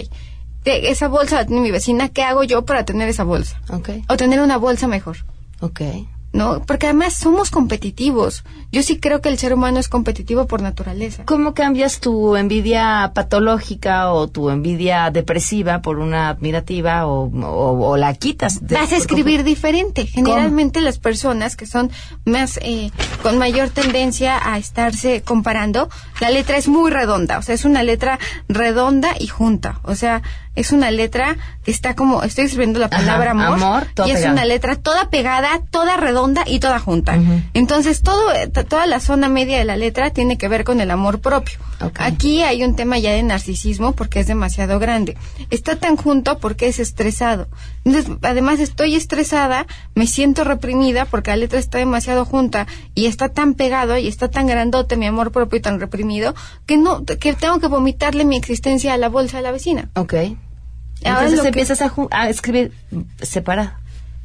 De 0.64 0.90
esa 0.90 1.08
bolsa 1.08 1.38
la 1.38 1.46
tiene 1.46 1.62
mi 1.62 1.72
vecina, 1.72 2.10
¿qué 2.10 2.24
hago 2.24 2.44
yo 2.44 2.66
para 2.66 2.84
tener 2.84 3.08
esa 3.08 3.24
bolsa? 3.24 3.62
Ok. 3.72 3.90
O 4.10 4.18
tener 4.18 4.42
una 4.42 4.58
bolsa 4.58 4.88
mejor, 4.88 5.18
Ok. 5.62 5.82
¿No? 6.34 6.62
Porque 6.62 6.88
además 6.88 7.14
somos 7.14 7.50
competitivos. 7.52 8.44
Yo 8.72 8.84
sí 8.84 9.00
creo 9.00 9.22
que 9.22 9.30
el 9.30 9.38
ser 9.38 9.54
humano 9.54 9.80
es 9.80 9.88
competitivo 9.90 10.46
por 10.46 10.62
naturaleza. 10.62 11.24
¿Cómo 11.26 11.54
cambias 11.54 12.00
tu 12.00 12.36
envidia 12.36 13.12
patológica 13.16 14.12
o 14.12 14.28
tu 14.28 14.50
envidia 14.50 15.10
depresiva 15.10 15.82
por 15.82 16.00
una 16.00 16.30
admirativa 16.30 17.08
o, 17.08 17.24
o- 17.30 17.90
o 17.90 17.98
la 17.98 18.14
quitas? 18.14 18.66
de- 18.68 18.76
Vas 18.76 18.92
a 18.92 18.98
escribir 18.98 19.44
diferente. 19.44 20.06
Generalmente 20.06 20.82
las 20.82 21.00
personas 21.00 21.56
que 21.56 21.66
son 21.66 21.90
más 22.26 22.60
eh, 22.62 22.92
con 23.24 23.38
mayor 23.38 23.70
tendencia 23.70 24.38
a 24.52 24.58
estarse 24.58 25.22
comparando, 25.22 25.90
la 26.20 26.30
letra 26.30 26.58
es 26.58 26.68
muy 26.68 26.92
redonda, 26.92 27.38
o 27.38 27.42
sea, 27.42 27.56
es 27.56 27.64
una 27.66 27.84
letra 27.84 28.20
redonda 28.50 29.10
y 29.20 29.28
junta, 29.28 29.80
o 29.84 29.96
sea, 29.96 30.22
es 30.56 30.72
una 30.72 30.90
letra 30.90 31.38
que 31.64 31.70
está 31.72 31.96
como 31.96 32.24
estoy 32.24 32.46
escribiendo 32.46 32.80
la 32.80 32.88
Ajá, 32.88 32.98
palabra 32.98 33.32
amor, 33.32 33.46
amor, 33.54 33.88
toda 33.94 34.08
y 34.08 34.12
es 34.12 34.26
una 34.26 34.44
letra 34.46 34.76
toda 34.76 35.10
pegada, 35.12 35.62
toda 35.70 35.98
redonda 35.98 36.17
y 36.48 36.60
toda 36.60 36.80
junta. 36.80 37.18
Ujú. 37.18 37.42
Entonces, 37.54 38.02
todo 38.02 38.22
toda 38.68 38.86
la 38.88 39.00
zona 39.00 39.30
media 39.30 39.58
de 39.58 39.66
la 39.66 39.76
letra 39.78 40.10
tiene 40.12 40.38
que 40.38 40.48
ver 40.48 40.64
con 40.64 40.82
el 40.82 40.90
amor 40.92 41.20
propio. 41.20 41.60
Ok. 41.82 42.00
Aquí 42.00 42.42
hay 42.42 42.64
un 42.64 42.76
tema 42.76 42.98
ya 42.98 43.12
de 43.12 43.22
narcisismo 43.24 43.92
porque 43.94 44.20
es 44.20 44.28
demasiado 44.28 44.80
grande. 44.80 45.16
Está 45.50 45.76
tan 45.76 45.96
junto 45.96 46.40
porque 46.40 46.68
es 46.68 46.80
estresado. 46.80 47.48
Entonces, 47.86 48.12
además 48.24 48.60
estoy 48.60 48.96
estresada, 48.96 49.68
me 49.96 50.08
siento 50.08 50.44
reprimida 50.44 51.06
porque 51.06 51.30
la 51.32 51.38
letra 51.38 51.60
está 51.60 51.78
demasiado 51.78 52.26
junta 52.26 52.68
y 52.96 53.06
está 53.06 53.30
tan 53.30 53.54
pegado 53.54 53.98
y 53.98 54.08
está 54.08 54.28
tan 54.30 54.48
grandote 54.48 54.98
mi 54.98 55.06
amor 55.06 55.32
propio 55.32 55.60
y 55.60 55.62
tan 55.62 55.80
reprimido 55.80 56.34
que 56.66 56.78
no 56.78 57.04
que 57.06 57.34
tengo 57.34 57.60
que 57.60 57.68
vomitarle 57.68 58.26
mi 58.26 58.36
existencia 58.38 58.94
a 58.94 58.98
la 58.98 59.10
bolsa 59.10 59.38
de 59.38 59.44
la 59.44 59.52
vecina. 59.52 59.90
Ok. 59.96 60.14
Ahora 60.14 61.20
Entonces 61.26 61.38
lo 61.38 61.42
que- 61.44 61.48
empiezas 61.50 61.82
a, 61.84 61.94
a 62.12 62.30
escribir 62.30 62.72
separado. 63.22 63.72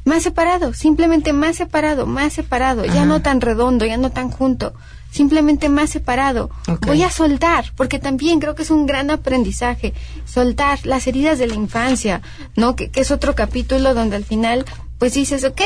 Más 0.05 0.23
separado, 0.23 0.73
simplemente 0.73 1.31
más 1.31 1.55
separado, 1.55 2.05
más 2.05 2.33
separado, 2.33 2.85
ya 2.85 3.05
no 3.05 3.21
tan 3.21 3.39
redondo, 3.39 3.85
ya 3.85 3.97
no 3.97 4.11
tan 4.11 4.29
junto, 4.29 4.73
simplemente 5.11 5.69
más 5.69 5.91
separado. 5.91 6.49
Voy 6.81 7.03
a 7.03 7.09
soltar, 7.09 7.71
porque 7.77 7.99
también 7.99 8.39
creo 8.39 8.53
que 8.53 8.63
es 8.63 8.71
un 8.71 8.85
gran 8.85 9.11
aprendizaje, 9.11 9.93
soltar 10.25 10.85
las 10.85 11.07
heridas 11.07 11.39
de 11.39 11.47
la 11.47 11.55
infancia, 11.55 12.21
¿no? 12.57 12.75
Que, 12.75 12.89
que 12.89 13.01
es 13.01 13.11
otro 13.11 13.33
capítulo 13.33 13.93
donde 13.93 14.17
al 14.17 14.25
final, 14.25 14.65
pues 14.97 15.13
dices, 15.13 15.45
ok, 15.45 15.61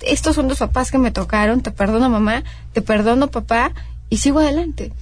estos 0.00 0.34
son 0.34 0.48
los 0.48 0.58
papás 0.58 0.90
que 0.90 0.98
me 0.98 1.10
tocaron, 1.10 1.60
te 1.60 1.70
perdono 1.70 2.08
mamá, 2.08 2.42
te 2.72 2.80
perdono 2.80 3.28
papá, 3.28 3.72
y 4.08 4.18
sigo 4.18 4.38
adelante. 4.38 4.92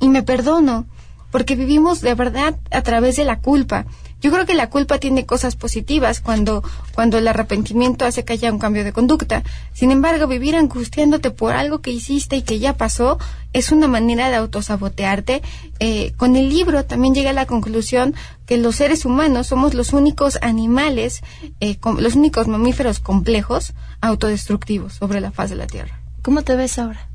Y 0.00 0.08
me 0.08 0.22
perdono, 0.22 0.86
porque 1.30 1.54
vivimos 1.54 2.00
de 2.00 2.14
verdad 2.14 2.56
a 2.70 2.82
través 2.82 3.16
de 3.16 3.24
la 3.24 3.38
culpa. 3.38 3.86
Yo 4.22 4.30
creo 4.30 4.46
que 4.46 4.54
la 4.54 4.70
culpa 4.70 4.98
tiene 4.98 5.26
cosas 5.26 5.56
positivas 5.56 6.20
cuando, 6.20 6.62
cuando 6.94 7.18
el 7.18 7.26
arrepentimiento 7.28 8.04
hace 8.06 8.24
que 8.24 8.32
haya 8.34 8.52
un 8.52 8.58
cambio 8.60 8.84
de 8.84 8.92
conducta. 8.92 9.42
Sin 9.74 9.90
embargo, 9.90 10.28
vivir 10.28 10.54
angustiándote 10.56 11.30
por 11.32 11.52
algo 11.54 11.80
que 11.80 11.90
hiciste 11.90 12.36
y 12.36 12.42
que 12.42 12.60
ya 12.60 12.76
pasó 12.76 13.18
es 13.52 13.72
una 13.72 13.88
manera 13.88 14.30
de 14.30 14.36
autosabotearte. 14.36 15.42
Eh, 15.80 16.12
con 16.16 16.36
el 16.36 16.48
libro 16.48 16.84
también 16.84 17.14
llegué 17.14 17.30
a 17.30 17.32
la 17.34 17.46
conclusión 17.46 18.14
que 18.46 18.56
los 18.56 18.76
seres 18.76 19.04
humanos 19.04 19.48
somos 19.48 19.74
los 19.74 19.92
únicos 19.92 20.38
animales, 20.40 21.20
eh, 21.60 21.76
los 21.98 22.14
únicos 22.14 22.46
mamíferos 22.46 23.00
complejos 23.00 23.72
autodestructivos 24.00 24.94
sobre 24.94 25.20
la 25.20 25.32
faz 25.32 25.50
de 25.50 25.56
la 25.56 25.66
Tierra. 25.66 26.00
¿Cómo 26.22 26.42
te 26.42 26.54
ves 26.54 26.78
ahora? 26.78 27.08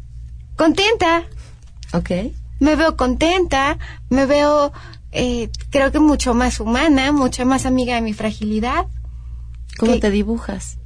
Contenta, 0.58 1.24
Ok. 1.94 2.10
me 2.60 2.76
veo 2.76 2.98
contenta, 2.98 3.78
me 4.10 4.26
veo, 4.26 4.74
eh, 5.12 5.50
creo 5.70 5.92
que 5.92 6.00
mucho 6.00 6.34
más 6.34 6.60
humana, 6.60 7.12
mucha 7.12 7.46
más 7.46 7.66
amiga 7.66 7.96
de 7.96 8.02
mi 8.02 8.14
fragilidad, 8.14 8.88
¿Cómo 9.78 10.00
te 10.00 10.10
dibujas? 10.10 10.78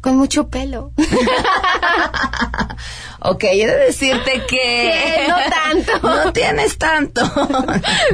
con 0.00 0.16
mucho 0.18 0.48
pelo. 0.48 0.92
Ok, 3.26 3.44
he 3.44 3.66
de 3.66 3.76
decirte 3.86 4.42
que... 4.46 5.26
No 5.28 5.36
tanto. 5.48 6.06
no 6.24 6.32
tienes 6.34 6.76
tanto. 6.76 7.22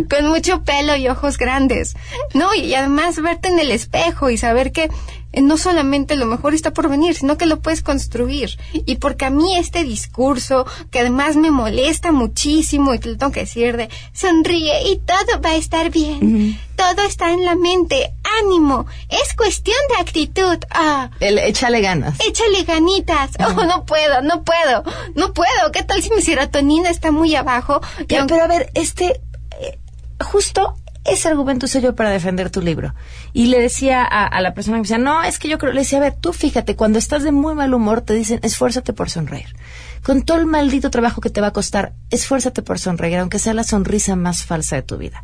con 0.08 0.28
mucho 0.28 0.62
pelo 0.62 0.94
y 0.94 1.08
ojos 1.08 1.36
grandes. 1.36 1.96
No, 2.32 2.54
y 2.54 2.72
además 2.74 3.20
verte 3.20 3.48
en 3.48 3.58
el 3.58 3.72
espejo 3.72 4.30
y 4.30 4.36
saber 4.36 4.70
que 4.70 4.88
no 5.32 5.56
solamente 5.56 6.16
lo 6.16 6.26
mejor 6.26 6.54
está 6.54 6.72
por 6.72 6.88
venir, 6.88 7.14
sino 7.14 7.36
que 7.38 7.46
lo 7.46 7.60
puedes 7.60 7.82
construir. 7.82 8.58
Y 8.72 8.96
porque 8.96 9.26
a 9.26 9.30
mí 9.30 9.56
este 9.56 9.84
discurso, 9.84 10.66
que 10.90 11.00
además 11.00 11.36
me 11.36 11.50
molesta 11.50 12.10
muchísimo 12.12 12.94
y 12.94 12.98
te 12.98 13.10
lo 13.10 13.16
tengo 13.16 13.32
que 13.32 13.40
decir 13.40 13.76
de 13.76 13.88
sonríe 14.12 14.90
y 14.90 14.96
todo 14.98 15.40
va 15.44 15.50
a 15.50 15.56
estar 15.56 15.90
bien. 15.90 16.58
Todo 16.76 17.02
está 17.06 17.30
en 17.32 17.44
la 17.44 17.54
mente. 17.54 18.12
Ánimo. 18.42 18.86
Es 19.08 19.34
cuestión 19.36 19.76
de 19.94 20.00
actitud. 20.02 20.58
Ah. 20.70 21.10
El, 21.20 21.38
échale 21.38 21.80
ganas. 21.80 22.18
Échale 22.26 22.64
ganitas. 22.64 23.30
Oh, 23.38 23.64
no 23.64 23.84
puedo, 23.84 24.22
no 24.22 24.42
puedo, 24.44 24.82
no 25.14 25.32
puedo. 25.34 25.72
¿Qué 25.72 25.82
tal 25.82 26.02
si 26.02 26.10
mi 26.10 26.22
serotonina 26.22 26.88
está 26.90 27.10
muy 27.10 27.34
abajo? 27.34 27.80
Pero, 28.08 28.20
aunque- 28.22 28.34
pero 28.34 28.44
a 28.44 28.48
ver, 28.48 28.70
este, 28.74 29.20
eh, 29.60 29.78
justo 30.24 30.74
ese 31.04 31.28
argumento 31.28 31.66
usé 31.66 31.80
yo 31.80 31.94
para 31.94 32.10
defender 32.10 32.50
tu 32.50 32.60
libro. 32.60 32.94
Y 33.32 33.46
le 33.46 33.60
decía 33.60 34.02
a, 34.02 34.26
a 34.26 34.40
la 34.40 34.54
persona 34.54 34.76
que 34.76 34.80
me 34.80 34.84
decía, 34.84 34.98
no, 34.98 35.22
es 35.22 35.38
que 35.38 35.48
yo 35.48 35.58
creo, 35.58 35.72
le 35.72 35.80
decía, 35.80 35.98
a 35.98 36.02
ver, 36.02 36.14
tú 36.14 36.32
fíjate, 36.32 36.76
cuando 36.76 36.98
estás 36.98 37.22
de 37.22 37.32
muy 37.32 37.54
mal 37.54 37.72
humor 37.74 38.02
te 38.02 38.14
dicen, 38.14 38.40
esfuérzate 38.42 38.92
por 38.92 39.10
sonreír. 39.10 39.54
Con 40.02 40.22
todo 40.22 40.38
el 40.38 40.46
maldito 40.46 40.90
trabajo 40.90 41.20
que 41.20 41.30
te 41.30 41.40
va 41.40 41.48
a 41.48 41.52
costar, 41.52 41.94
esfuérzate 42.10 42.62
por 42.62 42.78
sonreír, 42.78 43.18
aunque 43.18 43.38
sea 43.38 43.54
la 43.54 43.64
sonrisa 43.64 44.16
más 44.16 44.44
falsa 44.44 44.76
de 44.76 44.82
tu 44.82 44.96
vida. 44.96 45.22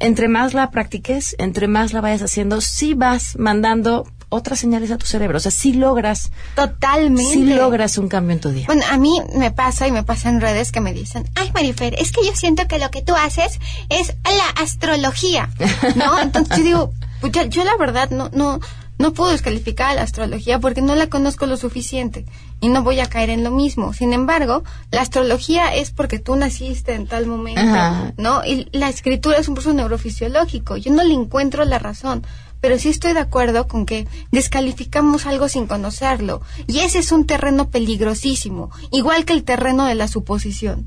Entre 0.00 0.28
más 0.28 0.54
la 0.54 0.70
practiques, 0.70 1.34
entre 1.38 1.66
más 1.66 1.92
la 1.92 2.00
vayas 2.00 2.22
haciendo, 2.22 2.60
sí 2.60 2.94
vas 2.94 3.36
mandando 3.36 4.06
otras 4.30 4.58
señales 4.60 4.90
a 4.90 4.98
tu 4.98 5.06
cerebro. 5.06 5.38
O 5.38 5.40
sea, 5.40 5.50
sí 5.50 5.72
logras, 5.72 6.30
Totalmente. 6.54 7.32
sí 7.32 7.44
logras 7.46 7.96
un 7.98 8.08
cambio 8.08 8.34
en 8.34 8.40
tu 8.40 8.50
día. 8.50 8.66
Bueno, 8.66 8.82
a 8.90 8.98
mí 8.98 9.10
me 9.34 9.50
pasa 9.50 9.86
y 9.88 9.92
me 9.92 10.02
pasa 10.02 10.28
en 10.28 10.40
redes 10.40 10.70
que 10.72 10.80
me 10.80 10.92
dicen, 10.92 11.28
ay 11.34 11.50
Marifer, 11.54 11.94
es 11.98 12.12
que 12.12 12.24
yo 12.26 12.34
siento 12.34 12.66
que 12.68 12.78
lo 12.78 12.90
que 12.90 13.02
tú 13.02 13.14
haces 13.14 13.58
es 13.88 14.14
la 14.24 14.62
astrología, 14.62 15.50
¿no? 15.96 16.18
Entonces 16.22 16.58
yo 16.58 16.64
digo, 16.64 16.92
pues 17.20 17.32
yo, 17.32 17.44
yo 17.44 17.64
la 17.64 17.76
verdad 17.76 18.10
no, 18.10 18.28
no, 18.32 18.60
no 18.98 19.12
puedo 19.12 19.30
descalificar 19.30 19.90
a 19.90 19.94
la 19.94 20.02
astrología 20.02 20.58
porque 20.58 20.82
no 20.82 20.94
la 20.94 21.08
conozco 21.08 21.46
lo 21.46 21.56
suficiente. 21.56 22.24
y 22.60 22.68
no 22.68 22.82
voy 22.82 22.98
a 22.98 23.06
caer 23.06 23.30
en 23.30 23.44
lo 23.44 23.50
mismo. 23.52 23.92
Sin 23.92 24.12
embargo, 24.12 24.64
la 24.90 25.02
astrología 25.02 25.72
es 25.74 25.92
porque 25.92 26.18
tú 26.18 26.34
naciste 26.34 26.94
en 26.94 27.06
tal 27.06 27.26
momento, 27.26 27.60
Ajá. 27.60 28.12
¿no? 28.16 28.44
Y 28.44 28.68
la 28.72 28.88
escritura 28.88 29.38
es 29.38 29.46
un 29.48 29.54
proceso 29.54 29.72
neurofisiológico. 29.74 30.76
Yo 30.76 30.92
no 30.92 31.04
le 31.04 31.14
encuentro 31.14 31.64
la 31.64 31.78
razón. 31.78 32.26
Pero 32.60 32.78
sí 32.78 32.88
estoy 32.88 33.12
de 33.12 33.20
acuerdo 33.20 33.68
con 33.68 33.86
que 33.86 34.06
descalificamos 34.32 35.26
algo 35.26 35.48
sin 35.48 35.66
conocerlo. 35.66 36.42
Y 36.66 36.80
ese 36.80 36.98
es 36.98 37.12
un 37.12 37.26
terreno 37.26 37.70
peligrosísimo, 37.70 38.70
igual 38.90 39.24
que 39.24 39.32
el 39.32 39.44
terreno 39.44 39.86
de 39.86 39.94
la 39.94 40.08
suposición. 40.08 40.86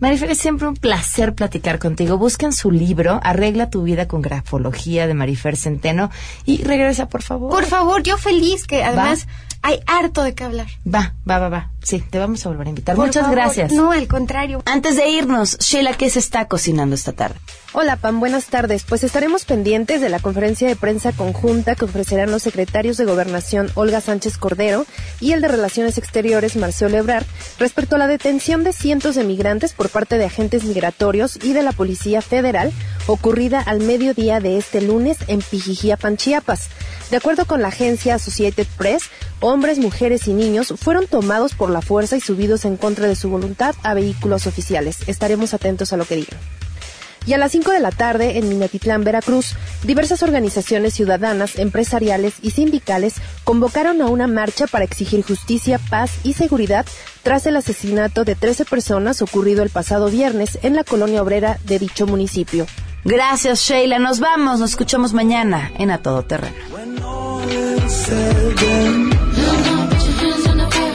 Marifer, 0.00 0.30
es 0.30 0.38
siempre 0.38 0.68
un 0.68 0.76
placer 0.76 1.34
platicar 1.34 1.78
contigo. 1.78 2.18
Busquen 2.18 2.52
su 2.52 2.70
libro, 2.70 3.20
Arregla 3.22 3.68
tu 3.68 3.82
vida 3.82 4.06
con 4.06 4.22
grafología 4.22 5.06
de 5.06 5.14
Marifer 5.14 5.56
Centeno 5.56 6.10
y 6.46 6.62
regresa, 6.62 7.08
por 7.08 7.22
favor. 7.22 7.50
Por 7.50 7.64
favor, 7.64 8.02
yo 8.02 8.16
feliz 8.16 8.64
que 8.64 8.84
además 8.84 9.26
hay 9.62 9.80
harto 9.86 10.22
de 10.22 10.34
qué 10.34 10.44
hablar. 10.44 10.68
Va, 10.86 11.14
va, 11.28 11.38
va, 11.38 11.48
va. 11.48 11.70
Sí, 11.88 12.04
te 12.10 12.18
vamos 12.18 12.44
a 12.44 12.50
volver 12.50 12.66
a 12.66 12.68
invitar. 12.68 12.96
Por 12.96 13.06
Muchas 13.06 13.22
favor. 13.22 13.38
gracias. 13.38 13.72
No, 13.72 13.92
al 13.92 14.06
contrario. 14.08 14.60
Antes 14.66 14.96
de 14.96 15.08
irnos, 15.08 15.56
Sheila, 15.58 15.94
¿qué 15.94 16.10
se 16.10 16.18
está 16.18 16.46
cocinando 16.46 16.94
esta 16.94 17.14
tarde? 17.14 17.36
Hola 17.72 17.96
Pam, 17.96 18.20
buenas 18.20 18.46
tardes. 18.46 18.82
Pues 18.86 19.04
estaremos 19.04 19.46
pendientes 19.46 20.02
de 20.02 20.08
la 20.10 20.20
conferencia 20.20 20.68
de 20.68 20.76
prensa 20.76 21.12
conjunta 21.12 21.76
que 21.76 21.86
ofrecerán 21.86 22.30
los 22.30 22.42
secretarios 22.42 22.96
de 22.98 23.06
Gobernación 23.06 23.70
Olga 23.74 24.02
Sánchez 24.02 24.36
Cordero 24.36 24.84
y 25.20 25.32
el 25.32 25.40
de 25.40 25.48
Relaciones 25.48 25.96
Exteriores 25.96 26.56
Marcelo 26.56 26.98
Ebrard 26.98 27.26
respecto 27.58 27.96
a 27.96 27.98
la 27.98 28.06
detención 28.06 28.64
de 28.64 28.72
cientos 28.72 29.14
de 29.14 29.24
migrantes 29.24 29.72
por 29.72 29.88
parte 29.90 30.18
de 30.18 30.24
agentes 30.26 30.64
migratorios 30.64 31.38
y 31.42 31.52
de 31.52 31.62
la 31.62 31.72
Policía 31.72 32.20
Federal 32.20 32.72
ocurrida 33.06 33.60
al 33.60 33.80
mediodía 33.80 34.40
de 34.40 34.58
este 34.58 34.80
lunes 34.80 35.18
en 35.26 35.40
Pijijiapan, 35.40 36.16
Chiapas. 36.16 36.68
De 37.10 37.16
acuerdo 37.16 37.46
con 37.46 37.62
la 37.62 37.68
agencia 37.68 38.14
Associated 38.14 38.66
Press, 38.76 39.04
hombres, 39.40 39.78
mujeres 39.78 40.26
y 40.26 40.32
niños 40.32 40.74
fueron 40.76 41.06
tomados 41.06 41.54
por 41.54 41.70
la 41.70 41.77
fuerza 41.82 42.16
y 42.16 42.20
subidos 42.20 42.64
en 42.64 42.76
contra 42.76 43.06
de 43.06 43.16
su 43.16 43.28
voluntad 43.28 43.74
a 43.82 43.94
vehículos 43.94 44.46
oficiales. 44.46 44.98
Estaremos 45.06 45.54
atentos 45.54 45.92
a 45.92 45.96
lo 45.96 46.04
que 46.04 46.16
digan. 46.16 46.38
Y 47.28 47.34
a 47.34 47.38
las 47.38 47.52
5 47.52 47.72
de 47.72 47.80
la 47.80 47.90
tarde, 47.90 48.38
en 48.38 48.48
Minatitlán, 48.48 49.04
Veracruz, 49.04 49.54
diversas 49.84 50.22
organizaciones 50.22 50.94
ciudadanas, 50.94 51.58
empresariales 51.58 52.34
y 52.40 52.52
sindicales 52.52 53.16
convocaron 53.44 54.00
a 54.00 54.06
una 54.06 54.26
marcha 54.26 54.66
para 54.66 54.84
exigir 54.86 55.22
justicia, 55.22 55.78
paz 55.90 56.12
y 56.24 56.32
seguridad 56.32 56.86
tras 57.22 57.44
el 57.44 57.56
asesinato 57.56 58.24
de 58.24 58.34
13 58.34 58.64
personas 58.64 59.20
ocurrido 59.20 59.62
el 59.62 59.68
pasado 59.68 60.08
viernes 60.08 60.58
en 60.62 60.74
la 60.74 60.84
colonia 60.84 61.22
obrera 61.22 61.58
de 61.64 61.78
dicho 61.78 62.06
municipio. 62.06 62.66
Gracias, 63.04 63.60
Sheila. 63.60 63.98
Nos 63.98 64.20
vamos. 64.20 64.60
Nos 64.60 64.70
escuchamos 64.70 65.12
mañana 65.12 65.70
en 65.76 65.90
A 65.90 65.98
Todo 65.98 66.22
Terreno. 66.24 66.56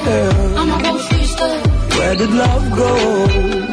girl. 0.06 0.58
I'm 0.58 0.70
a. 0.70 0.94
Where 1.98 2.16
did 2.16 2.32
love 2.32 2.72
go? 2.78 3.73